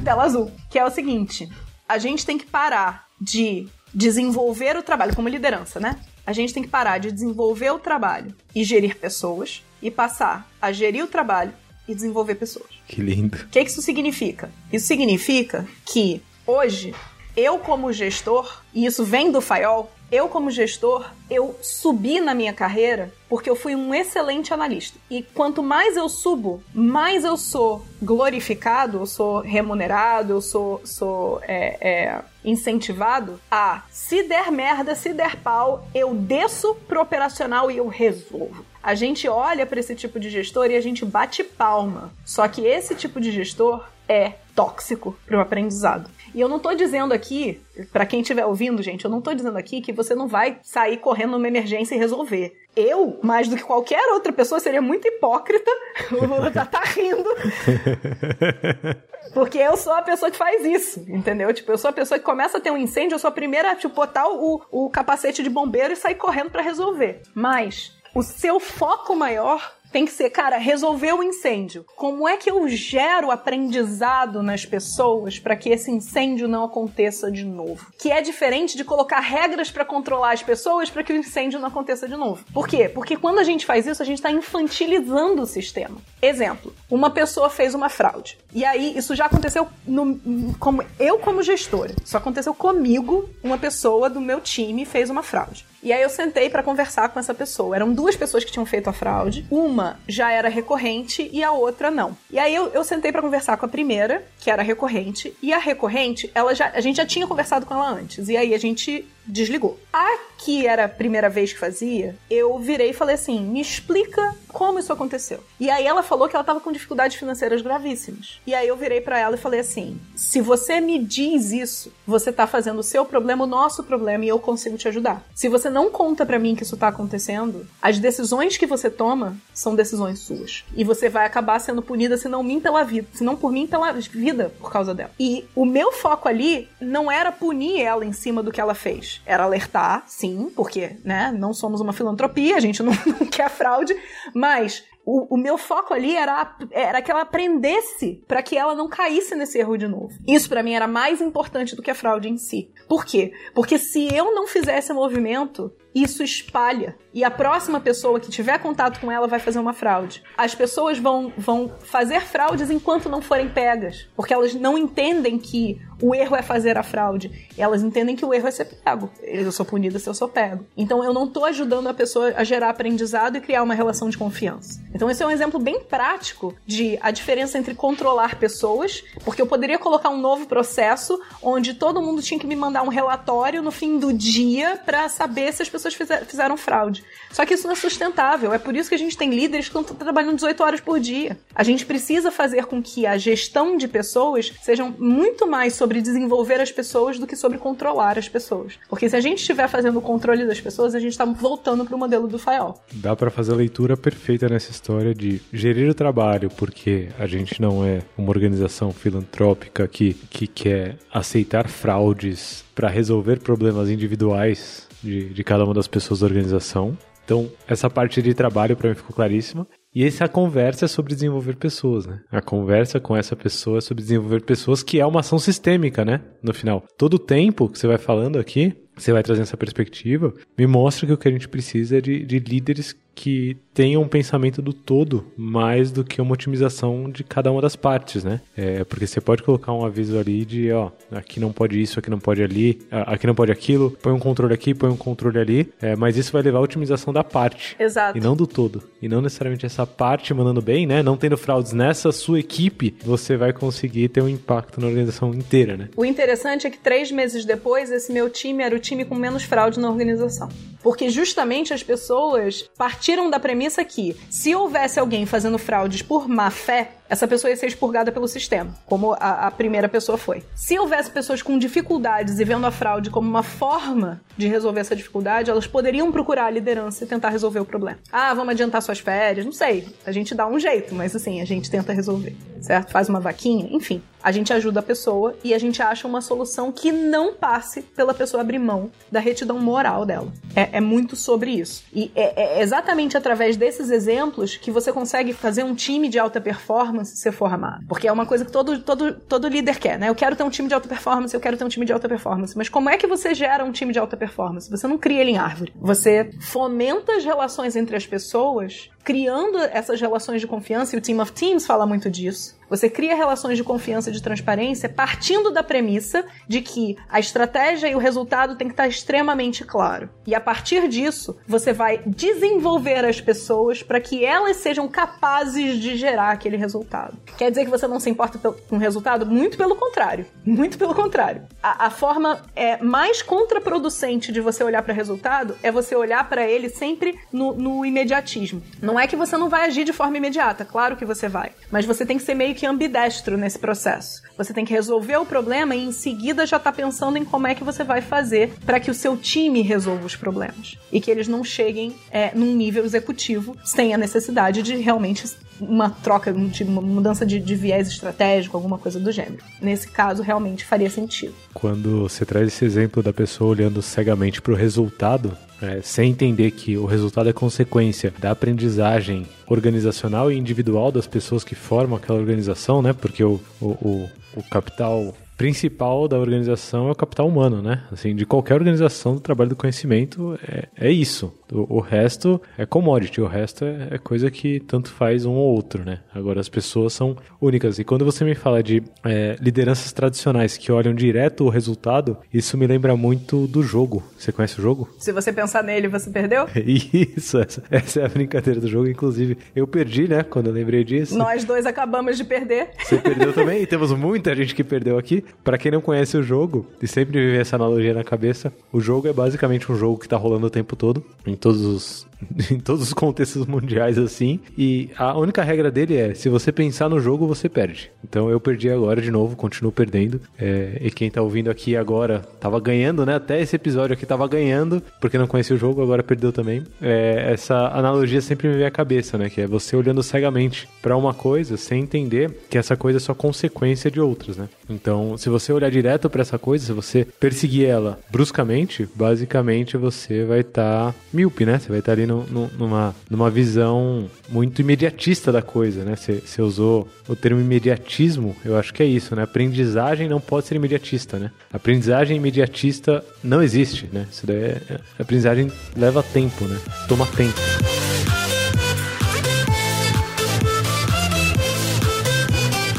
tela 0.05 0.25
azul. 0.25 0.51
Que 0.69 0.79
é 0.79 0.85
o 0.85 0.91
seguinte: 0.91 1.49
a 1.89 1.97
gente 1.97 2.27
tem 2.27 2.37
que 2.37 2.47
parar 2.47 3.07
de 3.21 3.67
desenvolver 3.95 4.77
o 4.77 4.83
trabalho 4.83 5.17
como 5.17 5.29
liderança, 5.29 5.81
né? 5.81 5.99
A 6.27 6.33
gente 6.33 6.53
tem 6.53 6.63
que 6.63 6.69
parar 6.69 6.99
de 6.99 7.11
desenvolver 7.11 7.71
o 7.71 7.79
trabalho 7.79 8.35
e 8.55 8.63
gerir 8.63 8.99
pessoas 8.99 9.65
e 9.81 9.91
passar 9.91 10.47
a 10.61 10.71
gerir 10.71 11.03
o 11.03 11.09
trabalho 11.09 11.55
e 11.89 11.95
desenvolver 11.95 12.35
pessoas. 12.35 12.69
Que 12.87 13.01
lindo. 13.01 13.39
O 13.39 13.49
que 13.49 13.61
isso 13.61 13.83
significa? 13.83 14.51
Isso 14.73 14.87
significa 14.87 15.67
que 15.85 16.23
hoje 16.47 16.95
eu 17.37 17.59
como 17.59 17.93
gestor, 17.93 18.61
e 18.75 18.85
isso 18.85 19.05
vem 19.05 19.33
do 19.33 19.41
Faiol, 19.41 19.91
eu 20.11 20.29
como 20.29 20.51
gestor, 20.51 21.11
eu 21.31 21.55
subi 21.61 22.19
na 22.19 22.35
minha 22.35 22.53
carreira 22.53 23.13
porque 23.29 23.49
eu 23.49 23.55
fui 23.55 23.77
um 23.77 23.95
excelente 23.95 24.55
analista. 24.55 24.99
E 25.11 25.23
quanto 25.23 25.63
mais 25.63 25.97
eu 25.97 26.09
subo, 26.09 26.63
mais 26.73 27.25
eu 27.25 27.37
sou 27.37 27.85
glorificado, 28.01 29.01
eu 29.01 29.07
sou 29.07 29.41
remunerado, 29.41 30.33
eu 30.33 30.41
sou, 30.41 30.81
sou 30.83 31.41
é, 31.43 31.77
é, 31.87 32.23
incentivado 32.43 33.39
a 33.51 33.83
se 33.91 34.23
der 34.23 34.51
merda, 34.51 34.95
se 34.95 35.13
der 35.13 35.37
pau, 35.37 35.87
eu 35.95 36.15
desço 36.15 36.75
pro 36.87 37.03
operacional 37.03 37.71
e 37.71 37.77
eu 37.77 37.87
resolvo. 37.87 38.65
A 38.83 38.95
gente 38.95 39.29
olha 39.29 39.67
para 39.67 39.81
esse 39.81 39.95
tipo 39.95 40.21
de 40.21 40.31
gestor 40.31 40.71
e 40.71 40.77
a 40.77 40.81
gente 40.81 41.05
bate 41.05 41.43
palma. 41.43 42.13
Só 42.25 42.47
que 42.49 42.65
esse 42.65 42.95
tipo 42.95 43.21
de 43.21 43.31
gestor 43.31 43.85
é 44.09 44.35
tóxico 44.55 45.17
para 45.27 45.37
o 45.37 45.41
aprendizado. 45.41 46.11
E 46.35 46.41
eu 46.41 46.49
não 46.49 46.59
tô 46.59 46.75
dizendo 46.75 47.13
aqui, 47.13 47.61
para 47.93 48.07
quem 48.07 48.21
estiver 48.21 48.45
ouvindo, 48.45 48.83
gente, 48.83 49.05
eu 49.05 49.11
não 49.11 49.21
tô 49.21 49.33
dizendo 49.35 49.57
aqui 49.57 49.81
que 49.81 49.93
você 49.93 50.15
não 50.15 50.27
vai 50.27 50.59
sair 50.63 50.99
correndo 50.99 51.33
numa 51.33 51.47
emergência 51.47 51.95
e 51.95 51.99
resolver. 51.99 52.57
Eu, 52.75 53.19
mais 53.23 53.49
do 53.49 53.57
que 53.57 53.63
qualquer 53.63 54.13
outra 54.13 54.33
pessoa, 54.33 54.61
seria 54.61 54.83
muito 54.83 55.07
hipócrita. 55.07 55.71
O 56.13 56.25
Lula 56.25 56.51
tá, 56.51 56.65
tá 56.65 56.83
rindo. 56.85 57.29
Porque 59.35 59.59
eu 59.59 59.77
sou 59.77 59.93
a 59.93 60.01
pessoa 60.01 60.31
que 60.31 60.37
faz 60.37 60.65
isso, 60.65 61.05
entendeu? 61.09 61.53
Tipo, 61.53 61.73
eu 61.73 61.79
sou 61.79 61.91
a 61.91 61.93
pessoa 61.93 62.19
que 62.19 62.25
começa 62.25 62.59
a 62.59 62.61
ter 62.61 62.71
um 62.71 62.77
incêndio, 62.77 63.15
eu 63.15 63.19
sou 63.19 63.29
a 63.29 63.33
primeira 63.33 63.73
a 63.73 63.77
tipo, 63.77 63.95
botar 63.95 64.29
o, 64.29 64.63
o 64.71 64.89
capacete 64.89 65.43
de 65.43 65.51
bombeiro 65.51 65.93
e 65.93 65.97
sair 65.97 66.15
correndo 66.15 66.51
para 66.51 66.63
resolver. 66.63 67.21
Mas 67.35 67.98
o 68.19 68.23
seu 68.23 68.59
foco 68.59 69.15
maior 69.15 69.77
tem 69.93 70.05
que 70.05 70.11
ser, 70.11 70.29
cara, 70.31 70.59
resolver 70.59 71.13
o 71.13 71.23
incêndio. 71.23 71.85
Como 71.97 72.29
é 72.29 72.37
que 72.37 72.51
eu 72.51 72.69
gero 72.69 73.31
aprendizado 73.31 74.43
nas 74.43 74.67
pessoas 74.67 75.39
para 75.39 75.57
que 75.57 75.71
esse 75.71 75.91
incêndio 75.91 76.49
não 76.49 76.65
aconteça 76.65 77.31
de 77.31 77.45
novo? 77.45 77.87
Que 77.97 78.11
é 78.11 78.21
diferente 78.21 78.77
de 78.77 78.85
colocar 78.85 79.21
regras 79.21 79.71
para 79.71 79.85
controlar 79.85 80.33
as 80.33 80.43
pessoas 80.43 80.91
para 80.91 81.03
que 81.05 81.13
o 81.13 81.17
incêndio 81.17 81.61
não 81.61 81.69
aconteça 81.69 82.09
de 82.09 82.17
novo. 82.17 82.45
Por 82.53 82.69
quê? 82.69 82.89
Porque 82.89 83.17
quando 83.17 83.39
a 83.39 83.45
gente 83.45 83.65
faz 83.65 83.87
isso, 83.87 84.03
a 84.03 84.05
gente 84.05 84.19
está 84.19 84.33
infantilizando 84.33 85.43
o 85.43 85.47
sistema. 85.47 85.97
Exemplo: 86.21 86.75
uma 86.91 87.11
pessoa 87.11 87.49
fez 87.49 87.73
uma 87.73 87.89
fraude. 87.89 88.37
E 88.53 88.65
aí, 88.65 88.99
isso 88.99 89.15
já 89.15 89.27
aconteceu 89.27 89.69
no, 89.87 90.55
como 90.59 90.85
eu 90.99 91.19
como 91.19 91.43
gestora. 91.43 91.95
Isso 92.05 92.17
aconteceu 92.17 92.53
comigo, 92.53 93.31
uma 93.43 93.57
pessoa 93.57 94.11
do 94.11 94.21
meu 94.21 94.41
time 94.41 94.85
fez 94.85 95.09
uma 95.09 95.23
fraude. 95.23 95.65
E 95.83 95.93
aí 95.93 96.03
eu 96.03 96.11
sentei 96.11 96.51
para 96.51 96.63
conversar 96.63 97.09
com 97.09 97.21
essa 97.21 97.35
pessoa. 97.35 97.77
Eram 97.77 97.93
duas 97.93 98.17
pessoas 98.17 98.45
que 98.45 98.51
tinham 98.51 98.67
feito 98.67 98.89
a 98.89 98.93
fraude. 98.93 99.47
Uma 99.51 99.99
já 100.09 100.31
era 100.33 100.49
recorrente 100.49 101.29
e 101.33 101.43
a 101.43 101.53
outra 101.53 101.91
não. 101.91 102.17
E 102.31 102.39
aí 102.39 102.55
eu, 102.55 102.69
eu 102.69 102.83
sentei 102.83 103.13
para 103.13 103.23
conversar 103.23 103.57
com 103.57 103.67
a 103.67 103.69
primeira, 103.69 104.25
que 104.41 104.51
era 104.51 104.63
recorrente, 104.63 105.35
e 105.43 105.53
a 105.53 105.59
recorrente, 105.59 106.31
ela 106.35 106.55
já, 106.55 106.71
a 106.71 106.81
gente 106.81 106.97
já 106.97 107.07
tinha 107.07 107.27
conversado 107.27 107.65
com 107.65 107.75
ela 107.75 107.91
antes. 107.91 108.29
E 108.29 108.37
aí 108.37 108.55
a 108.55 108.59
gente 108.59 109.07
desligou. 109.29 109.79
A 109.93 110.19
que 110.39 110.67
era 110.67 110.85
a 110.85 110.89
primeira 110.89 111.29
vez 111.29 111.53
que 111.53 111.59
fazia, 111.59 112.17
eu 112.31 112.59
virei 112.59 112.91
e 112.91 112.95
falei 112.95 113.17
assim: 113.17 113.41
me 113.41 113.61
explica 113.61 114.35
como 114.49 114.79
isso 114.79 114.93
aconteceu. 114.93 115.41
E 115.59 115.69
aí 115.69 115.87
ela 115.87 116.03
falou 116.03 116.29
que 116.29 116.37
ela 116.37 116.45
tava 116.45 116.61
com 116.61 116.73
dificuldades 116.73 117.17
financeiras 117.17 117.61
gravíssimas. 117.61 118.41
E 118.47 118.55
aí 118.55 118.69
eu 118.69 118.77
virei 118.77 119.01
para 119.01 119.19
ela 119.19 119.35
e 119.35 119.39
falei 119.39 119.61
assim: 119.61 120.01
se 120.15 120.41
você 120.41 120.81
me 120.81 120.99
diz 120.99 121.51
isso, 121.51 121.93
você 122.07 122.33
tá 122.33 122.47
fazendo 122.47 122.79
o 122.79 122.83
seu 122.83 123.05
problema 123.05 123.45
o 123.45 123.47
nosso 123.47 123.83
problema 123.83 124.25
e 124.25 124.29
eu 124.29 124.39
consigo 124.39 124.79
te 124.79 124.89
ajudar. 124.89 125.23
Se 125.35 125.49
você 125.49 125.69
não 125.69 125.91
conta 125.91 126.25
para 126.25 126.39
mim 126.39 126.55
que 126.55 126.63
isso 126.63 126.77
tá 126.77 126.89
acontecendo, 126.89 127.67
as 127.83 127.99
decisões 127.99 128.57
que 128.57 128.67
você 128.67 128.89
toma 128.89 129.37
são 129.53 129.75
decisões 129.75 130.21
suas. 130.21 130.65
E 130.77 130.85
você 130.85 131.09
vai 131.09 131.27
acabar 131.27 131.59
sendo 131.59 131.83
punida, 131.83 132.17
se 132.17 132.29
não 132.29 132.43
mim 132.43 132.61
pela 132.61 132.85
vida, 132.85 133.09
se 133.13 133.25
não 133.25 133.37
por 133.37 133.51
mim 133.51 133.67
pela 133.67 133.93
vida 133.93 134.53
por 134.61 134.71
causa 134.71 134.95
dela. 134.95 135.11
E 135.19 135.45
o 135.55 135.65
meu 135.65 135.91
foco 135.93 136.29
ali 136.29 136.69
não 136.81 137.11
era 137.11 137.33
punir 137.33 137.81
ela 137.81 138.05
em 138.05 138.13
cima 138.13 138.43
do 138.43 138.53
que 138.53 138.61
ela 138.61 138.75
fez 138.75 139.18
era 139.27 139.45
alertar, 139.45 140.05
sim, 140.07 140.51
porque, 140.55 140.97
né, 141.05 141.33
não 141.37 141.53
somos 141.53 141.81
uma 141.81 141.93
filantropia, 141.93 142.57
a 142.57 142.61
gente 142.61 142.83
não, 142.83 142.93
não 143.21 143.27
quer 143.27 143.51
fraude, 143.51 143.95
mas 144.35 144.85
o, 145.11 145.37
o, 145.37 145.39
meu 145.39 145.57
foco 145.57 145.95
ali 145.95 146.15
era, 146.15 146.55
era 146.71 147.01
que 147.01 147.11
ela 147.11 147.23
aprendesse 147.23 148.23
para 148.29 148.43
que 148.43 148.59
ela 148.59 148.75
não 148.75 148.91
caísse 148.91 149.35
nesse 149.35 149.59
erro 149.59 149.79
de 149.79 149.89
novo. 149.89 150.13
Isso 150.27 150.51
para 150.51 150.63
mim 150.63 150.75
era 150.75 150.87
mais 150.87 151.23
importante 151.23 151.75
do 151.75 151.81
que 151.81 151.91
a 151.91 151.95
fraude 151.95 152.29
em 152.29 152.37
si. 152.37 152.71
Por 152.87 153.07
quê? 153.07 153.33
Porque 153.55 153.79
se 153.79 154.15
eu 154.15 154.35
não 154.35 154.47
fizer 154.47 154.77
esse 154.77 154.93
movimento, 154.93 155.73
isso 155.95 156.23
espalha. 156.23 156.97
E 157.13 157.25
a 157.25 157.31
próxima 157.31 157.81
pessoa 157.81 158.21
que 158.21 158.31
tiver 158.31 158.59
contato 158.59 159.01
com 159.01 159.11
ela 159.11 159.27
vai 159.27 159.41
fazer 159.41 159.59
uma 159.59 159.73
fraude. 159.73 160.23
As 160.37 160.55
pessoas 160.55 160.99
vão, 160.99 161.33
vão 161.37 161.73
fazer 161.81 162.21
fraudes 162.21 162.71
enquanto 162.71 163.09
não 163.09 163.23
forem 163.23 163.49
pegas. 163.49 164.09
Porque 164.15 164.35
elas 164.35 164.55
não 164.55 164.77
entendem 164.77 165.39
que 165.39 165.81
o 166.01 166.15
erro 166.15 166.37
é 166.37 166.43
fazer 166.43 166.77
a 166.77 166.83
fraude. 166.83 167.49
Elas 167.57 167.83
entendem 167.83 168.15
que 168.15 168.25
o 168.25 168.33
erro 168.33 168.47
é 168.47 168.51
ser 168.51 168.67
pego. 168.67 169.11
Eu 169.23 169.51
sou 169.51 169.67
punida 169.67 169.99
se 169.99 170.09
eu 170.09 170.15
sou 170.15 170.29
pego. 170.29 170.65
Então 170.77 171.03
eu 171.03 171.13
não 171.13 171.27
tô 171.27 171.45
ajudando 171.45 171.89
a 171.89 171.95
pessoa 171.95 172.33
a 172.37 172.45
gerar 172.45 172.71
aprendizado 172.71 173.37
e 173.37 173.41
criar 173.41 173.63
uma 173.63 173.75
relação 173.75 174.09
de 174.09 174.19
confiança. 174.19 174.81
Então 174.99 175.09
esse 175.09 175.23
é 175.23 175.27
um 175.29 175.31
exemplo 175.31 175.61
bem 175.61 175.79
prático 175.79 176.53
de 176.67 176.99
a 177.01 177.13
diferença 177.13 177.57
entre 177.57 177.73
controlar 177.73 178.35
pessoas, 178.35 179.05
porque 179.25 179.41
eu 179.41 179.47
poderia 179.47 179.79
colocar 179.79 180.09
um 180.09 180.21
novo 180.21 180.45
processo 180.47 181.23
onde 181.41 181.75
todo 181.75 182.03
mundo 182.03 182.21
tinha 182.21 182.41
que 182.41 182.49
me 182.49 182.57
mandar 182.57 182.83
um 182.83 182.89
relatório 182.89 183.63
no 183.63 183.71
fim 183.71 183.97
do 183.97 184.13
dia 184.13 184.77
para 184.85 185.09
saber 185.09 185.53
se 185.53 185.63
as 185.63 185.69
pessoas 185.69 185.95
fizeram 186.27 186.57
fraude. 186.57 187.05
Só 187.31 187.47
que 187.47 187.55
isso 187.55 187.69
não 187.69 187.75
é 187.75 187.77
sustentável. 187.77 188.53
É 188.53 188.59
por 188.59 188.75
isso 188.75 188.89
que 188.89 188.95
a 188.97 188.99
gente 188.99 189.17
tem 189.17 189.31
líderes 189.31 189.69
que 189.69 189.79
estão 189.79 189.95
trabalhando 189.95 190.35
18 190.35 190.61
horas 190.65 190.81
por 190.81 190.99
dia. 190.99 191.39
A 191.55 191.63
gente 191.63 191.87
precisa 191.87 192.33
fazer 192.33 192.67
com 192.67 192.83
que 192.83 193.07
a 193.07 193.17
gestão 193.17 193.77
de 193.77 193.87
pessoas 193.87 194.53
sejam 194.63 194.93
muito 194.99 195.47
mais 195.47 195.75
sobre 195.75 196.03
desenvolver 196.03 196.61
as 196.61 196.73
pessoas 196.73 197.21
do 197.21 197.27
que 197.29 197.37
sobre 197.37 197.57
controlar 197.57 198.19
as 198.19 198.29
pessoas. 198.29 198.73
Porque 198.89 199.09
se 199.09 199.15
a 199.15 199.21
gente 199.21 199.39
estiver 199.39 199.69
fazendo 199.69 200.01
o 200.01 200.03
controle 200.03 200.45
das 200.45 200.61
pessoas, 200.61 200.93
a 200.97 200.99
gente 200.99 201.13
está 201.13 201.25
voltando 201.25 201.85
para 201.85 201.95
o 201.95 201.99
modelo 201.99 202.27
do 202.27 202.37
FAIOL. 202.37 202.83
Dá 202.95 203.15
para 203.15 203.31
fazer 203.31 203.53
a 203.53 203.55
leitura 203.57 203.97
perfeita 203.97 204.49
nessa 204.49 204.73
história 204.73 204.88
de 205.15 205.41
gerir 205.53 205.91
o 205.91 205.95
trabalho, 205.95 206.49
porque 206.57 207.09
a 207.19 207.27
gente 207.27 207.61
não 207.61 207.85
é 207.85 208.01
uma 208.17 208.31
organização 208.31 208.93
filantrópica 208.93 209.87
que, 209.87 210.15
que 210.15 210.47
quer 210.47 210.97
aceitar 211.13 211.69
fraudes 211.69 212.65
para 212.75 212.89
resolver 212.89 213.41
problemas 213.41 213.91
individuais 213.91 214.89
de, 215.03 215.29
de 215.29 215.45
cada 215.45 215.65
uma 215.65 215.75
das 215.75 215.87
pessoas 215.87 216.21
da 216.21 216.27
organização. 216.27 216.97
Então, 217.25 217.51
essa 217.67 217.91
parte 217.91 218.23
de 218.23 218.33
trabalho 218.33 218.75
para 218.75 218.89
mim 218.89 218.95
ficou 218.95 219.15
claríssima. 219.15 219.67
E 219.95 220.05
essa 220.05 220.29
conversa 220.29 220.87
é 220.87 220.89
sobre 220.89 221.15
desenvolver 221.15 221.57
pessoas, 221.57 222.07
né? 222.07 222.21
A 222.31 222.41
conversa 222.41 223.01
com 223.01 223.17
essa 223.17 223.35
pessoa 223.35 223.79
é 223.79 223.81
sobre 223.81 224.03
desenvolver 224.03 224.43
pessoas, 224.43 224.83
que 224.83 225.01
é 225.01 225.05
uma 225.05 225.21
ação 225.21 225.39
sistêmica, 225.39 226.05
né? 226.05 226.23
No 226.43 226.55
final. 226.55 226.85
Todo 226.97 227.15
o 227.15 227.19
tempo 227.19 227.69
que 227.69 227.79
você 227.79 227.87
vai 227.87 227.99
falando 227.99 228.39
aqui, 228.39 228.75
você 228.97 229.13
vai 229.13 229.23
trazendo 229.23 229.45
essa 229.45 229.57
perspectiva, 229.57 230.33
me 230.57 230.67
mostra 230.67 231.07
que 231.07 231.13
o 231.13 231.19
que 231.19 231.29
a 231.29 231.31
gente 231.31 231.49
precisa 231.49 231.99
é 231.99 232.01
de, 232.01 232.25
de 232.25 232.39
líderes 232.39 232.95
que 233.19 233.57
tenham 233.75 234.03
um 234.03 234.09
pensamento 234.09 234.63
do 234.63 234.73
todo 234.73 235.27
mais 235.37 235.91
do 235.91 236.05
que 236.05 236.21
uma 236.21 236.35
otimização 236.35 237.11
de 237.11 237.25
cada 237.25 237.51
uma 237.51 237.61
das 237.61 237.75
partes, 237.75 238.23
né? 238.23 238.41
É, 238.57 238.85
porque 238.85 239.09
você 239.09 239.21
pode 239.21 239.43
colocar 239.43 239.73
um 239.73 239.85
aviso 239.85 240.17
ali 240.17 240.45
de, 240.45 240.71
ó, 240.71 240.93
aqui 241.11 241.41
não 241.41 241.53
pode 241.53 241.81
isso, 241.81 241.99
aqui 241.99 242.09
não 242.09 242.21
pode 242.21 242.43
ali, 242.43 242.81
aqui 242.91 243.27
não 243.27 243.35
pode 243.35 243.51
aquilo, 243.51 243.91
põe 244.01 244.13
um 244.13 244.21
controle 244.21 244.55
aqui, 244.55 244.73
põe 244.73 244.89
um 244.89 244.97
controle 244.97 245.39
ali, 245.39 245.69
é, 245.83 245.97
mas 245.97 246.17
isso 246.17 246.33
vai 246.33 246.43
levar 246.43 246.59
à 246.59 246.63
otimização 246.63 247.13
da 247.13 247.25
parte. 247.25 247.75
Exato. 247.79 248.17
E 248.17 248.21
não 248.21 248.37
do 248.37 248.47
todo. 248.47 248.85
E 249.03 249.09
não 249.09 249.21
necessariamente 249.21 249.67
essa 249.67 249.85
parte 249.85 250.33
mandando 250.33 250.63
bem, 250.63 250.87
né? 250.87 251.03
Não 251.03 251.17
tendo 251.17 251.37
fraudes 251.37 251.73
nessa 251.73 252.13
sua 252.13 252.39
equipe, 252.39 252.95
você 253.05 253.37
vai 253.37 253.53
conseguir 253.53 254.11
ter 254.11 254.23
um 254.23 254.29
impacto 254.29 254.81
na 254.81 254.87
organização 254.87 255.35
inteira, 255.35 255.77
né? 255.77 255.89
O 255.97 256.05
interessante 256.05 256.69
é 256.69 256.71
que 256.71 256.79
três 256.79 257.11
meses 257.11 257.45
depois, 257.45 257.91
esse 257.91 258.13
meu 258.13 258.31
time 258.31 258.63
era 258.63 258.77
o 258.77 258.79
time 258.79 259.05
com 259.05 259.17
menos 259.17 259.43
fraude 259.43 259.81
na 259.81 259.91
organização. 259.91 260.49
Porque 260.83 261.11
justamente 261.11 261.75
as 261.75 261.83
pessoas 261.83 262.69
partiram 262.79 263.08
da 263.31 263.41
premissa 263.41 263.85
que 263.85 264.15
se 264.29 264.55
houvesse 264.55 265.01
alguém 265.01 265.25
fazendo 265.25 265.59
fraudes 265.59 266.03
por 266.03 266.29
má 266.29 266.51
fé, 266.51 266.93
essa 267.09 267.27
pessoa 267.27 267.51
ia 267.51 267.57
ser 267.57 267.67
expurgada 267.67 268.13
pelo 268.13 268.29
sistema, 268.29 268.75
como 268.87 269.13
a, 269.15 269.47
a, 269.47 269.51
primeira 269.51 269.89
pessoa 269.89 270.19
foi. 270.19 270.43
Se 270.55 270.79
houvesse 270.79 271.11
pessoas 271.11 271.43
com 271.43 271.59
dificuldades 271.59 272.39
e 272.39 272.45
vendo 272.45 272.67
a 272.67 272.71
fraude 272.71 273.11
como 273.11 273.29
uma 273.29 273.43
forma 273.43 274.21
de 274.37 274.47
resolver 274.47 274.81
essa 274.81 274.95
dificuldade, 274.95 275.51
elas 275.51 275.67
poderiam 275.67 276.13
procurar 276.13 276.47
a 276.47 276.51
liderança 276.51 277.05
e 277.05 277.07
tentar 277.07 277.31
resolver 277.31 277.61
o 277.61 277.65
problema. 277.65 277.99
Ah, 278.13 278.35
vamos 278.35 278.51
adiantar 278.51 278.83
suas 278.83 278.99
férias? 278.99 279.45
Não 279.45 279.53
sei. 279.53 279.89
A 280.05 280.13
gente 280.13 280.35
dá 280.35 280.47
um 280.47 280.59
jeito, 280.59 280.95
mas 280.95 281.17
assim, 281.17 281.41
a 281.41 281.45
gente 281.45 281.71
tenta 281.71 281.93
resolver, 281.93 282.37
certo? 282.61 282.91
Faz 282.91 283.09
uma 283.09 283.21
vaquinha, 283.21 283.69
enfim. 283.71 284.03
A 284.23 284.33
gente 284.33 284.53
ajuda 284.53 284.81
a 284.81 284.83
pessoa 284.83 285.37
e 285.45 285.55
a 285.55 285.59
gente 285.59 285.81
acha 285.81 286.07
uma 286.07 286.21
solução 286.21 286.73
que 286.73 286.91
não 286.91 287.35
passe 287.35 287.83
pela 287.83 288.13
pessoa 288.13 288.41
abrir 288.41 288.59
mão 288.59 288.91
da 289.11 289.21
retidão 289.21 289.59
moral 289.59 290.05
dela. 290.05 290.33
É, 290.57 290.79
é 290.79 290.81
muito 290.81 291.15
sobre 291.15 291.53
isso. 291.53 291.85
E 291.95 292.11
é, 292.15 292.59
é 292.59 292.63
exatamente 292.63 293.17
através 293.17 293.57
desses 293.57 293.91
exemplos 293.91 294.57
que 294.57 294.71
você 294.71 294.93
consegue 294.93 295.33
fazer 295.33 295.63
um 295.63 295.75
time 295.75 296.09
de 296.09 296.19
alta 296.19 296.41
performance 296.41 296.98
ser 297.05 297.33
formado. 297.33 297.87
Porque 297.87 298.09
é 298.09 298.13
uma 298.13 298.27
coisa 298.27 298.45
que 298.45 298.53
todo, 298.53 298.79
todo, 298.81 299.15
todo 299.15 299.49
líder 299.49 299.79
quer, 299.79 299.99
né? 299.99 300.09
Eu 300.09 300.15
quero 300.15 300.37
ter 300.37 300.43
um 300.43 300.51
time 300.51 300.69
de 300.69 300.75
alta 300.75 300.89
performance, 300.89 301.35
eu 301.35 301.41
quero 301.41 301.57
ter 301.57 301.65
um 301.65 301.69
time 301.69 301.87
de 301.87 301.93
alta 301.93 302.09
performance. 302.09 302.57
Mas 302.57 302.69
como 302.69 302.89
é 302.89 302.97
que 302.97 303.07
você 303.07 303.35
gera 303.35 303.65
um 303.65 303.73
time 303.73 303.93
de 303.93 303.99
alta 303.99 304.17
performance? 304.17 304.71
Você 304.71 304.87
não 304.87 304.99
cria 304.99 305.21
ele 305.21 305.33
em 305.33 305.39
árvore. 305.39 305.73
Você 305.81 306.31
fomenta 306.41 307.13
as 307.13 307.25
relações 307.25 307.77
entre 307.77 307.97
as 307.97 308.07
pessoas 308.07 308.91
criando 309.09 309.57
essas 309.57 309.99
relações 309.99 310.39
de 310.39 310.47
confiança, 310.47 310.95
e 310.95 310.99
o 310.99 311.01
Team 311.01 311.19
of 311.23 311.33
Teams 311.33 311.65
fala 311.65 311.87
muito 311.87 312.11
disso. 312.11 312.59
Você 312.69 312.91
cria 312.91 313.15
relações 313.15 313.57
de 313.57 313.65
confiança 313.65 314.11
e 314.11 314.13
de 314.13 314.23
transparência 314.23 314.89
partindo 314.89 315.51
da 315.51 315.63
premissa 315.63 316.25
de 316.47 316.61
que 316.61 316.97
a 317.09 317.19
estratégia 317.19 317.89
e 317.89 317.95
o 317.95 317.99
resultado 317.99 318.57
tem 318.57 318.69
que 318.69 318.75
estar 318.75 318.87
extremamente 318.87 319.65
claro. 319.65 320.11
E 320.27 320.35
a 320.35 320.41
partir 320.41 320.87
disso, 320.89 321.39
você 321.47 321.73
vai 321.73 322.03
desenvolver 322.07 323.05
as 323.05 323.21
pessoas 323.21 323.83
para 323.83 324.01
que 324.01 324.25
elas 324.25 324.59
sejam 324.59 324.87
capazes 324.87 325.79
de 325.79 325.97
gerar 325.97 326.31
aquele 326.31 326.57
resultado. 326.57 327.17
Quer 327.39 327.51
dizer 327.51 327.65
que 327.65 327.71
você 327.71 327.87
não 327.87 327.99
se 327.99 328.11
importa 328.11 328.39
com 328.39 328.77
o 328.77 328.79
resultado? 328.79 329.25
Muito 329.25 329.57
pelo 329.57 329.75
contrário. 329.75 330.27
Muito 330.45 330.77
pelo 330.77 330.95
contrário. 330.95 331.43
A, 331.63 331.87
a 331.87 331.91
forma 331.91 332.43
é, 332.55 332.77
mais 332.83 333.23
contraproducente 333.23 334.31
de 334.31 334.41
você 334.41 334.63
olhar 334.63 334.83
para 334.83 334.93
o 334.93 334.97
resultado 334.97 335.57
é 335.63 335.73
você 335.73 335.97
olhar 335.97 336.29
para 336.29 336.47
ele 336.47 336.69
sempre 336.69 337.19
no, 337.33 337.55
no 337.55 337.87
imediatismo. 337.87 338.63
Não 338.83 338.98
é 338.99 339.07
que 339.07 339.17
você 339.17 339.37
não 339.37 339.49
vai 339.49 339.67
agir 339.67 339.85
de 339.85 339.93
forma 339.93 340.17
imediata, 340.17 340.65
claro 340.65 340.97
que 340.97 341.05
você 341.05 341.29
vai. 341.29 341.53
Mas 341.71 341.85
você 341.85 342.05
tem 342.05 342.17
que 342.17 342.23
ser 342.23 342.35
meio 342.35 342.55
que 342.55 342.67
ambidestro 342.67 343.37
nesse 343.37 343.59
processo. 343.59 344.23
Você 344.37 344.53
tem 344.53 344.65
que 344.65 344.73
resolver 344.73 345.17
o 345.17 345.27
problema 345.27 345.75
e 345.75 345.85
em 345.85 345.93
seguida 345.93 346.47
já 346.47 346.59
tá 346.59 346.73
pensando 346.73 347.19
em 347.19 347.25
como 347.25 347.47
é 347.47 347.55
que 347.55 347.65
você 347.65 347.85
vai 347.85 348.01
fazer 348.01 348.53
para 348.65 348.81
que 348.81 348.91
o 348.91 348.95
seu 348.95 349.17
time 349.17 349.63
resolva 349.63 350.07
os 350.07 350.17
problemas. 350.17 350.79
E 350.93 351.01
que 351.01 351.11
eles 351.11 351.29
não 351.29 351.43
cheguem 351.43 351.95
é, 352.11 352.33
num 352.35 352.55
nível 352.55 352.85
executivo 352.85 353.57
sem 353.65 353.93
a 353.95 353.99
necessidade 353.99 354.63
de 354.63 354.77
realmente 354.77 355.27
uma 355.61 355.91
troca, 355.91 356.33
uma 356.33 356.83
mudança 356.83 357.25
de, 357.25 357.39
de 357.39 357.55
viés 357.55 357.89
estratégico, 357.89 358.57
alguma 358.57 358.79
coisa 358.79 358.99
do 358.99 359.11
gênero. 359.11 359.43
Nesse 359.61 359.89
caso, 359.89 360.23
realmente 360.23 360.65
faria 360.65 360.91
sentido. 360.91 361.35
Quando 361.55 362.03
você 362.03 362.25
traz 362.25 362.49
esse 362.49 362.65
exemplo 362.65 363.03
da 363.03 363.13
pessoa 363.13 363.51
olhando 363.51 363.83
cegamente 363.83 364.41
para 364.41 364.53
o 364.53 364.57
resultado, 364.57 365.37
é, 365.61 365.81
sem 365.83 366.11
entender 366.11 366.51
que 366.53 366.77
o 366.77 366.87
resultado 366.87 367.29
é 367.29 367.33
consequência 367.33 368.13
da 368.19 368.31
aprendizagem 368.31 369.27
organizacional 369.47 370.31
e 370.31 370.39
individual 370.39 370.93
das 370.93 371.07
pessoas 371.07 371.43
que 371.43 371.55
formam 371.55 371.97
aquela 371.97 372.19
organização, 372.19 372.81
né? 372.81 372.93
Porque 372.93 373.25
o, 373.25 373.41
o, 373.61 373.67
o, 373.67 374.11
o 374.37 374.43
capital 374.45 375.15
principal 375.39 376.09
da 376.09 376.19
organização 376.19 376.89
é 376.89 376.91
o 376.91 376.95
capital 376.97 377.29
humano, 377.29 377.63
né? 377.63 377.85
Assim, 377.93 378.15
de 378.15 378.27
qualquer 378.27 378.55
organização 378.55 379.15
do 379.15 379.21
trabalho 379.21 379.51
do 379.51 379.57
conhecimento 379.57 380.37
é, 380.47 380.69
é 380.77 380.91
isso. 380.91 381.33
O, 381.51 381.77
o, 381.77 381.81
resto 381.81 382.43
é 382.59 382.67
commodity, 382.67 383.21
o 383.21 383.27
resto 383.27 383.65
é, 383.65 383.89
é, 383.93 383.99
coisa 383.99 384.31
que 384.33 384.59
tanto 384.59 384.91
faz 384.91 385.25
um 385.25 385.33
ou 385.33 385.55
outro, 385.55 385.85
né? 385.85 386.01
Agora 386.13 386.41
as 386.41 386.49
pessoas 386.49 386.93
são 386.93 387.17
únicas. 387.41 387.79
E 387.79 387.85
quando 387.85 388.05
você 388.05 388.25
me 388.25 388.35
fala 388.35 388.63
de 388.63 388.83
é, 389.05 389.37
lideranças 389.41 389.93
tradicionais 389.93 390.59
que 390.59 390.73
olham 390.73 390.93
direto 390.93 391.45
o 391.45 391.49
resultado, 391.49 392.19
isso 392.35 392.59
me 392.59 392.67
lembra 392.67 392.97
muito 392.97 393.47
do 393.47 393.63
jogo. 393.63 394.03
Você 394.19 394.33
conhece 394.33 394.59
o 394.59 394.63
jogo? 394.63 394.91
Se 394.99 395.13
você 395.13 395.33
pensar 395.33 395.63
nele, 395.63 395.87
você 395.87 396.11
perdeu? 396.11 396.49
Isso, 396.59 397.39
essa, 397.39 397.63
essa 397.71 398.01
é 398.01 398.05
a 398.05 398.09
brincadeira 398.09 398.61
do 398.61 398.67
jogo. 398.67 398.89
Inclusive, 398.89 399.39
eu 399.55 399.67
perdi, 399.67 400.09
né? 400.09 400.25
Quando 400.25 400.49
eu 400.49 400.53
lembrei 400.53 400.83
disso. 400.83 401.17
Nós 401.17 401.45
dois 401.45 401.65
acabamos 401.65 402.17
de 402.17 402.25
perder. 402.25 402.71
Você 402.83 402.99
perdeu 402.99 403.33
também? 403.33 403.63
E 403.63 403.67
temos 403.67 403.93
muita 403.93 404.35
gente 404.35 404.55
que 404.55 404.65
perdeu 404.65 404.99
aqui. 404.99 405.25
Para 405.45 405.59
quem 405.59 405.71
não 405.71 405.81
conhece 405.81 406.17
o 406.17 406.23
jogo, 406.23 406.67
e 406.83 406.87
sempre 406.87 407.21
vive 407.21 407.39
essa 407.39 407.57
analogia 407.57 407.95
na 407.95 408.05
cabeça, 408.05 408.53
o 408.73 408.81
jogo 408.81 409.09
é 409.09 409.13
basicamente 409.13 409.71
um 409.71 409.77
jogo 409.77 409.99
que 409.99 410.09
tá 410.09 410.17
rolando 410.17 410.47
o 410.47 410.51
tempo 410.51 410.75
todo, 410.77 411.05
em 411.27 411.37
todos 411.37 411.63
os 411.63 412.08
em 412.51 412.59
todos 412.59 412.83
os 412.83 412.93
contextos 412.93 413.47
mundiais 413.47 413.99
assim. 413.99 414.41
E 414.57 414.91
a 414.97 415.17
única 415.17 415.43
regra 415.43 415.71
dele 415.71 415.97
é: 415.97 416.15
se 416.15 416.29
você 416.29 416.53
pensar 416.53 416.89
no 416.89 417.01
jogo, 417.01 417.27
você 417.27 417.49
perde. 417.49 417.91
Então 418.03 418.31
eu 418.31 418.41
perdi 418.41 418.71
agora 418.71 419.01
de 419.01 419.11
novo, 419.11 419.37
continuo 419.37 419.73
perdendo. 419.73 420.21
É, 420.39 420.79
e 420.81 420.91
quem 420.91 421.11
tá 421.11 421.23
ouvindo 421.23 421.51
aqui 421.51 421.77
agora 421.77 422.21
tava 422.41 422.59
ganhando, 422.61 423.05
né? 423.05 423.15
Até 423.15 423.41
esse 423.41 423.57
episódio 423.57 423.95
aqui 423.95 424.07
tava 424.07 424.27
ganhando, 424.27 424.83
porque 425.01 425.19
não 425.19 425.27
conhecia 425.27 425.55
o 425.55 425.59
jogo, 425.59 425.83
agora 425.83 426.03
perdeu 426.03 426.33
também. 426.33 426.65
É, 426.81 427.33
essa 427.33 427.69
analogia 427.69 428.21
sempre 428.21 428.49
me 428.49 428.57
vem 428.57 428.67
à 428.67 428.71
cabeça, 428.71 429.17
né? 429.17 429.31
Que 429.31 429.43
é 429.43 429.47
você 429.47 429.77
olhando 429.77 430.03
cegamente 430.03 430.69
para 430.83 430.97
uma 430.97 431.15
coisa 431.15 431.57
sem 431.57 431.83
entender 431.83 432.31
que 432.51 432.59
essa 432.59 432.77
coisa 432.77 432.99
é 432.99 433.01
só 433.01 433.15
consequência 433.15 433.91
de 433.91 434.01
outras, 434.01 434.37
né? 434.37 434.49
Então, 434.69 435.17
se 435.17 435.29
você 435.29 435.53
olhar 435.53 435.71
direto 435.71 436.11
para 436.11 436.23
essa 436.23 436.39
coisa, 436.39 436.67
se 436.67 436.73
você 436.73 437.07
perseguir 437.19 437.67
ela 437.67 437.99
bruscamente, 438.11 438.89
basicamente 438.95 439.77
você 439.77 440.25
vai 440.25 440.41
estar 440.41 440.93
tá 440.93 440.95
míope, 441.13 441.45
né? 441.45 441.59
Você 441.59 441.69
vai 441.69 441.79
estar 441.79 441.95
tá 441.95 442.01
ali 442.01 442.08
no, 442.09 442.25
no, 442.25 442.51
numa, 442.59 442.97
numa 443.11 443.31
visão 443.31 444.09
muito 444.31 444.63
imediatista 444.63 445.31
da 445.31 445.43
coisa, 445.43 445.85
né? 445.85 445.95
Você 445.95 446.41
usou 446.41 446.89
o 447.07 447.15
termo 447.15 447.41
imediatismo, 447.41 448.35
eu 448.45 448.57
acho 448.57 448.73
que 448.73 448.83
é 448.83 448.87
isso, 448.87 449.15
né? 449.15 449.23
Aprendizagem 449.23 450.09
não 450.09 450.21
pode 450.21 450.47
ser 450.47 450.57
imediatista, 450.57 451.19
né? 451.19 451.31
Aprendizagem 451.53 452.17
imediatista 452.17 453.05
não 453.23 453.43
existe, 453.43 453.89
né? 453.93 454.07
Isso 454.11 454.27
daí 454.27 454.37
é, 454.37 454.63
é 454.71 454.81
aprendizagem 454.99 455.53
leva 455.77 456.03
tempo, 456.03 456.45
né? 456.47 456.59
Toma 456.89 457.07
tempo. 457.07 457.39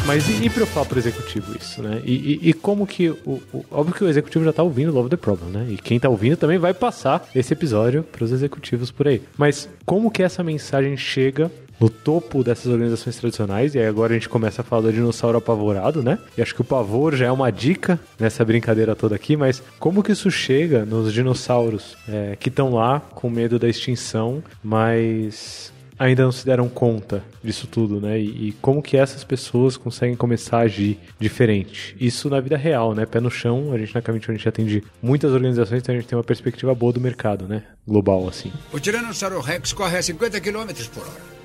Mas 0.09 0.27
e, 0.27 0.45
e 0.45 0.49
para 0.49 0.63
eu 0.63 0.65
falar 0.65 0.87
pro 0.87 0.97
executivo 0.97 1.55
isso, 1.55 1.83
né? 1.83 2.01
E, 2.03 2.39
e, 2.41 2.49
e 2.49 2.53
como 2.53 2.87
que. 2.87 3.11
O, 3.11 3.39
o, 3.53 3.63
óbvio 3.69 3.93
que 3.93 4.03
o 4.03 4.09
executivo 4.09 4.43
já 4.43 4.51
tá 4.51 4.63
ouvindo 4.63 4.91
Love 4.91 5.07
the 5.07 5.15
Problem, 5.15 5.51
né? 5.51 5.67
E 5.69 5.77
quem 5.77 5.99
tá 5.99 6.09
ouvindo 6.09 6.35
também 6.35 6.57
vai 6.57 6.73
passar 6.73 7.29
esse 7.35 7.53
episódio 7.53 8.01
pros 8.01 8.31
executivos 8.31 8.89
por 8.89 9.07
aí. 9.07 9.21
Mas 9.37 9.69
como 9.85 10.09
que 10.09 10.23
essa 10.23 10.43
mensagem 10.43 10.97
chega 10.97 11.51
no 11.79 11.91
topo 11.91 12.43
dessas 12.43 12.65
organizações 12.65 13.17
tradicionais, 13.17 13.75
e 13.75 13.79
aí 13.79 13.85
agora 13.85 14.13
a 14.13 14.15
gente 14.15 14.27
começa 14.27 14.63
a 14.63 14.65
falar 14.65 14.81
do 14.81 14.91
dinossauro 14.91 15.37
apavorado, 15.37 16.01
né? 16.01 16.17
E 16.35 16.41
acho 16.41 16.55
que 16.55 16.61
o 16.61 16.65
pavor 16.65 17.15
já 17.15 17.27
é 17.27 17.31
uma 17.31 17.51
dica 17.51 17.99
nessa 18.19 18.43
brincadeira 18.43 18.95
toda 18.95 19.15
aqui, 19.15 19.37
mas 19.37 19.61
como 19.77 20.01
que 20.01 20.11
isso 20.11 20.31
chega 20.31 20.85
nos 20.85 21.13
dinossauros 21.13 21.95
é, 22.07 22.35
que 22.35 22.49
estão 22.49 22.73
lá 22.73 22.99
com 22.99 23.29
medo 23.29 23.59
da 23.59 23.69
extinção, 23.69 24.43
mas 24.63 25.71
ainda 25.99 26.23
não 26.23 26.31
se 26.31 26.45
deram 26.45 26.69
conta 26.69 27.21
disso 27.43 27.67
tudo, 27.67 27.99
né? 27.99 28.17
E, 28.17 28.47
e, 28.47 28.51
como 28.61 28.81
que 28.81 28.95
essas 28.95 29.23
pessoas 29.25 29.75
conseguem 29.75 30.15
começar 30.15 30.59
a 30.59 30.61
agir 30.61 30.97
diferente. 31.19 31.95
Isso 31.99 32.29
na 32.29 32.39
vida 32.39 32.55
real, 32.55 32.95
né? 32.95 33.05
Pé 33.05 33.19
no 33.19 33.29
chão, 33.29 33.73
a 33.73 33.77
gente 33.77 33.93
na 33.93 34.01
Caminho 34.01 34.23
a 34.27 34.31
gente 34.31 34.47
atende 34.47 34.83
muitas 35.01 35.33
organizações, 35.33 35.81
então 35.81 35.93
a 35.93 35.97
gente 35.97 36.07
tem 36.07 36.17
uma 36.17 36.23
perspectiva 36.23 36.73
boa 36.73 36.93
do 36.93 37.01
mercado, 37.01 37.47
né? 37.47 37.63
Global, 37.85 38.27
assim. 38.29 38.51
O 38.71 38.79
Tiranossauro 38.79 39.41
Rex 39.41 39.73
corre 39.73 39.97
a 39.97 40.01
50 40.01 40.39
km 40.39 40.67
por 40.93 41.03
hora. 41.03 41.39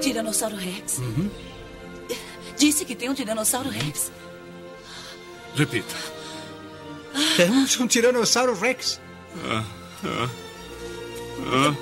Tiranossauro 0.00 0.56
Rex? 0.56 0.98
Uhum. 0.98 1.30
Disse 2.58 2.84
que 2.84 2.96
tem 2.96 3.08
um 3.08 3.14
Tiranossauro 3.14 3.68
Rex. 3.68 4.10
Repita. 5.54 5.94
Temos 7.36 7.78
um 7.78 7.86
Tiranossauro 7.86 8.58
Rex. 8.58 9.00
Ah, 9.48 9.64
ah. 10.04 10.45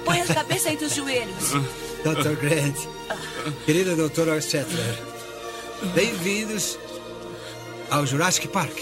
Põe 0.05 0.21
a 0.21 0.27
cabeça 0.27 0.71
entre 0.71 0.87
os 0.87 0.95
joelhos. 0.95 1.53
Dr. 2.03 2.35
Grant, 2.41 2.77
querido 3.65 3.95
Dr. 3.97 4.41
Settler, 4.43 4.99
bem-vindos 5.95 6.77
ao 7.89 8.05
Jurassic 8.05 8.49
Park. 8.49 8.77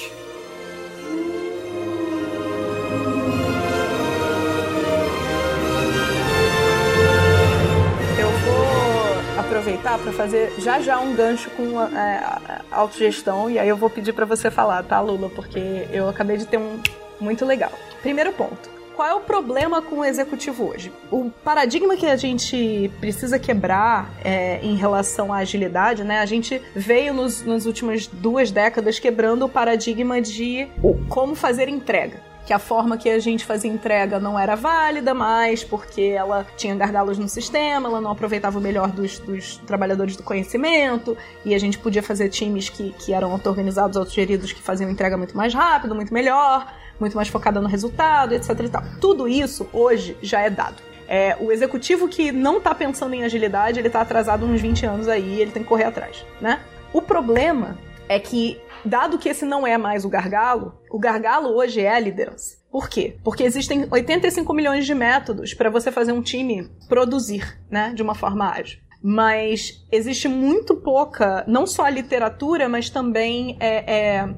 Eu 8.19 8.31
vou 8.31 9.41
aproveitar 9.45 9.99
para 9.99 10.13
fazer 10.13 10.55
já 10.59 10.81
já 10.81 10.99
um 10.99 11.15
gancho 11.15 11.51
com 11.51 11.79
a, 11.79 11.85
a, 11.85 12.63
a 12.71 12.77
autogestão 12.79 13.51
e 13.51 13.59
aí 13.59 13.69
eu 13.69 13.77
vou 13.77 13.91
pedir 13.91 14.15
para 14.15 14.25
você 14.25 14.51
falar, 14.51 14.83
tá, 14.85 14.99
Lula? 15.01 15.29
Porque 15.29 15.87
eu 15.93 16.09
acabei 16.09 16.39
de 16.39 16.47
ter 16.47 16.57
um 16.57 16.81
muito 17.21 17.45
legal. 17.45 17.73
Primeiro 18.01 18.33
ponto 18.33 18.72
qual 18.95 19.09
é 19.09 19.15
o 19.15 19.21
problema 19.21 19.81
com 19.81 19.99
o 20.01 20.05
executivo 20.05 20.69
hoje? 20.69 20.93
O 21.11 21.31
paradigma 21.45 21.97
que 21.97 22.07
a 22.07 22.17
gente 22.17 22.91
precisa 23.01 23.39
quebrar 23.39 24.11
é, 24.25 24.61
em 24.63 24.77
relação 24.77 25.33
à 25.33 25.39
agilidade, 25.39 26.05
né? 26.05 26.21
A 26.21 26.27
gente 26.27 26.61
veio 26.75 27.15
nos, 27.15 27.45
nas 27.45 27.67
últimas 27.67 28.07
duas 28.07 28.51
décadas 28.51 28.99
quebrando 28.99 29.45
o 29.45 29.49
paradigma 29.49 30.21
de 30.21 30.69
como 31.09 31.35
fazer 31.35 31.69
entrega 31.69 32.33
que 32.45 32.53
a 32.53 32.59
forma 32.59 32.97
que 32.97 33.09
a 33.09 33.19
gente 33.19 33.45
fazia 33.45 33.71
entrega 33.71 34.19
não 34.19 34.39
era 34.39 34.57
válida 34.57 35.15
mais, 35.15 35.63
porque 35.63 36.03
ela 36.03 36.45
tinha 36.57 36.75
gargalos 36.75 37.17
no 37.17 37.29
sistema, 37.29 37.89
ela 37.89 38.01
não 38.01 38.11
aproveitava 38.11 38.59
o 38.59 38.61
melhor 38.61 38.91
dos, 38.91 39.19
dos 39.21 39.59
trabalhadores 39.59 40.17
do 40.17 40.23
conhecimento, 40.23 41.17
e 41.45 41.55
a 41.55 41.59
gente 41.59 41.79
podia 41.79 42.03
fazer 42.03 42.29
times 42.29 42.69
que, 42.69 42.93
que 42.99 43.13
eram 43.13 43.31
auto-organizados, 43.31 43.97
autogeridos, 43.97 44.53
que 44.53 44.61
faziam 44.61 44.91
entrega 44.91 45.17
muito 45.17 45.37
mais 45.37 45.55
rápido, 45.55 45.95
muito 45.95 46.13
melhor 46.13 46.67
muito 46.99 47.17
mais 47.17 47.29
focada 47.29 47.61
no 47.61 47.69
resultado, 47.69 48.35
etc 48.35 48.51
e 48.61 48.69
tal. 48.69 48.83
Tudo 49.01 49.29
isso 49.29 49.69
hoje 49.73 50.17
já 50.23 50.41
é 50.41 50.51
dado. 50.51 50.83
É, 51.09 51.37
o 51.41 51.53
executivo 51.53 52.09
que 52.09 52.33
não 52.33 52.59
está 52.59 52.75
pensando 52.75 53.15
em 53.15 53.25
agilidade, 53.25 53.79
ele 53.79 53.89
está 53.89 54.01
atrasado 54.01 54.47
uns 54.47 54.61
20 54.61 54.87
anos 54.87 55.09
aí, 55.09 55.41
ele 55.41 55.51
tem 55.51 55.63
que 55.63 55.69
correr 55.69 55.85
atrás, 55.85 56.25
né? 56.41 56.61
O 56.93 57.03
problema 57.03 57.77
é 58.09 58.19
que, 58.19 58.61
dado 58.85 59.19
que 59.19 59.29
esse 59.29 59.45
não 59.45 59.67
é 59.67 59.77
mais 59.77 60.05
o 60.05 60.09
gargalo, 60.09 60.75
o 60.91 60.99
gargalo 60.99 61.51
hoje 61.51 61.81
é 61.81 61.95
a 61.95 61.99
liderança. 61.99 62.57
Por 62.71 62.89
quê? 62.89 63.17
Porque 63.23 63.43
existem 63.43 63.87
85 63.91 64.55
milhões 64.55 64.87
de 64.87 64.95
métodos 64.95 65.53
para 65.53 65.69
você 65.69 65.91
fazer 65.91 66.13
um 66.13 66.23
time 66.23 66.71
produzir, 66.89 67.59
né, 67.71 67.93
de 67.95 68.03
uma 68.03 68.15
forma 68.15 68.51
ágil 68.51 68.81
mas 69.03 69.85
existe 69.91 70.29
muito 70.29 70.77
pouca, 70.77 71.45
não 71.49 71.67
só 71.67 71.85
a 71.85 71.91
literatura, 71.91 72.69
mas 72.69 72.89
também 72.89 73.57
é, 73.59 73.93
é, 73.93 74.35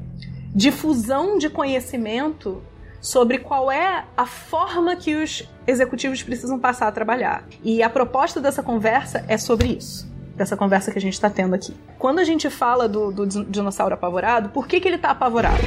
difusão 0.54 1.36
de 1.36 1.50
conhecimento 1.50 2.62
sobre 3.00 3.38
qual 3.38 3.70
é 3.70 4.04
a 4.16 4.24
forma 4.24 4.96
que 4.96 5.14
os 5.14 5.46
executivos 5.66 6.22
precisam 6.22 6.58
passar 6.58 6.88
a 6.88 6.92
trabalhar. 6.92 7.44
E 7.62 7.82
a 7.82 7.90
proposta 7.90 8.40
dessa 8.40 8.62
conversa 8.62 9.24
é 9.28 9.36
sobre 9.36 9.68
isso. 9.68 10.08
Dessa 10.34 10.56
conversa 10.56 10.90
que 10.90 10.98
a 10.98 11.00
gente 11.00 11.12
está 11.12 11.28
tendo 11.28 11.54
aqui. 11.54 11.76
Quando 11.98 12.18
a 12.18 12.24
gente 12.24 12.48
fala 12.48 12.88
do, 12.88 13.12
do 13.12 13.26
dinossauro 13.26 13.94
apavorado, 13.94 14.48
por 14.48 14.66
que, 14.66 14.80
que 14.80 14.88
ele 14.88 14.96
está 14.96 15.10
apavorado? 15.10 15.62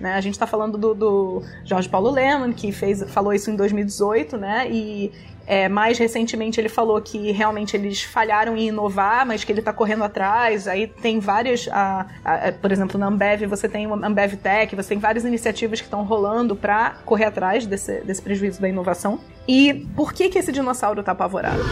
Né? 0.00 0.14
A 0.14 0.20
gente 0.20 0.34
está 0.34 0.46
falando 0.46 0.76
do, 0.76 0.94
do 0.94 1.42
Jorge 1.64 1.88
Paulo 1.88 2.10
Leman, 2.10 2.52
que 2.52 2.72
fez, 2.72 3.02
falou 3.12 3.32
isso 3.32 3.50
em 3.50 3.56
2018, 3.56 4.36
né? 4.36 4.68
E 4.70 5.12
é, 5.46 5.68
mais 5.68 5.96
recentemente 5.96 6.60
ele 6.60 6.68
falou 6.68 7.00
que 7.00 7.30
realmente 7.30 7.76
eles 7.76 8.02
falharam 8.02 8.56
em 8.56 8.68
inovar, 8.68 9.24
mas 9.24 9.44
que 9.44 9.52
ele 9.52 9.60
está 9.60 9.72
correndo 9.72 10.02
atrás. 10.02 10.66
Aí 10.66 10.88
tem 10.88 11.20
várias, 11.20 11.68
a, 11.70 12.06
a, 12.24 12.52
por 12.52 12.72
exemplo, 12.72 12.98
na 12.98 13.06
Ambev 13.06 13.46
você 13.46 13.68
tem 13.68 13.86
uma 13.86 14.04
Ambev 14.04 14.34
Tech, 14.34 14.74
você 14.74 14.88
tem 14.90 14.98
várias 14.98 15.24
iniciativas 15.24 15.80
que 15.80 15.86
estão 15.86 16.02
rolando 16.02 16.56
para 16.56 16.96
correr 17.04 17.26
atrás 17.26 17.64
desse, 17.64 18.00
desse 18.00 18.20
prejuízo 18.20 18.60
da 18.60 18.68
inovação. 18.68 19.20
E 19.46 19.86
por 19.94 20.12
que 20.12 20.28
que 20.28 20.38
esse 20.38 20.50
dinossauro 20.50 21.00
está 21.00 21.12
apavorado? 21.12 21.62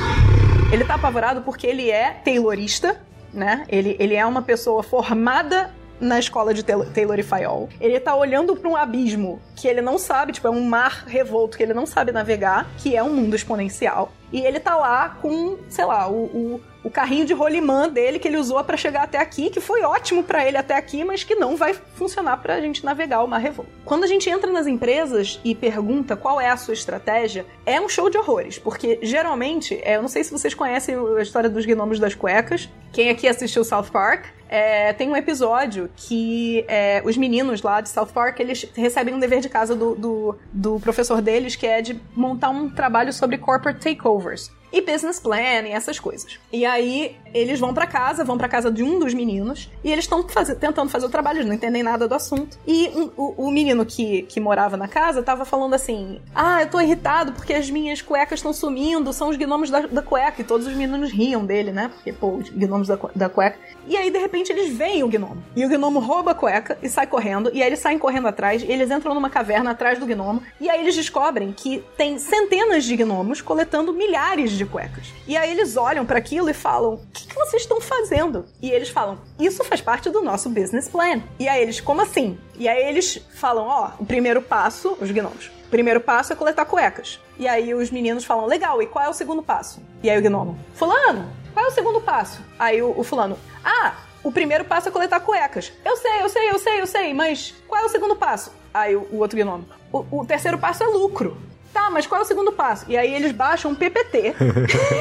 Ele 0.73 0.83
está 0.83 0.95
apavorado 0.95 1.43
porque 1.43 1.67
ele 1.67 1.91
é 1.91 2.11
taylorista, 2.11 3.01
né? 3.33 3.65
Ele, 3.69 3.97
ele 3.99 4.15
é 4.15 4.25
uma 4.25 4.43
pessoa 4.43 4.83
formada 4.83 5.73
na 6.01 6.19
escola 6.19 6.53
de 6.53 6.63
Taylor 6.63 7.19
e 7.19 7.23
Fayol. 7.23 7.69
Ele 7.81 7.99
tá 8.01 8.15
olhando 8.15 8.57
para 8.57 8.69
um 8.69 8.77
abismo 8.77 9.41
que 9.57 9.69
ele 9.69 9.81
não 9.81 9.99
sabe, 9.99 10.33
tipo, 10.33 10.47
é 10.47 10.51
um 10.51 10.65
mar 10.65 11.05
revolto 11.07 11.57
que 11.57 11.63
ele 11.63 11.75
não 11.75 11.87
sabe 11.87 12.13
navegar, 12.13 12.67
que 12.79 12.97
é 12.97 13.03
um 13.03 13.15
mundo 13.15 13.37
exponencial. 13.37 14.13
E 14.33 14.41
ele 14.41 14.59
tá 14.59 14.77
lá 14.77 15.11
com, 15.21 15.59
sei 15.69 15.85
lá, 15.85 16.09
o, 16.09 16.25
o, 16.25 16.61
o 16.85 16.91
carrinho 16.91 17.25
de 17.25 17.33
rolimã 17.33 17.89
dele 17.89 18.19
que 18.19 18.29
ele 18.29 18.37
usou 18.37 18.63
para 18.63 18.77
chegar 18.77 19.05
até 19.05 19.19
aqui, 19.19 19.49
que 19.49 19.61
foi 19.61 19.83
ótimo 19.83 20.23
para 20.23 20.47
ele 20.47 20.59
até 20.59 20.77
aqui, 20.77 21.03
mas 21.03 21.25
que 21.25 21.35
não 21.35 21.57
vai 21.57 21.73
funcionar 21.73 22.37
pra 22.37 22.61
gente 22.61 22.85
navegar 22.85 23.25
o 23.25 23.27
mar 23.27 23.39
revolto. 23.39 23.71
Quando 23.85 24.05
a 24.05 24.07
gente 24.07 24.29
entra 24.29 24.53
nas 24.53 24.67
empresas 24.67 25.41
e 25.43 25.55
pergunta 25.55 26.15
qual 26.15 26.39
é 26.41 26.51
a 26.51 26.57
sua 26.57 26.75
estratégia, 26.75 27.47
é 27.65 27.81
um 27.81 27.89
show 27.89 28.11
de 28.11 28.19
horrores, 28.19 28.59
porque 28.59 28.99
geralmente, 29.03 29.81
é, 29.83 29.97
eu 29.97 30.03
não 30.03 30.09
sei 30.09 30.23
se 30.23 30.31
vocês 30.31 30.53
conhecem 30.53 30.95
a 30.95 31.23
história 31.23 31.49
dos 31.49 31.65
gnomos 31.65 31.99
das 31.99 32.15
cuecas. 32.15 32.69
Quem 32.93 33.09
aqui 33.09 33.27
assistiu 33.27 33.65
South 33.65 33.91
Park 33.91 34.27
é, 34.49 34.93
tem 34.93 35.09
um 35.09 35.17
episódio 35.17 35.91
que 35.97 36.65
é, 36.69 37.03
os 37.05 37.17
meninos 37.17 37.63
lá 37.63 37.81
de 37.81 37.89
South 37.89 38.09
Park, 38.15 38.39
eles 38.41 38.71
recebem 38.77 39.15
um 39.15 39.19
dever 39.19 39.41
de 39.41 39.49
casa 39.49 39.75
do, 39.75 39.95
do, 39.95 40.39
do 40.53 40.79
professor 40.81 41.23
deles, 41.23 41.57
que 41.57 41.67
é 41.67 41.81
de 41.81 41.99
montar 42.15 42.51
um 42.51 42.69
trabalho 42.69 43.13
sobre 43.13 43.39
corporate 43.39 43.81
takeovers 43.81 44.53
e 44.75 44.81
business 44.81 45.21
plan 45.21 45.63
e 45.63 45.71
essas 45.71 46.01
coisas. 46.01 46.41
E 46.53 46.67
aí 46.67 47.17
eles 47.33 47.61
vão 47.61 47.73
para 47.73 47.87
casa, 47.87 48.25
vão 48.25 48.37
para 48.37 48.49
casa 48.49 48.73
de 48.73 48.83
um 48.83 48.99
dos 48.99 49.15
meninos 49.15 49.71
e 49.85 49.93
eles 49.93 50.05
estão 50.05 50.23
tentando 50.59 50.91
fazer 50.91 51.07
o 51.07 51.09
trabalho, 51.09 51.39
eles 51.39 51.47
não 51.47 51.55
entendem 51.55 51.83
nada 51.83 52.09
do 52.09 52.15
assunto. 52.15 52.59
E 52.67 52.89
um, 52.89 53.11
o, 53.17 53.47
o, 53.47 53.51
menino 53.53 53.87
que, 53.87 54.23
que 54.23 54.41
morava 54.41 54.77
na 54.77 54.89
casa 54.89 55.23
tava 55.23 55.45
falando 55.45 55.75
assim: 55.75 56.21
Ah, 56.35 56.63
eu 56.63 56.71
tô 56.71 56.81
irritado 56.81 57.33
porque 57.33 57.55
as 57.55 57.71
minhas 57.71 58.03
cuecas 58.03 58.41
estão 58.41 58.53
sumindo, 58.53 59.13
são 59.13 59.29
os 59.29 59.37
gnomos 59.37 59.71
da, 59.71 59.81
da, 59.83 60.03
cueca. 60.03 60.41
E 60.41 60.45
todos 60.45 60.67
os 60.67 60.75
meninos 60.75 61.13
riam 61.13 61.47
dele, 61.47 61.71
né? 61.71 61.91
Porque, 61.95 62.13
pô, 62.13 62.33
os 62.33 62.51
gnomos 62.51 62.89
da, 62.89 62.99
da 63.15 63.29
cueca. 63.29 63.59
E 63.87 63.97
aí, 63.97 64.11
de 64.11 64.19
repente, 64.19 64.51
eles 64.51 64.77
veem 64.77 65.05
o 65.05 65.09
gnomo. 65.09 65.43
E 65.55 65.65
o 65.65 65.69
gnomo 65.69 66.01
rouba 66.01 66.33
a 66.33 66.35
cueca 66.35 66.77
e 66.83 66.89
sai 66.89 67.07
correndo. 67.07 67.51
E 67.53 67.63
aí 67.63 67.69
eles 67.69 67.79
saem 67.79 67.99
correndo 67.99 68.27
atrás. 68.27 68.63
E 68.63 68.67
eles 68.67 68.91
entram 68.91 69.15
numa 69.15 69.31
caverna 69.31 69.71
atrás 69.71 69.99
do 69.99 70.07
gnomo. 70.07 70.43
E 70.61 70.69
aí 70.69 70.81
eles 70.81 70.97
descobrem 70.97 71.53
que 71.53 71.85
tem 71.97 72.19
centenas 72.19 72.85
de 72.85 72.97
gnomos 72.97 73.41
coletando 73.41 73.93
milhares 73.93 74.53
de 74.53 74.64
de 74.65 74.71
cuecas. 74.71 75.13
E 75.27 75.37
aí 75.37 75.51
eles 75.51 75.77
olham 75.77 76.05
para 76.05 76.19
aquilo 76.19 76.51
e 76.51 76.55
falam: 76.55 76.95
O 76.95 77.07
que, 77.13 77.29
que 77.29 77.35
vocês 77.35 77.63
estão 77.63 77.81
fazendo? 77.81 78.45
E 78.61 78.71
eles 78.71 78.89
falam: 78.89 79.19
Isso 79.39 79.63
faz 79.65 79.81
parte 79.81 80.11
do 80.11 80.23
nosso 80.23 80.49
business 80.49 80.89
plan. 80.89 81.23
E 81.39 81.49
aí 81.49 81.63
eles: 81.63 81.81
Como 81.81 82.01
assim? 82.01 82.39
E 82.57 82.69
aí 82.69 82.89
eles 82.89 83.21
falam: 83.35 83.67
Ó, 83.67 83.89
oh, 83.89 84.03
o 84.03 84.07
primeiro 84.07 84.43
passo, 84.43 84.97
os 85.01 85.11
gnomos. 85.11 85.51
O 85.67 85.71
primeiro 85.71 86.01
passo 86.01 86.33
é 86.33 86.37
coletar 86.37 86.65
cuecas. 86.65 87.21
E 87.39 87.47
aí 87.47 87.75
os 87.75 87.91
meninos 87.91 88.25
falam: 88.25 88.47
Legal, 88.47 88.81
e 88.83 88.87
qual 88.87 89.05
é 89.05 89.09
o 89.09 89.15
segundo 89.15 89.43
passo? 89.43 89.81
E 90.03 90.11
aí 90.11 90.19
o 90.19 90.23
gnomo: 90.23 90.59
Fulano, 90.75 91.31
qual 91.53 91.67
é 91.67 91.69
o 91.69 91.73
segundo 91.73 92.01
passo? 92.01 92.41
Aí 92.59 92.83
o, 92.83 92.99
o 92.99 93.05
fulano: 93.05 93.39
Ah, 93.65 93.95
o 94.23 94.33
primeiro 94.33 94.65
passo 94.65 94.89
é 94.89 94.93
coletar 94.93 95.21
cuecas. 95.21 95.73
Eu 95.85 95.97
sei, 95.97 96.23
eu 96.23 96.29
sei, 96.29 96.51
eu 96.51 96.59
sei, 96.59 96.81
eu 96.81 96.87
sei, 96.87 97.15
mas 97.15 97.55
qual 97.69 97.83
é 97.83 97.85
o 97.85 97.89
segundo 97.89 98.17
passo? 98.17 98.53
Aí 98.73 98.97
o, 98.97 99.07
o 99.13 99.19
outro 99.19 99.39
gnomo: 99.39 99.67
o, 99.93 100.21
o 100.21 100.27
terceiro 100.27 100.59
passo 100.59 100.83
é 100.83 100.87
lucro. 100.87 101.37
Tá, 101.75 101.91
mas 101.91 102.07
qual 102.07 102.21
é 102.21 102.25
o 102.25 102.27
segundo 102.27 102.53
passo? 102.53 102.85
E 102.89 102.97
aí 102.97 103.13
eles 103.13 103.33
baixam 103.33 103.73
um 103.73 103.75
PPT, 103.75 104.37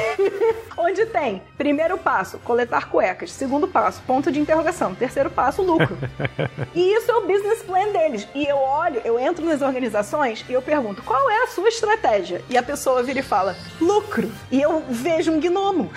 onde 0.76 1.06
tem 1.06 1.44
primeiro 1.56 2.00
passo, 2.00 2.40
coletar 2.40 2.90
cuecas. 2.90 3.32
Segundo 3.32 3.68
passo, 3.68 4.02
ponto 4.08 4.32
de 4.32 4.40
interrogação. 4.40 4.96
Terceiro 4.96 5.30
passo, 5.30 5.62
lucro. 5.62 5.96
e 6.74 6.96
isso 6.96 7.12
é 7.12 7.16
o 7.16 7.28
business 7.28 7.62
plan 7.62 7.92
deles. 7.92 8.28
E 8.34 8.44
eu 8.48 8.58
olho, 8.58 9.00
eu 9.06 9.20
entro 9.20 9.46
nas 9.46 9.62
organizações 9.62 10.44
e 10.50 10.54
eu 10.54 10.64
pergunto, 10.64 11.04
qual 11.04 11.30
é 11.30 11.44
a 11.44 11.48
sua 11.48 11.70
estratégia? 11.70 12.42
E 12.50 12.58
a 12.58 12.64
pessoa 12.64 13.04
vira 13.04 13.20
e 13.20 13.24
fala, 13.24 13.56
lucro. 13.80 14.32
E 14.52 14.60
eu 14.60 14.84
vejo 14.90 15.32
um 15.32 15.40
gnomo. 15.40 15.92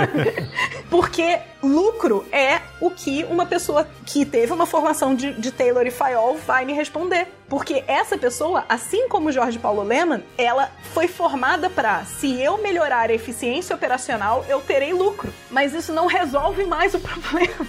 Porque 0.90 1.38
lucro 1.66 2.26
é 2.32 2.60
o 2.80 2.90
que 2.90 3.24
uma 3.24 3.46
pessoa 3.46 3.86
que 4.04 4.24
teve 4.24 4.52
uma 4.52 4.66
formação 4.66 5.14
de, 5.14 5.32
de 5.34 5.50
Taylor 5.50 5.86
e 5.86 5.90
Fayol 5.90 6.36
vai 6.38 6.64
me 6.64 6.72
responder. 6.72 7.28
Porque 7.48 7.84
essa 7.86 8.18
pessoa, 8.18 8.64
assim 8.68 9.08
como 9.08 9.32
Jorge 9.32 9.58
Paulo 9.58 9.82
Leman, 9.82 10.22
ela 10.36 10.70
foi 10.92 11.08
formada 11.08 11.70
para, 11.70 12.04
se 12.04 12.40
eu 12.40 12.58
melhorar 12.58 13.10
a 13.10 13.14
eficiência 13.14 13.74
operacional, 13.74 14.44
eu 14.48 14.60
terei 14.60 14.92
lucro. 14.92 15.32
Mas 15.50 15.74
isso 15.74 15.92
não 15.92 16.06
resolve 16.06 16.64
mais 16.64 16.94
o 16.94 16.98
problema, 17.00 17.66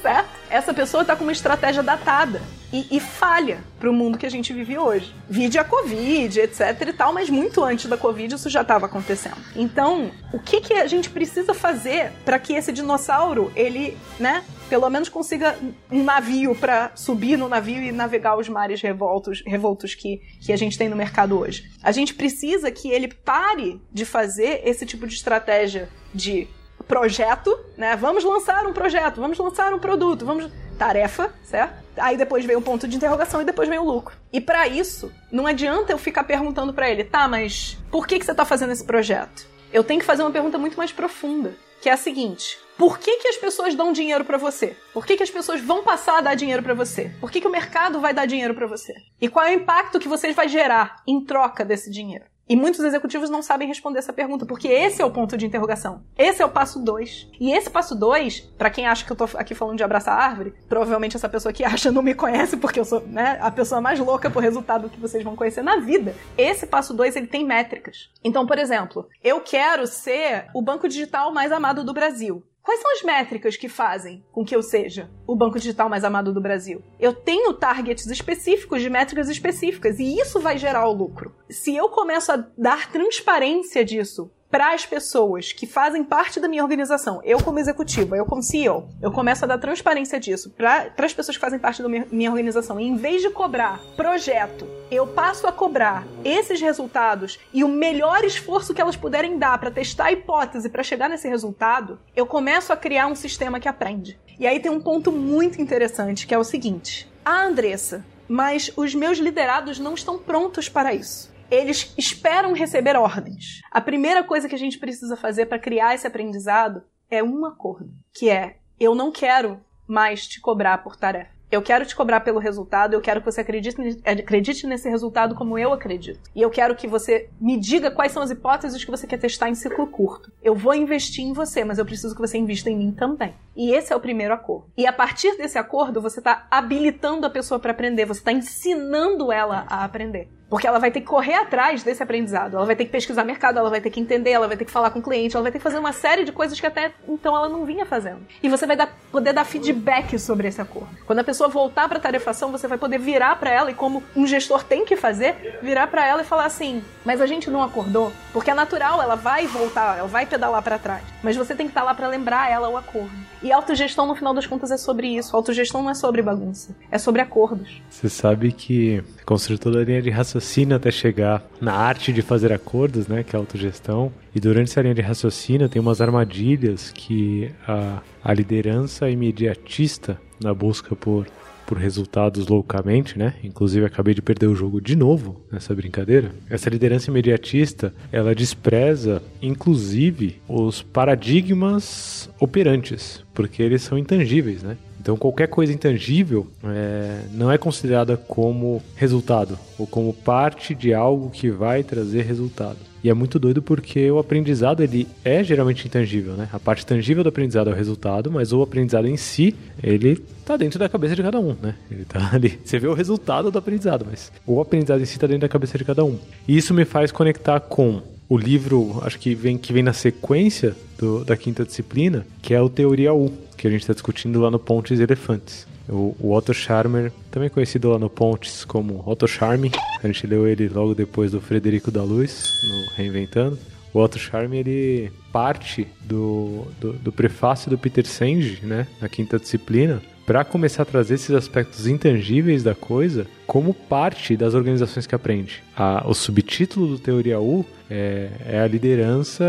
certo? 0.00 0.39
Essa 0.50 0.74
pessoa 0.74 1.02
está 1.02 1.14
com 1.14 1.22
uma 1.22 1.32
estratégia 1.32 1.80
datada 1.80 2.42
e, 2.72 2.96
e 2.96 2.98
falha 2.98 3.62
para 3.78 3.88
o 3.88 3.92
mundo 3.92 4.18
que 4.18 4.26
a 4.26 4.30
gente 4.30 4.52
vive 4.52 4.76
hoje. 4.76 5.14
Vide 5.28 5.58
a 5.58 5.64
Covid, 5.64 6.40
etc 6.40 6.88
e 6.88 6.92
tal, 6.92 7.12
mas 7.12 7.30
muito 7.30 7.62
antes 7.62 7.86
da 7.86 7.96
Covid 7.96 8.34
isso 8.34 8.50
já 8.50 8.62
estava 8.62 8.86
acontecendo. 8.86 9.36
Então, 9.54 10.10
o 10.32 10.40
que, 10.40 10.60
que 10.60 10.74
a 10.74 10.88
gente 10.88 11.08
precisa 11.08 11.54
fazer 11.54 12.12
para 12.24 12.38
que 12.38 12.52
esse 12.52 12.72
dinossauro, 12.72 13.52
ele, 13.54 13.96
né, 14.18 14.42
pelo 14.68 14.90
menos 14.90 15.08
consiga 15.08 15.56
um 15.90 16.02
navio 16.02 16.54
para 16.54 16.90
subir 16.96 17.36
no 17.36 17.48
navio 17.48 17.82
e 17.82 17.92
navegar 17.92 18.36
os 18.36 18.48
mares 18.48 18.80
revoltos, 18.80 19.42
revoltos 19.46 19.94
que, 19.94 20.20
que 20.40 20.52
a 20.52 20.56
gente 20.56 20.76
tem 20.76 20.88
no 20.88 20.96
mercado 20.96 21.38
hoje. 21.38 21.70
A 21.80 21.92
gente 21.92 22.12
precisa 22.12 22.72
que 22.72 22.90
ele 22.90 23.06
pare 23.06 23.80
de 23.92 24.04
fazer 24.04 24.62
esse 24.64 24.84
tipo 24.84 25.06
de 25.06 25.14
estratégia 25.14 25.88
de 26.12 26.48
projeto, 26.90 27.56
né? 27.76 27.94
Vamos 27.94 28.24
lançar 28.24 28.66
um 28.66 28.72
projeto, 28.72 29.20
vamos 29.20 29.38
lançar 29.38 29.72
um 29.72 29.78
produto, 29.78 30.26
vamos 30.26 30.50
tarefa, 30.76 31.32
certo? 31.44 31.74
Aí 31.96 32.16
depois 32.16 32.44
vem 32.44 32.56
o 32.56 32.62
ponto 32.62 32.88
de 32.88 32.96
interrogação 32.96 33.40
e 33.40 33.44
depois 33.44 33.68
vem 33.68 33.78
o 33.78 33.84
lucro. 33.84 34.16
E 34.32 34.40
para 34.40 34.66
isso, 34.66 35.12
não 35.30 35.46
adianta 35.46 35.92
eu 35.92 35.98
ficar 35.98 36.24
perguntando 36.24 36.74
para 36.74 36.90
ele, 36.90 37.04
tá, 37.04 37.28
mas 37.28 37.78
por 37.92 38.08
que 38.08 38.18
que 38.18 38.24
você 38.24 38.34
tá 38.34 38.44
fazendo 38.44 38.72
esse 38.72 38.82
projeto? 38.82 39.46
Eu 39.72 39.84
tenho 39.84 40.00
que 40.00 40.06
fazer 40.06 40.22
uma 40.24 40.32
pergunta 40.32 40.58
muito 40.58 40.76
mais 40.76 40.90
profunda, 40.90 41.54
que 41.80 41.88
é 41.88 41.92
a 41.92 41.96
seguinte: 41.96 42.58
por 42.76 42.98
que, 42.98 43.18
que 43.18 43.28
as 43.28 43.36
pessoas 43.36 43.76
dão 43.76 43.92
dinheiro 43.92 44.24
para 44.24 44.36
você? 44.36 44.76
Por 44.92 45.06
que, 45.06 45.16
que 45.16 45.22
as 45.22 45.30
pessoas 45.30 45.60
vão 45.60 45.84
passar 45.84 46.18
a 46.18 46.22
dar 46.22 46.34
dinheiro 46.34 46.62
para 46.62 46.74
você? 46.74 47.12
Por 47.20 47.30
que, 47.30 47.40
que 47.40 47.46
o 47.46 47.52
mercado 47.52 48.00
vai 48.00 48.12
dar 48.12 48.26
dinheiro 48.26 48.54
para 48.54 48.66
você? 48.66 48.94
E 49.20 49.28
qual 49.28 49.46
é 49.46 49.50
o 49.50 49.60
impacto 49.60 50.00
que 50.00 50.08
você 50.08 50.32
vai 50.32 50.48
gerar 50.48 50.96
em 51.06 51.24
troca 51.24 51.64
desse 51.64 51.88
dinheiro? 51.88 52.24
E 52.50 52.56
muitos 52.56 52.80
executivos 52.80 53.30
não 53.30 53.42
sabem 53.42 53.68
responder 53.68 54.00
essa 54.00 54.12
pergunta, 54.12 54.44
porque 54.44 54.66
esse 54.66 55.00
é 55.00 55.04
o 55.04 55.10
ponto 55.12 55.36
de 55.36 55.46
interrogação. 55.46 56.02
Esse 56.18 56.42
é 56.42 56.44
o 56.44 56.50
passo 56.50 56.80
2. 56.80 57.28
E 57.38 57.52
esse 57.52 57.70
passo 57.70 57.94
2, 57.94 58.40
para 58.58 58.68
quem 58.68 58.88
acha 58.88 59.06
que 59.06 59.12
eu 59.12 59.16
tô 59.16 59.22
aqui 59.34 59.54
falando 59.54 59.76
de 59.76 59.84
abraçar 59.84 60.18
a 60.18 60.24
árvore, 60.24 60.52
provavelmente 60.68 61.14
essa 61.14 61.28
pessoa 61.28 61.52
que 61.52 61.62
acha 61.62 61.92
não 61.92 62.02
me 62.02 62.12
conhece, 62.12 62.56
porque 62.56 62.80
eu 62.80 62.84
sou 62.84 63.06
né, 63.06 63.38
a 63.40 63.52
pessoa 63.52 63.80
mais 63.80 64.00
louca 64.00 64.28
por 64.28 64.42
resultado 64.42 64.90
que 64.90 64.98
vocês 64.98 65.22
vão 65.22 65.36
conhecer 65.36 65.62
na 65.62 65.76
vida. 65.76 66.12
Esse 66.36 66.66
passo 66.66 66.92
2, 66.92 67.14
ele 67.14 67.28
tem 67.28 67.46
métricas. 67.46 68.10
Então, 68.24 68.44
por 68.44 68.58
exemplo, 68.58 69.08
eu 69.22 69.40
quero 69.42 69.86
ser 69.86 70.46
o 70.52 70.60
banco 70.60 70.88
digital 70.88 71.32
mais 71.32 71.52
amado 71.52 71.84
do 71.84 71.94
Brasil. 71.94 72.42
Quais 72.62 72.80
são 72.80 72.92
as 72.92 73.02
métricas 73.02 73.56
que 73.56 73.68
fazem 73.68 74.22
com 74.30 74.44
que 74.44 74.54
eu 74.54 74.62
seja 74.62 75.10
o 75.26 75.34
banco 75.34 75.58
digital 75.58 75.88
mais 75.88 76.04
amado 76.04 76.32
do 76.32 76.42
Brasil? 76.42 76.82
Eu 76.98 77.14
tenho 77.14 77.54
targets 77.54 78.06
específicos 78.06 78.82
de 78.82 78.90
métricas 78.90 79.28
específicas 79.28 79.98
e 79.98 80.18
isso 80.20 80.38
vai 80.40 80.58
gerar 80.58 80.86
o 80.86 80.92
lucro. 80.92 81.34
Se 81.48 81.74
eu 81.74 81.88
começo 81.88 82.30
a 82.30 82.36
dar 82.56 82.92
transparência 82.92 83.84
disso 83.84 84.30
para 84.50 84.74
as 84.74 84.84
pessoas 84.84 85.52
que 85.52 85.64
fazem 85.64 86.02
parte 86.02 86.40
da 86.40 86.48
minha 86.48 86.62
organização, 86.62 87.20
eu 87.22 87.40
como 87.40 87.60
executiva, 87.60 88.16
eu 88.16 88.26
como 88.26 88.42
CEO, 88.42 88.88
eu 89.00 89.12
começo 89.12 89.44
a 89.44 89.48
dar 89.48 89.58
transparência 89.58 90.18
disso 90.18 90.50
para 90.50 90.92
as 90.98 91.14
pessoas 91.14 91.36
que 91.36 91.40
fazem 91.40 91.58
parte 91.58 91.82
da 91.82 91.88
minha, 91.88 92.06
minha 92.10 92.30
organização. 92.30 92.80
E 92.80 92.84
em 92.84 92.96
vez 92.96 93.22
de 93.22 93.30
cobrar 93.30 93.80
projeto, 93.96 94.66
eu 94.90 95.06
passo 95.06 95.46
a 95.46 95.52
cobrar 95.52 96.04
esses 96.24 96.60
resultados 96.60 97.38
e 97.52 97.62
o 97.62 97.68
melhor 97.68 98.24
esforço 98.24 98.74
que 98.74 98.80
elas 98.80 98.96
puderem 98.96 99.38
dar 99.38 99.56
para 99.58 99.70
testar 99.70 100.06
a 100.06 100.12
hipótese 100.12 100.68
para 100.68 100.82
chegar 100.82 101.08
nesse 101.08 101.28
resultado, 101.28 102.00
eu 102.16 102.26
começo 102.26 102.72
a 102.72 102.76
criar 102.76 103.06
um 103.06 103.14
sistema 103.14 103.60
que 103.60 103.68
aprende. 103.68 104.18
E 104.38 104.48
aí 104.48 104.58
tem 104.58 104.70
um 104.70 104.80
ponto 104.80 105.12
muito 105.12 105.62
interessante 105.62 106.26
que 106.26 106.34
é 106.34 106.38
o 106.38 106.44
seguinte: 106.44 107.08
a 107.24 107.44
Andressa, 107.44 108.04
mas 108.26 108.72
os 108.76 108.96
meus 108.96 109.18
liderados 109.18 109.78
não 109.78 109.94
estão 109.94 110.18
prontos 110.18 110.68
para 110.68 110.92
isso 110.92 111.29
eles 111.50 111.92
esperam 111.98 112.52
receber 112.52 112.96
ordens. 112.96 113.60
A 113.70 113.80
primeira 113.80 114.22
coisa 114.22 114.48
que 114.48 114.54
a 114.54 114.58
gente 114.58 114.78
precisa 114.78 115.16
fazer 115.16 115.46
para 115.46 115.58
criar 115.58 115.94
esse 115.94 116.06
aprendizado 116.06 116.82
é 117.10 117.22
um 117.22 117.44
acordo, 117.44 117.90
que 118.12 118.30
é 118.30 118.56
eu 118.78 118.94
não 118.94 119.10
quero 119.10 119.60
mais 119.86 120.26
te 120.26 120.40
cobrar 120.40 120.78
por 120.78 120.96
tarefa. 120.96 121.40
Eu 121.50 121.60
quero 121.60 121.84
te 121.84 121.96
cobrar 121.96 122.20
pelo 122.20 122.38
resultado, 122.38 122.94
eu 122.94 123.00
quero 123.00 123.20
que 123.20 123.26
você 123.26 123.40
acredite, 123.40 123.76
acredite 124.04 124.68
nesse 124.68 124.88
resultado 124.88 125.34
como 125.34 125.58
eu 125.58 125.72
acredito. 125.72 126.20
E 126.32 126.40
eu 126.40 126.48
quero 126.48 126.76
que 126.76 126.86
você 126.86 127.28
me 127.40 127.58
diga 127.58 127.90
quais 127.90 128.12
são 128.12 128.22
as 128.22 128.30
hipóteses 128.30 128.84
que 128.84 128.90
você 128.90 129.04
quer 129.04 129.18
testar 129.18 129.48
em 129.48 129.56
ciclo 129.56 129.88
curto. 129.88 130.32
Eu 130.40 130.54
vou 130.54 130.74
investir 130.74 131.24
em 131.24 131.32
você, 131.32 131.64
mas 131.64 131.78
eu 131.78 131.84
preciso 131.84 132.14
que 132.14 132.20
você 132.20 132.38
invista 132.38 132.70
em 132.70 132.76
mim 132.76 132.92
também. 132.92 133.34
E 133.56 133.72
esse 133.74 133.92
é 133.92 133.96
o 133.96 134.00
primeiro 134.00 134.32
acordo. 134.32 134.70
E 134.76 134.86
a 134.86 134.92
partir 134.92 135.36
desse 135.36 135.58
acordo, 135.58 136.00
você 136.00 136.20
está 136.20 136.46
habilitando 136.48 137.26
a 137.26 137.30
pessoa 137.30 137.58
para 137.58 137.72
aprender, 137.72 138.06
você 138.06 138.20
está 138.20 138.30
ensinando 138.30 139.32
ela 139.32 139.66
a 139.68 139.82
aprender. 139.82 140.28
Porque 140.50 140.66
ela 140.66 140.80
vai 140.80 140.90
ter 140.90 141.00
que 141.00 141.06
correr 141.06 141.34
atrás 141.34 141.84
desse 141.84 142.02
aprendizado. 142.02 142.56
Ela 142.56 142.66
vai 142.66 142.74
ter 142.74 142.84
que 142.84 142.90
pesquisar 142.90 143.22
mercado, 143.22 143.60
ela 143.60 143.70
vai 143.70 143.80
ter 143.80 143.88
que 143.88 144.00
entender, 144.00 144.30
ela 144.30 144.48
vai 144.48 144.56
ter 144.56 144.64
que 144.64 144.70
falar 144.70 144.90
com 144.90 144.98
o 144.98 145.02
cliente, 145.02 145.36
ela 145.36 145.44
vai 145.44 145.52
ter 145.52 145.58
que 145.58 145.62
fazer 145.62 145.78
uma 145.78 145.92
série 145.92 146.24
de 146.24 146.32
coisas 146.32 146.58
que 146.58 146.66
até 146.66 146.90
então 147.08 147.36
ela 147.36 147.48
não 147.48 147.64
vinha 147.64 147.86
fazendo. 147.86 148.18
E 148.42 148.48
você 148.48 148.66
vai 148.66 148.76
dar, 148.76 148.92
poder 149.12 149.32
dar 149.32 149.44
feedback 149.44 150.18
sobre 150.18 150.48
esse 150.48 150.60
acordo. 150.60 150.90
Quando 151.06 151.20
a 151.20 151.24
pessoa 151.24 151.48
voltar 151.48 151.88
para 151.88 151.98
a 151.98 152.00
tarefação, 152.00 152.50
você 152.50 152.66
vai 152.66 152.78
poder 152.78 152.98
virar 152.98 153.36
para 153.36 153.50
ela 153.50 153.70
e 153.70 153.74
como 153.74 154.02
um 154.16 154.26
gestor 154.26 154.64
tem 154.64 154.84
que 154.84 154.96
fazer, 154.96 155.60
virar 155.62 155.86
para 155.86 156.04
ela 156.04 156.22
e 156.22 156.24
falar 156.24 156.46
assim: 156.46 156.82
"Mas 157.04 157.20
a 157.20 157.26
gente 157.26 157.48
não 157.48 157.62
acordou?" 157.62 158.12
Porque 158.32 158.50
é 158.50 158.54
natural, 158.54 159.00
ela 159.00 159.14
vai 159.14 159.46
voltar, 159.46 159.98
ela 159.98 160.08
vai 160.08 160.26
pedalar 160.26 160.62
para 160.62 160.78
trás. 160.80 161.04
Mas 161.22 161.36
você 161.36 161.54
tem 161.54 161.66
que 161.66 161.70
estar 161.70 161.82
tá 161.82 161.86
lá 161.86 161.94
para 161.94 162.08
lembrar 162.08 162.50
ela 162.50 162.68
o 162.68 162.76
acordo. 162.76 163.12
E 163.40 163.52
autogestão 163.52 164.04
no 164.04 164.16
final 164.16 164.34
das 164.34 164.46
contas 164.46 164.70
é 164.72 164.76
sobre 164.76 165.06
isso. 165.16 165.34
Autogestão 165.34 165.80
não 165.82 165.90
é 165.90 165.94
sobre 165.94 166.20
bagunça, 166.22 166.74
é 166.90 166.98
sobre 166.98 167.22
acordos. 167.22 167.80
Você 167.88 168.08
sabe 168.08 168.52
que 168.52 169.02
construir 169.24 169.58
toda 169.58 169.78
a 169.78 169.84
linha 169.84 170.02
de 170.02 170.10
raciocínio 170.10 170.39
até 170.76 170.90
chegar 170.90 171.42
na 171.60 171.72
arte 171.72 172.12
de 172.12 172.22
fazer 172.22 172.52
acordos, 172.52 173.06
né, 173.06 173.22
que 173.22 173.34
é 173.34 173.38
a 173.38 173.40
autogestão. 173.40 174.12
E 174.34 174.40
durante 174.40 174.70
essa 174.70 174.82
linha 174.82 174.94
de 174.94 175.02
raciocínio 175.02 175.68
tem 175.68 175.80
umas 175.80 176.00
armadilhas 176.00 176.90
que 176.92 177.50
a, 177.66 178.00
a 178.22 178.32
liderança 178.32 179.08
imediatista 179.10 180.20
na 180.42 180.54
busca 180.54 180.96
por 180.96 181.26
por 181.70 181.78
resultados 181.78 182.48
loucamente, 182.48 183.16
né? 183.16 183.34
Inclusive 183.44 183.86
acabei 183.86 184.12
de 184.12 184.20
perder 184.20 184.48
o 184.48 184.56
jogo 184.56 184.80
de 184.80 184.96
novo 184.96 185.40
nessa 185.52 185.72
brincadeira. 185.72 186.32
Essa 186.50 186.68
liderança 186.68 187.12
imediatista, 187.12 187.94
ela 188.10 188.34
despreza 188.34 189.22
inclusive 189.40 190.40
os 190.48 190.82
paradigmas 190.82 192.28
operantes, 192.40 193.22
porque 193.32 193.62
eles 193.62 193.82
são 193.82 193.96
intangíveis, 193.96 194.64
né? 194.64 194.76
Então 195.00 195.16
qualquer 195.16 195.48
coisa 195.48 195.72
intangível 195.72 196.46
é, 196.64 197.22
não 197.32 197.50
é 197.50 197.56
considerada 197.56 198.16
como 198.16 198.82
resultado 198.94 199.58
ou 199.78 199.86
como 199.86 200.12
parte 200.12 200.74
de 200.74 200.92
algo 200.92 201.30
que 201.30 201.50
vai 201.50 201.82
trazer 201.82 202.22
resultado. 202.22 202.76
E 203.02 203.08
é 203.08 203.14
muito 203.14 203.38
doido 203.38 203.62
porque 203.62 204.10
o 204.10 204.18
aprendizado 204.18 204.82
ele 204.82 205.08
é 205.24 205.42
geralmente 205.42 205.86
intangível, 205.86 206.34
né? 206.34 206.48
A 206.52 206.58
parte 206.58 206.84
tangível 206.84 207.22
do 207.22 207.30
aprendizado 207.30 207.70
é 207.70 207.72
o 207.72 207.76
resultado, 207.76 208.30
mas 208.30 208.52
o 208.52 208.60
aprendizado 208.60 209.08
em 209.08 209.16
si, 209.16 209.54
ele 209.82 210.22
tá 210.44 210.54
dentro 210.56 210.78
da 210.78 210.86
cabeça 210.86 211.16
de 211.16 211.22
cada 211.22 211.40
um, 211.40 211.56
né? 211.62 211.74
Ele 211.90 212.04
tá 212.04 212.28
ali. 212.34 212.58
Você 212.62 212.78
vê 212.78 212.86
o 212.86 212.92
resultado 212.92 213.50
do 213.50 213.58
aprendizado, 213.58 214.06
mas 214.08 214.30
o 214.46 214.60
aprendizado 214.60 215.00
em 215.00 215.06
si 215.06 215.18
tá 215.18 215.26
dentro 215.26 215.40
da 215.40 215.48
cabeça 215.48 215.78
de 215.78 215.84
cada 215.84 216.04
um. 216.04 216.18
E 216.46 216.58
isso 216.58 216.74
me 216.74 216.84
faz 216.84 217.10
conectar 217.10 217.58
com 217.58 218.02
o 218.28 218.36
livro, 218.38 219.00
acho 219.02 219.18
que 219.18 219.34
vem, 219.34 219.58
que 219.58 219.72
vem 219.72 219.82
na 219.82 219.92
sequência 219.92 220.76
do, 220.96 221.24
da 221.24 221.36
quinta 221.36 221.64
disciplina, 221.64 222.24
que 222.40 222.54
é 222.54 222.60
o 222.60 222.68
Teoria 222.68 223.12
U, 223.12 223.32
que 223.60 223.68
a 223.68 223.70
gente 223.70 223.82
está 223.82 223.92
discutindo 223.92 224.40
lá 224.40 224.50
no 224.50 224.58
Pontes 224.58 224.98
Elefantes. 224.98 225.66
O, 225.86 226.16
o 226.18 226.32
Otto 226.32 226.54
Scharmer, 226.54 227.12
também 227.30 227.50
conhecido 227.50 227.90
lá 227.90 227.98
no 227.98 228.08
Pontes 228.08 228.64
como 228.64 229.02
Otto 229.06 229.28
Charme, 229.28 229.70
a 230.02 230.06
gente 230.06 230.26
leu 230.26 230.48
ele 230.48 230.66
logo 230.66 230.94
depois 230.94 231.30
do 231.30 231.42
Frederico 231.42 231.90
da 231.90 232.02
Luz, 232.02 232.48
no 232.66 232.96
Reinventando. 232.96 233.58
O 233.92 233.98
Otto 233.98 234.18
Charme, 234.18 234.56
ele 234.56 235.12
parte 235.30 235.86
do, 236.00 236.66
do, 236.80 236.94
do 236.94 237.12
prefácio 237.12 237.68
do 237.68 237.76
Peter 237.76 238.06
Senge, 238.06 238.64
né, 238.64 238.86
na 238.98 239.10
quinta 239.10 239.38
disciplina, 239.38 240.00
para 240.24 240.42
começar 240.42 240.84
a 240.84 240.86
trazer 240.86 241.14
esses 241.14 241.34
aspectos 241.34 241.86
intangíveis 241.86 242.62
da 242.62 242.74
coisa 242.74 243.26
como 243.46 243.74
parte 243.74 244.38
das 244.38 244.54
organizações 244.54 245.06
que 245.06 245.14
aprende. 245.14 245.62
A, 245.76 246.04
o 246.08 246.14
subtítulo 246.14 246.86
do 246.86 246.98
Teoria 246.98 247.38
U 247.38 247.66
é, 247.90 248.30
é 248.46 248.60
a 248.60 248.66
liderança 248.66 249.44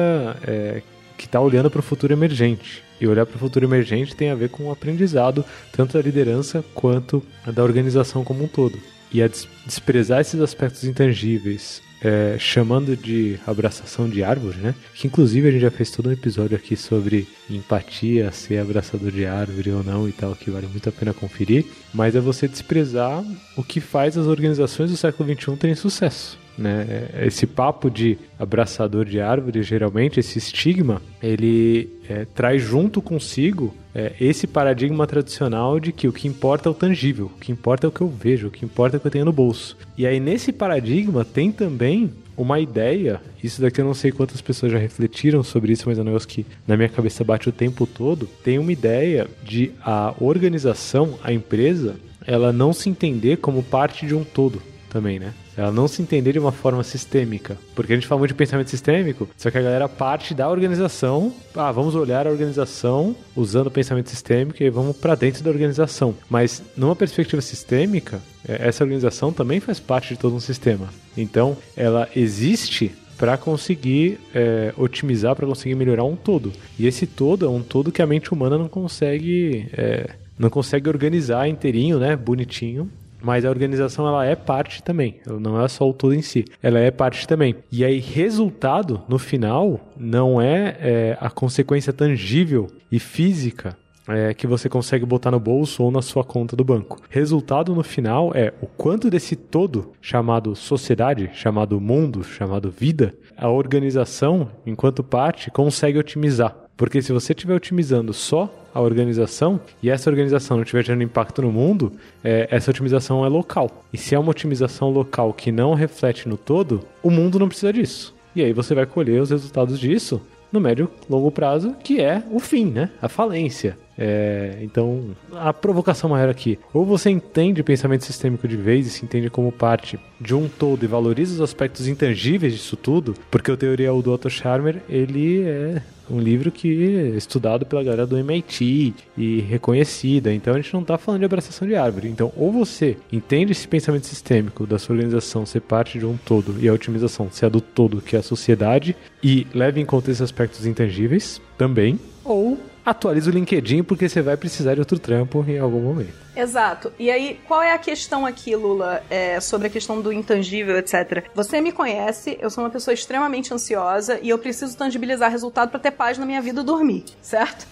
é, 0.45 0.81
que 1.17 1.27
está 1.27 1.39
olhando 1.39 1.71
para 1.71 1.79
o 1.79 1.83
futuro 1.83 2.11
emergente. 2.11 2.83
E 3.01 3.07
olhar 3.07 3.25
para 3.25 3.35
o 3.35 3.39
futuro 3.39 3.65
emergente 3.65 4.15
tem 4.15 4.29
a 4.29 4.35
ver 4.35 4.49
com 4.49 4.65
o 4.65 4.71
aprendizado, 4.71 5.43
tanto 5.71 5.93
da 5.93 6.01
liderança 6.03 6.63
quanto 6.75 7.23
da 7.51 7.63
organização 7.63 8.23
como 8.23 8.43
um 8.43 8.47
todo. 8.47 8.77
E 9.11 9.23
a 9.23 9.29
desprezar 9.65 10.21
esses 10.21 10.39
aspectos 10.39 10.83
intangíveis, 10.83 11.81
é, 12.01 12.35
chamando 12.39 12.95
de 12.95 13.39
abraçação 13.45 14.07
de 14.07 14.23
árvore, 14.23 14.57
né? 14.57 14.75
Que 14.93 15.07
inclusive 15.07 15.47
a 15.47 15.51
gente 15.51 15.61
já 15.61 15.71
fez 15.71 15.91
todo 15.91 16.09
um 16.09 16.13
episódio 16.13 16.55
aqui 16.55 16.75
sobre 16.75 17.27
empatia, 17.49 18.31
ser 18.31 18.59
abraçador 18.59 19.11
de 19.11 19.25
árvore 19.25 19.71
ou 19.71 19.83
não 19.83 20.07
e 20.07 20.11
tal, 20.11 20.35
que 20.35 20.49
vale 20.49 20.67
muito 20.67 20.87
a 20.87 20.91
pena 20.91 21.13
conferir. 21.13 21.65
Mas 21.93 22.15
é 22.15 22.19
você 22.19 22.47
desprezar 22.47 23.23
o 23.57 23.63
que 23.63 23.81
faz 23.81 24.17
as 24.17 24.27
organizações 24.27 24.91
do 24.91 24.97
século 24.97 25.27
XXI 25.33 25.55
terem 25.57 25.75
sucesso. 25.75 26.39
Né? 26.61 27.09
Esse 27.25 27.45
papo 27.45 27.89
de 27.89 28.17
abraçador 28.39 29.05
de 29.05 29.19
árvore, 29.19 29.63
geralmente, 29.63 30.19
esse 30.19 30.37
estigma, 30.37 31.01
ele 31.21 31.89
é, 32.07 32.25
traz 32.25 32.61
junto 32.61 33.01
consigo 33.01 33.73
é, 33.93 34.13
esse 34.19 34.47
paradigma 34.47 35.05
tradicional 35.05 35.79
de 35.79 35.91
que 35.91 36.07
o 36.07 36.13
que 36.13 36.27
importa 36.27 36.69
é 36.69 36.71
o 36.71 36.75
tangível, 36.75 37.31
o 37.35 37.39
que 37.39 37.51
importa 37.51 37.87
é 37.87 37.89
o 37.89 37.91
que 37.91 38.01
eu 38.01 38.07
vejo, 38.07 38.47
o 38.47 38.51
que 38.51 38.63
importa 38.63 38.95
é 38.95 38.97
o 38.97 39.01
que 39.01 39.07
eu 39.07 39.11
tenho 39.11 39.25
no 39.25 39.33
bolso. 39.33 39.77
E 39.97 40.07
aí, 40.07 40.19
nesse 40.19 40.51
paradigma, 40.51 41.25
tem 41.25 41.51
também 41.51 42.11
uma 42.37 42.59
ideia, 42.59 43.21
isso 43.43 43.61
daqui 43.61 43.81
eu 43.81 43.85
não 43.85 43.93
sei 43.93 44.11
quantas 44.11 44.41
pessoas 44.41 44.71
já 44.71 44.77
refletiram 44.77 45.43
sobre 45.43 45.73
isso, 45.73 45.83
mas 45.87 45.97
é 45.97 46.01
um 46.01 46.05
negócio 46.05 46.27
que 46.27 46.45
na 46.67 46.77
minha 46.77 46.89
cabeça 46.89 47.23
bate 47.23 47.49
o 47.49 47.51
tempo 47.51 47.85
todo. 47.85 48.27
Tem 48.43 48.57
uma 48.57 48.71
ideia 48.71 49.27
de 49.43 49.71
a 49.83 50.13
organização, 50.19 51.19
a 51.23 51.31
empresa, 51.33 51.95
ela 52.25 52.51
não 52.51 52.73
se 52.73 52.89
entender 52.89 53.37
como 53.37 53.61
parte 53.61 54.05
de 54.05 54.15
um 54.15 54.23
todo 54.23 54.61
também, 54.89 55.19
né? 55.19 55.33
Ela 55.55 55.71
não 55.71 55.87
se 55.87 56.01
entender 56.01 56.33
de 56.33 56.39
uma 56.39 56.51
forma 56.51 56.83
sistêmica. 56.83 57.57
Porque 57.75 57.93
a 57.93 57.95
gente 57.95 58.07
fala 58.07 58.19
muito 58.19 58.31
de 58.31 58.35
pensamento 58.35 58.69
sistêmico, 58.69 59.27
só 59.37 59.51
que 59.51 59.57
a 59.57 59.61
galera 59.61 59.89
parte 59.89 60.33
da 60.33 60.49
organização. 60.49 61.33
Ah, 61.55 61.71
vamos 61.71 61.95
olhar 61.95 62.27
a 62.27 62.31
organização 62.31 63.15
usando 63.35 63.67
o 63.67 63.71
pensamento 63.71 64.09
sistêmico 64.09 64.61
e 64.61 64.69
vamos 64.69 64.95
para 64.97 65.15
dentro 65.15 65.43
da 65.43 65.49
organização. 65.49 66.15
Mas 66.29 66.63
numa 66.75 66.95
perspectiva 66.95 67.41
sistêmica, 67.41 68.21
é, 68.47 68.67
essa 68.67 68.83
organização 68.83 69.31
também 69.33 69.59
faz 69.59 69.79
parte 69.79 70.13
de 70.13 70.19
todo 70.19 70.35
um 70.35 70.39
sistema. 70.39 70.89
Então, 71.17 71.57
ela 71.75 72.07
existe 72.15 72.91
para 73.17 73.37
conseguir 73.37 74.19
é, 74.33 74.73
otimizar, 74.75 75.35
para 75.35 75.45
conseguir 75.45 75.75
melhorar 75.75 76.03
um 76.03 76.15
todo. 76.15 76.51
E 76.79 76.87
esse 76.87 77.05
todo 77.05 77.45
é 77.45 77.49
um 77.49 77.61
todo 77.61 77.91
que 77.91 78.01
a 78.01 78.07
mente 78.07 78.33
humana 78.33 78.57
não 78.57 78.67
consegue. 78.67 79.67
É, 79.73 80.15
não 80.39 80.49
consegue 80.49 80.89
organizar 80.89 81.47
inteirinho, 81.47 81.99
né, 81.99 82.15
bonitinho, 82.15 82.89
mas 83.21 83.45
a 83.45 83.49
organização 83.49 84.07
ela 84.07 84.25
é 84.25 84.35
parte 84.35 84.83
também, 84.83 85.19
ela 85.25 85.39
não 85.39 85.61
é 85.61 85.67
só 85.67 85.89
o 85.89 85.93
todo 85.93 86.13
em 86.13 86.21
si, 86.21 86.45
ela 86.61 86.79
é 86.79 86.91
parte 86.91 87.27
também. 87.27 87.55
E 87.71 87.85
aí, 87.85 87.99
resultado, 87.99 89.01
no 89.07 89.19
final, 89.19 89.79
não 89.97 90.41
é, 90.41 90.77
é 90.79 91.17
a 91.19 91.29
consequência 91.29 91.93
tangível 91.93 92.67
e 92.91 92.99
física 92.99 93.77
é, 94.07 94.33
que 94.33 94.47
você 94.47 94.67
consegue 94.67 95.05
botar 95.05 95.31
no 95.31 95.39
bolso 95.39 95.83
ou 95.83 95.91
na 95.91 96.01
sua 96.01 96.23
conta 96.23 96.55
do 96.55 96.63
banco. 96.63 96.99
Resultado 97.09 97.73
no 97.75 97.83
final 97.83 98.31
é 98.33 98.53
o 98.61 98.67
quanto 98.67 99.09
desse 99.09 99.35
todo, 99.35 99.91
chamado 100.01 100.55
sociedade, 100.55 101.29
chamado 101.33 101.79
mundo, 101.79 102.23
chamado 102.23 102.71
vida, 102.71 103.13
a 103.37 103.49
organização, 103.49 104.49
enquanto 104.65 105.03
parte, 105.03 105.49
consegue 105.51 105.97
otimizar. 105.97 106.55
Porque 106.75 107.01
se 107.01 107.13
você 107.13 107.33
estiver 107.33 107.53
otimizando 107.53 108.13
só 108.13 108.53
a 108.73 108.81
organização 108.81 109.59
e 109.83 109.89
essa 109.89 110.09
organização 110.09 110.57
não 110.57 110.63
estiver 110.63 110.83
gerando 110.83 111.03
impacto 111.03 111.41
no 111.41 111.51
mundo, 111.51 111.93
é, 112.23 112.47
essa 112.49 112.71
otimização 112.71 113.25
é 113.25 113.29
local. 113.29 113.83
E 113.91 113.97
se 113.97 114.15
é 114.15 114.19
uma 114.19 114.31
otimização 114.31 114.89
local 114.89 115.33
que 115.33 115.51
não 115.51 115.73
reflete 115.73 116.27
no 116.27 116.37
todo, 116.37 116.81
o 117.03 117.09
mundo 117.09 117.37
não 117.37 117.47
precisa 117.47 117.71
disso. 117.71 118.15
E 118.35 118.41
aí 118.41 118.53
você 118.53 118.73
vai 118.73 118.85
colher 118.85 119.21
os 119.21 119.29
resultados 119.29 119.79
disso 119.79 120.21
no 120.51 120.59
médio 120.59 120.89
longo 121.09 121.31
prazo, 121.31 121.75
que 121.83 122.01
é 122.01 122.21
o 122.29 122.39
fim, 122.39 122.65
né? 122.65 122.89
A 123.01 123.07
falência. 123.07 123.77
É, 123.97 124.57
então, 124.61 125.11
a 125.33 125.53
provocação 125.53 126.09
maior 126.09 126.27
aqui, 126.27 126.57
ou 126.73 126.83
você 126.83 127.09
entende 127.09 127.61
pensamento 127.61 128.03
sistêmico 128.03 128.47
de 128.47 128.57
vez 128.57 128.87
e 128.87 128.89
se 128.89 129.05
entende 129.05 129.29
como 129.29 129.51
parte 129.51 129.99
de 130.19 130.33
um 130.33 130.47
todo 130.47 130.83
e 130.83 130.87
valoriza 130.87 131.35
os 131.35 131.41
aspectos 131.41 131.87
intangíveis 131.87 132.53
disso 132.53 132.75
tudo, 132.75 133.13
porque 133.29 133.51
o 133.51 133.57
Teoria 133.57 133.91
do 133.91 134.11
Otto 134.11 134.29
Scharmer, 134.29 134.81
ele 134.89 135.43
é 135.43 135.81
um 136.11 136.19
livro 136.19 136.51
que 136.51 136.97
é 136.97 137.17
estudado 137.17 137.65
pela 137.65 137.83
galera 137.83 138.05
do 138.05 138.17
MIT 138.17 138.93
e 139.17 139.39
reconhecida. 139.41 140.33
Então 140.33 140.53
a 140.53 140.57
gente 140.57 140.73
não 140.73 140.81
está 140.81 140.97
falando 140.97 141.19
de 141.19 141.25
abraçação 141.25 141.67
de 141.67 141.75
árvore. 141.75 142.09
Então, 142.09 142.31
ou 142.35 142.51
você 142.51 142.97
entende 143.11 143.51
esse 143.51 143.67
pensamento 143.67 144.05
sistêmico 144.05 144.65
da 144.65 144.77
sua 144.77 144.95
organização 144.95 145.45
ser 145.45 145.61
parte 145.61 145.97
de 145.97 146.05
um 146.05 146.17
todo 146.17 146.55
e 146.59 146.67
a 146.67 146.73
otimização 146.73 147.29
ser 147.31 147.45
a 147.45 147.49
do 147.49 147.61
todo, 147.61 148.01
que 148.01 148.15
é 148.15 148.19
a 148.19 148.23
sociedade, 148.23 148.95
e 149.23 149.47
leve 149.53 149.79
em 149.79 149.85
conta 149.85 150.11
esses 150.11 150.21
aspectos 150.21 150.65
intangíveis 150.65 151.41
também, 151.57 151.99
ou 152.23 152.57
atualiza 152.85 153.29
o 153.29 153.33
LinkedIn 153.33 153.83
porque 153.83 154.07
você 154.07 154.21
vai 154.21 154.37
precisar 154.37 154.73
de 154.73 154.79
outro 154.79 154.99
trampo 154.99 155.43
em 155.47 155.59
algum 155.59 155.81
momento. 155.81 156.21
Exato. 156.35 156.93
E 156.97 157.11
aí, 157.11 157.39
qual 157.47 157.61
é 157.61 157.73
a 157.73 157.77
questão 157.77 158.25
aqui, 158.25 158.55
Lula, 158.55 159.03
é, 159.09 159.39
sobre 159.39 159.67
a 159.67 159.69
questão 159.69 160.01
do 160.01 160.13
intangível, 160.13 160.77
etc? 160.77 161.25
Você 161.35 161.59
me 161.59 161.71
conhece, 161.71 162.37
eu 162.41 162.49
sou 162.49 162.63
uma 162.63 162.69
pessoa 162.69 162.93
extremamente 162.93 163.53
ansiosa 163.53 164.17
e 164.21 164.29
eu 164.29 164.37
preciso 164.37 164.77
tangibilizar 164.77 165.29
resultado 165.29 165.69
para 165.69 165.79
ter 165.79 165.91
paz 165.91 166.17
na 166.17 166.25
minha 166.25 166.41
vida 166.41 166.63
dormir, 166.63 167.03
certo? 167.21 167.67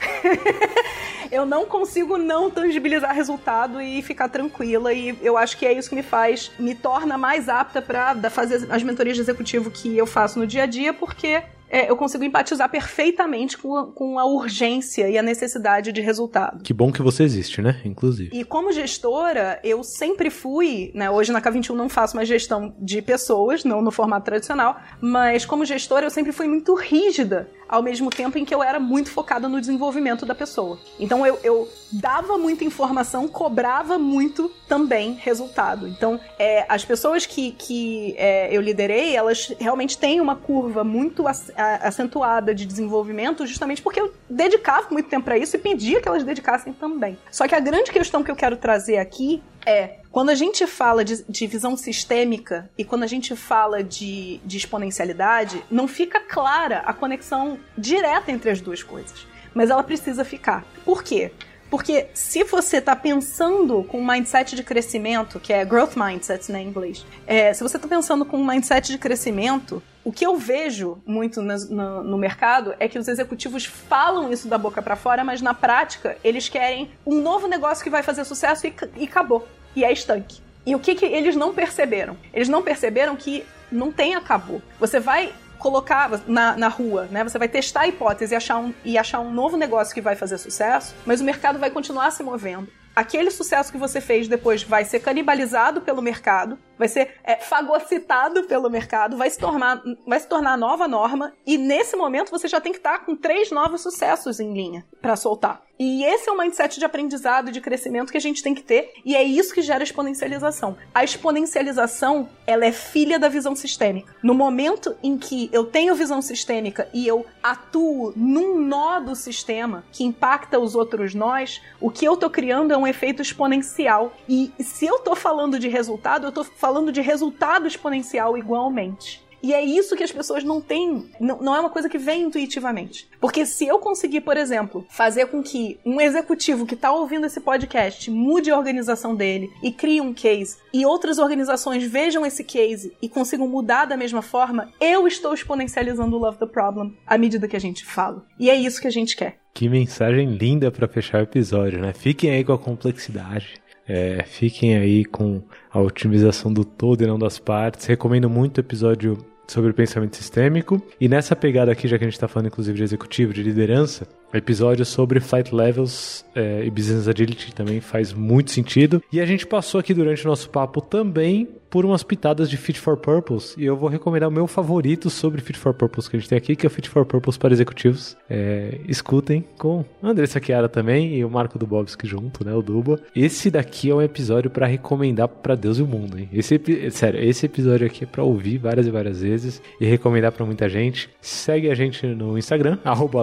eu 1.31 1.45
não 1.45 1.65
consigo 1.65 2.17
não 2.17 2.49
tangibilizar 2.51 3.15
resultado 3.15 3.81
e 3.81 4.01
ficar 4.01 4.27
tranquila 4.27 4.91
e 4.91 5.17
eu 5.21 5.37
acho 5.37 5.57
que 5.57 5.65
é 5.65 5.71
isso 5.71 5.89
que 5.89 5.95
me 5.95 6.03
faz, 6.03 6.51
me 6.59 6.75
torna 6.75 7.17
mais 7.17 7.47
apta 7.47 7.81
para 7.81 8.29
fazer 8.29 8.67
as 8.69 8.83
mentorias 8.83 9.15
de 9.15 9.21
executivo 9.21 9.71
que 9.71 9.97
eu 9.97 10.05
faço 10.05 10.37
no 10.37 10.45
dia 10.45 10.63
a 10.63 10.65
dia, 10.65 10.93
porque 10.93 11.41
é, 11.69 11.89
eu 11.89 11.95
consigo 11.95 12.23
empatizar 12.23 12.69
perfeitamente 12.69 13.57
com 13.57 13.75
a, 13.75 13.91
com 13.91 14.19
a 14.19 14.25
urgência 14.25 15.09
e 15.09 15.17
a 15.17 15.23
necessidade 15.23 15.91
de 15.91 16.01
resultado. 16.01 16.63
Que 16.63 16.73
bom 16.73 16.91
que 16.91 17.01
você 17.01 17.23
existe, 17.23 17.61
né? 17.61 17.79
Inclusive. 17.85 18.35
E 18.37 18.43
como 18.43 18.71
gestora, 18.71 19.59
eu 19.63 19.83
sempre 19.83 20.29
fui, 20.29 20.91
né? 20.95 21.09
Hoje 21.09 21.31
na 21.31 21.41
K21 21.41 21.73
não 21.73 21.89
faço 21.89 22.15
mais 22.15 22.27
gestão 22.27 22.73
de 22.79 23.01
pessoas, 23.01 23.63
não 23.63 23.81
no 23.81 23.91
formato 23.91 24.25
tradicional, 24.25 24.79
mas 24.99 25.45
como 25.45 25.63
gestora 25.63 26.05
eu 26.05 26.09
sempre 26.09 26.31
fui 26.31 26.47
muito 26.47 26.73
rígida 26.73 27.49
ao 27.69 27.83
mesmo 27.83 28.09
tempo 28.09 28.37
em 28.37 28.43
que 28.43 28.53
eu 28.53 28.63
era 28.63 28.79
muito 28.79 29.11
focada 29.11 29.47
no 29.47 29.61
desenvolvimento 29.61 30.25
da 30.25 30.33
pessoa. 30.33 30.79
Então 30.99 31.25
eu, 31.25 31.39
eu 31.43 31.69
dava 31.91 32.37
muita 32.37 32.63
informação, 32.63 33.27
cobrava 33.27 33.99
muito 33.99 34.51
também 34.67 35.13
resultado. 35.13 35.87
Então 35.87 36.19
é, 36.39 36.65
as 36.67 36.83
pessoas 36.83 37.27
que, 37.27 37.51
que 37.51 38.15
é, 38.17 38.49
eu 38.51 38.59
liderei, 38.59 39.15
elas 39.15 39.53
realmente 39.59 39.97
têm 39.97 40.19
uma 40.19 40.35
curva 40.35 40.83
muito 40.83 41.25
acentuada 41.55 42.55
de 42.55 42.65
desenvolvimento, 42.65 43.45
justamente 43.45 43.81
porque 43.81 44.01
eu 44.01 44.11
dedicava 44.27 44.87
muito 44.89 45.07
tempo 45.07 45.25
para 45.25 45.37
isso 45.37 45.55
e 45.55 45.59
pedia 45.59 46.01
que 46.01 46.07
elas 46.07 46.23
dedicassem 46.23 46.73
também. 46.73 47.17
Só 47.31 47.47
que 47.47 47.53
a 47.53 47.59
grande 47.59 47.91
questão 47.91 48.23
que 48.23 48.31
eu 48.31 48.35
quero 48.35 48.57
trazer 48.57 48.97
aqui 48.97 49.43
é 49.65 49.99
quando 50.11 50.29
a 50.29 50.35
gente 50.35 50.65
fala 50.65 51.05
de, 51.05 51.23
de, 51.29 51.47
visão 51.47 51.77
sistêmica 51.77 52.69
e 52.77 52.83
quando 52.83 53.03
a 53.03 53.07
gente 53.07 53.35
fala 53.35 53.83
de, 53.83 54.39
de 54.43 54.57
exponencialidade, 54.57 55.63
não 55.69 55.87
fica 55.87 56.19
clara 56.19 56.79
a 56.79 56.93
conexão 56.93 57.59
direta 57.77 58.31
entre 58.31 58.49
as 58.49 58.59
duas 58.59 58.81
coisas. 58.81 59.27
Mas 59.53 59.69
ela 59.69 59.83
precisa 59.83 60.25
ficar. 60.25 60.65
Por 60.83 61.03
quê? 61.03 61.31
Porque 61.69 62.07
se 62.15 62.43
você 62.43 62.77
está 62.77 62.95
pensando 62.95 63.83
com 63.83 63.99
um 63.99 64.07
mindset 64.07 64.55
de 64.55 64.63
crescimento, 64.63 65.39
que 65.39 65.53
é 65.53 65.63
growth 65.63 65.95
mindset 65.95 66.51
né, 66.51 66.63
em 66.63 66.67
inglês, 66.67 67.05
é, 67.27 67.53
se 67.53 67.61
você 67.61 67.77
está 67.77 67.87
pensando 67.87 68.25
com 68.25 68.37
um 68.37 68.45
mindset 68.45 68.91
de 68.91 68.97
crescimento, 68.97 69.81
o 70.03 70.11
que 70.11 70.25
eu 70.25 70.35
vejo 70.35 70.97
muito 71.05 71.41
no, 71.43 71.55
no, 71.69 72.03
no, 72.03 72.17
mercado 72.17 72.73
é 72.79 72.87
que 72.87 72.97
os 72.97 73.07
executivos 73.07 73.65
falam 73.65 74.31
isso 74.33 74.47
da 74.47 74.57
boca 74.57 74.81
para 74.81 74.95
fora, 74.95 75.23
mas 75.23 75.41
na 75.41 75.53
prática 75.53 76.17
eles 76.23 76.49
querem 76.49 76.89
um 77.05 77.21
novo 77.21 77.47
negócio 77.47 77.83
que 77.83 77.89
vai 77.91 78.01
fazer 78.01 78.25
sucesso 78.25 78.65
e, 78.65 78.73
e 78.95 79.03
acabou. 79.03 79.47
E 79.75 79.83
é 79.83 79.91
estanque. 79.91 80.41
E 80.65 80.75
o 80.75 80.79
que, 80.79 80.95
que 80.95 81.05
eles 81.05 81.35
não 81.35 81.53
perceberam? 81.53 82.17
Eles 82.33 82.49
não 82.49 82.61
perceberam 82.61 83.15
que 83.15 83.45
não 83.71 83.91
tem 83.91 84.15
acabou. 84.15 84.61
Você 84.79 84.99
vai 84.99 85.33
colocar 85.57 86.21
na, 86.25 86.55
na 86.55 86.67
rua, 86.67 87.07
né? 87.11 87.23
Você 87.23 87.37
vai 87.37 87.47
testar 87.47 87.81
a 87.81 87.87
hipótese 87.87 88.33
e 88.33 88.37
achar, 88.37 88.57
um, 88.57 88.73
e 88.83 88.97
achar 88.97 89.19
um 89.19 89.31
novo 89.31 89.57
negócio 89.57 89.93
que 89.93 90.01
vai 90.01 90.15
fazer 90.15 90.37
sucesso, 90.37 90.95
mas 91.05 91.21
o 91.21 91.23
mercado 91.23 91.59
vai 91.59 91.69
continuar 91.69 92.11
se 92.11 92.23
movendo. 92.23 92.69
Aquele 92.95 93.29
sucesso 93.29 93.71
que 93.71 93.77
você 93.77 94.01
fez 94.01 94.27
depois 94.27 94.63
vai 94.63 94.83
ser 94.83 94.99
canibalizado 94.99 95.81
pelo 95.81 96.01
mercado, 96.01 96.57
vai 96.77 96.87
ser 96.87 97.15
é, 97.23 97.35
fagocitado 97.35 98.43
pelo 98.43 98.69
mercado, 98.69 99.15
vai 99.15 99.29
se, 99.29 99.37
tornar, 99.37 99.81
vai 100.07 100.19
se 100.19 100.27
tornar 100.27 100.57
nova 100.57 100.87
norma, 100.87 101.33
e 101.45 101.57
nesse 101.57 101.95
momento 101.95 102.31
você 102.31 102.47
já 102.47 102.59
tem 102.59 102.71
que 102.71 102.79
estar 102.79 102.99
com 103.05 103.15
três 103.15 103.51
novos 103.51 103.81
sucessos 103.81 104.39
em 104.39 104.53
linha 104.53 104.85
para 105.01 105.15
soltar. 105.15 105.61
E 105.81 106.03
esse 106.03 106.27
é 106.27 106.31
o 106.33 106.37
mindset 106.37 106.77
de 106.77 106.83
aprendizado 106.83 107.53
de 107.53 107.61
crescimento 107.61 108.11
que 108.11 108.17
a 108.17 108.21
gente 108.21 108.43
tem 108.43 108.53
que 108.53 108.61
ter, 108.61 108.91
e 109.05 109.15
é 109.15 109.23
isso 109.23 109.53
que 109.53 109.61
gera 109.61 109.81
exponencialização. 109.81 110.75
A 110.93 111.05
exponencialização, 111.05 112.27
ela 112.45 112.65
é 112.65 112.71
filha 112.73 113.17
da 113.17 113.29
visão 113.29 113.55
sistêmica. 113.55 114.13
No 114.21 114.33
momento 114.33 114.93
em 115.01 115.17
que 115.17 115.49
eu 115.53 115.65
tenho 115.65 115.95
visão 115.95 116.21
sistêmica 116.21 116.89
e 116.93 117.07
eu 117.07 117.25
atuo 117.41 118.11
num 118.13 118.59
nó 118.59 118.99
do 118.99 119.15
sistema 119.15 119.85
que 119.89 120.03
impacta 120.03 120.59
os 120.59 120.75
outros 120.75 121.15
nós, 121.15 121.61
o 121.79 121.89
que 121.89 122.03
eu 122.03 122.17
tô 122.17 122.29
criando 122.29 122.73
é 122.73 122.77
um 122.77 122.85
efeito 122.85 123.21
exponencial. 123.21 124.13
E 124.27 124.51
se 124.59 124.85
eu 124.85 124.99
tô 124.99 125.15
falando 125.15 125.57
de 125.57 125.69
resultado, 125.69 126.27
eu 126.27 126.31
tô 126.33 126.43
falando 126.43 126.91
de 126.91 126.99
resultado 126.99 127.65
exponencial 127.65 128.37
igualmente. 128.37 129.28
E 129.41 129.53
é 129.53 129.63
isso 129.63 129.95
que 129.95 130.03
as 130.03 130.11
pessoas 130.11 130.43
não 130.43 130.61
têm, 130.61 131.09
não, 131.19 131.41
não 131.41 131.55
é 131.55 131.59
uma 131.59 131.69
coisa 131.69 131.89
que 131.89 131.97
vem 131.97 132.23
intuitivamente. 132.23 133.07
Porque 133.19 133.45
se 133.45 133.65
eu 133.65 133.79
conseguir, 133.79 134.21
por 134.21 134.37
exemplo, 134.37 134.85
fazer 134.89 135.27
com 135.27 135.41
que 135.41 135.79
um 135.85 135.99
executivo 135.99 136.65
que 136.65 136.73
está 136.73 136.91
ouvindo 136.91 137.25
esse 137.25 137.39
podcast 137.39 138.09
mude 138.11 138.51
a 138.51 138.57
organização 138.57 139.15
dele 139.15 139.49
e 139.63 139.71
crie 139.71 140.01
um 140.01 140.13
case, 140.13 140.57
e 140.73 140.85
outras 140.85 141.17
organizações 141.17 141.83
vejam 141.83 142.25
esse 142.25 142.43
case 142.43 142.93
e 143.01 143.09
consigam 143.09 143.47
mudar 143.47 143.85
da 143.85 143.97
mesma 143.97 144.21
forma, 144.21 144.71
eu 144.79 145.07
estou 145.07 145.33
exponencializando 145.33 146.15
o 146.15 146.19
Love 146.19 146.37
the 146.37 146.45
Problem 146.45 146.95
à 147.05 147.17
medida 147.17 147.47
que 147.47 147.55
a 147.55 147.59
gente 147.59 147.85
fala. 147.85 148.25
E 148.39 148.49
é 148.49 148.55
isso 148.55 148.81
que 148.81 148.87
a 148.87 148.91
gente 148.91 149.15
quer. 149.15 149.37
Que 149.53 149.67
mensagem 149.67 150.35
linda 150.35 150.71
para 150.71 150.87
fechar 150.87 151.19
o 151.19 151.23
episódio, 151.23 151.79
né? 151.79 151.93
Fiquem 151.93 152.31
aí 152.31 152.43
com 152.43 152.53
a 152.53 152.57
complexidade. 152.57 153.59
É, 153.89 154.23
fiquem 154.23 154.77
aí 154.77 155.03
com 155.03 155.41
a 155.71 155.81
otimização 155.81 156.53
do 156.53 156.63
todo 156.63 157.03
e 157.03 157.07
não 157.07 157.17
das 157.17 157.39
partes. 157.39 157.87
Recomendo 157.87 158.29
muito 158.29 158.57
o 158.57 158.61
episódio 158.61 159.17
sobre 159.47 159.73
pensamento 159.73 160.15
sistêmico. 160.15 160.79
E 161.01 161.09
nessa 161.09 161.35
pegada 161.35 161.71
aqui, 161.71 161.87
já 161.87 161.97
que 161.97 162.03
a 162.03 162.07
gente 162.07 162.13
está 162.13 162.27
falando 162.27 162.47
inclusive 162.47 162.77
de 162.77 162.83
executivo, 162.83 163.33
de 163.33 163.41
liderança, 163.41 164.07
episódio 164.33 164.85
sobre 164.85 165.19
Flight 165.19 165.53
Levels 165.53 166.25
é, 166.35 166.63
e 166.63 166.69
Business 166.69 167.07
Agility 167.07 167.53
também 167.53 167.79
faz 167.81 168.13
muito 168.13 168.51
sentido. 168.51 169.01
E 169.11 169.19
a 169.19 169.25
gente 169.25 169.45
passou 169.45 169.79
aqui 169.79 169.93
durante 169.93 170.25
o 170.25 170.29
nosso 170.29 170.49
papo 170.49 170.81
também 170.81 171.47
por 171.69 171.85
umas 171.85 172.01
pitadas 172.01 172.49
de 172.49 172.57
Fit 172.57 172.79
for 172.79 172.97
Purpose. 172.97 173.53
E 173.55 173.65
eu 173.65 173.77
vou 173.77 173.89
recomendar 173.89 174.27
o 174.27 174.31
meu 174.31 174.47
favorito 174.47 175.09
sobre 175.09 175.39
Fit 175.39 175.57
for 175.57 175.73
Purpose 175.73 176.09
que 176.09 176.17
a 176.17 176.19
gente 176.19 176.27
tem 176.27 176.37
aqui, 176.37 176.55
que 176.55 176.65
é 176.65 176.67
o 176.67 176.69
Fit 176.69 176.89
for 176.89 177.05
Purpose 177.05 177.37
para 177.37 177.53
executivos. 177.53 178.17
É, 178.27 178.79
escutem 178.87 179.45
com 179.57 179.85
a 180.01 180.09
Andressa 180.09 180.41
Chiara 180.41 180.67
também 180.67 181.15
e 181.15 181.23
o 181.23 181.29
Marco 181.29 181.59
Dubovski 181.59 182.07
junto, 182.07 182.43
né? 182.43 182.53
O 182.53 182.61
Duba. 182.61 182.99
Esse 183.15 183.51
daqui 183.51 183.91
é 183.91 183.95
um 183.95 184.01
episódio 184.01 184.49
para 184.49 184.65
recomendar 184.65 185.27
para 185.27 185.53
Deus 185.53 185.77
e 185.77 185.83
o 185.83 185.87
mundo, 185.87 186.17
hein? 186.17 186.27
Esse, 186.33 186.59
sério, 186.91 187.23
esse 187.23 187.45
episódio 187.45 187.85
aqui 187.85 188.03
é 188.03 188.07
para 188.07 188.23
ouvir 188.23 188.57
várias 188.57 188.87
e 188.87 188.91
várias 188.91 189.21
vezes 189.21 189.61
e 189.79 189.85
recomendar 189.85 190.31
para 190.31 190.45
muita 190.45 190.67
gente. 190.67 191.09
Segue 191.21 191.69
a 191.69 191.75
gente 191.75 192.07
no 192.07 192.37
Instagram, 192.37 192.79
arroba. 192.83 193.19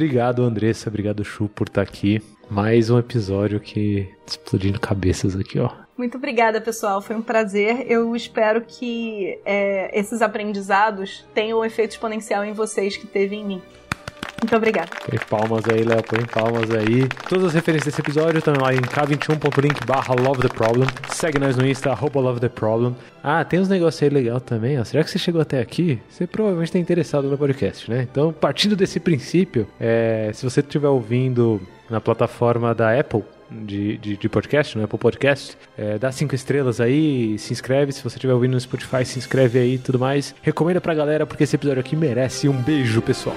Obrigado, 0.00 0.42
Andressa. 0.42 0.88
Obrigado, 0.88 1.22
Chu, 1.22 1.46
por 1.46 1.68
estar 1.68 1.84
tá 1.84 1.90
aqui. 1.90 2.22
Mais 2.48 2.88
um 2.88 2.98
episódio 2.98 3.60
que 3.60 4.08
explodindo 4.26 4.80
cabeças 4.80 5.36
aqui, 5.36 5.58
ó. 5.58 5.70
Muito 5.94 6.16
obrigada, 6.16 6.58
pessoal. 6.58 7.02
Foi 7.02 7.14
um 7.14 7.20
prazer. 7.20 7.84
Eu 7.86 8.16
espero 8.16 8.62
que 8.62 9.38
é, 9.44 9.90
esses 9.92 10.22
aprendizados 10.22 11.26
tenham 11.34 11.60
um 11.60 11.64
efeito 11.66 11.90
exponencial 11.90 12.42
em 12.42 12.54
vocês 12.54 12.96
que 12.96 13.06
teve 13.06 13.36
em 13.36 13.44
mim. 13.44 13.62
Muito 14.40 14.56
obrigada. 14.56 14.90
Põe 15.06 15.18
palmas 15.28 15.64
aí, 15.70 15.84
Léo. 15.84 16.02
Põe 16.02 16.24
palmas 16.24 16.70
aí. 16.70 17.06
Todas 17.28 17.46
as 17.46 17.54
referências 17.54 17.92
desse 17.92 18.00
episódio 18.00 18.38
estão 18.38 18.54
lá 18.60 18.74
em 18.74 18.80
k21.link 18.80 19.84
barra 19.86 20.14
Love 20.14 20.40
the 20.40 20.48
Problem. 20.48 20.86
Segue 21.10 21.38
nós 21.38 21.56
no 21.56 21.66
Insta, 21.66 21.90
arroba 21.90 22.20
Love 22.20 22.40
the 22.40 22.48
Problem. 22.48 22.96
Ah, 23.22 23.44
tem 23.44 23.60
uns 23.60 23.68
negócios 23.68 24.02
aí 24.02 24.08
legal 24.08 24.40
também, 24.40 24.80
ó. 24.80 24.84
Será 24.84 25.04
que 25.04 25.10
você 25.10 25.18
chegou 25.18 25.42
até 25.42 25.60
aqui? 25.60 26.00
Você 26.08 26.26
provavelmente 26.26 26.68
está 26.68 26.78
interessado 26.78 27.28
no 27.28 27.36
podcast, 27.36 27.90
né? 27.90 28.06
Então, 28.10 28.32
partindo 28.32 28.74
desse 28.74 28.98
princípio, 28.98 29.68
é, 29.78 30.30
se 30.32 30.42
você 30.42 30.60
estiver 30.60 30.88
ouvindo 30.88 31.60
na 31.90 32.00
plataforma 32.00 32.74
da 32.74 32.98
Apple, 32.98 33.22
de, 33.50 33.98
de, 33.98 34.16
de, 34.16 34.28
podcast, 34.28 34.78
no 34.78 34.84
Apple 34.84 34.98
Podcast. 34.98 35.58
É, 35.76 35.98
dá 35.98 36.12
cinco 36.12 36.36
estrelas 36.36 36.80
aí, 36.80 37.36
se 37.36 37.52
inscreve. 37.52 37.90
Se 37.90 38.02
você 38.02 38.16
estiver 38.16 38.32
ouvindo 38.32 38.52
no 38.52 38.60
Spotify, 38.60 39.04
se 39.04 39.18
inscreve 39.18 39.58
aí 39.58 39.74
e 39.74 39.78
tudo 39.78 39.98
mais. 39.98 40.34
Recomenda 40.40 40.80
pra 40.80 40.94
galera, 40.94 41.26
porque 41.26 41.42
esse 41.42 41.56
episódio 41.56 41.80
aqui 41.80 41.96
merece 41.96 42.48
um 42.48 42.62
beijo, 42.62 43.02
pessoal. 43.02 43.36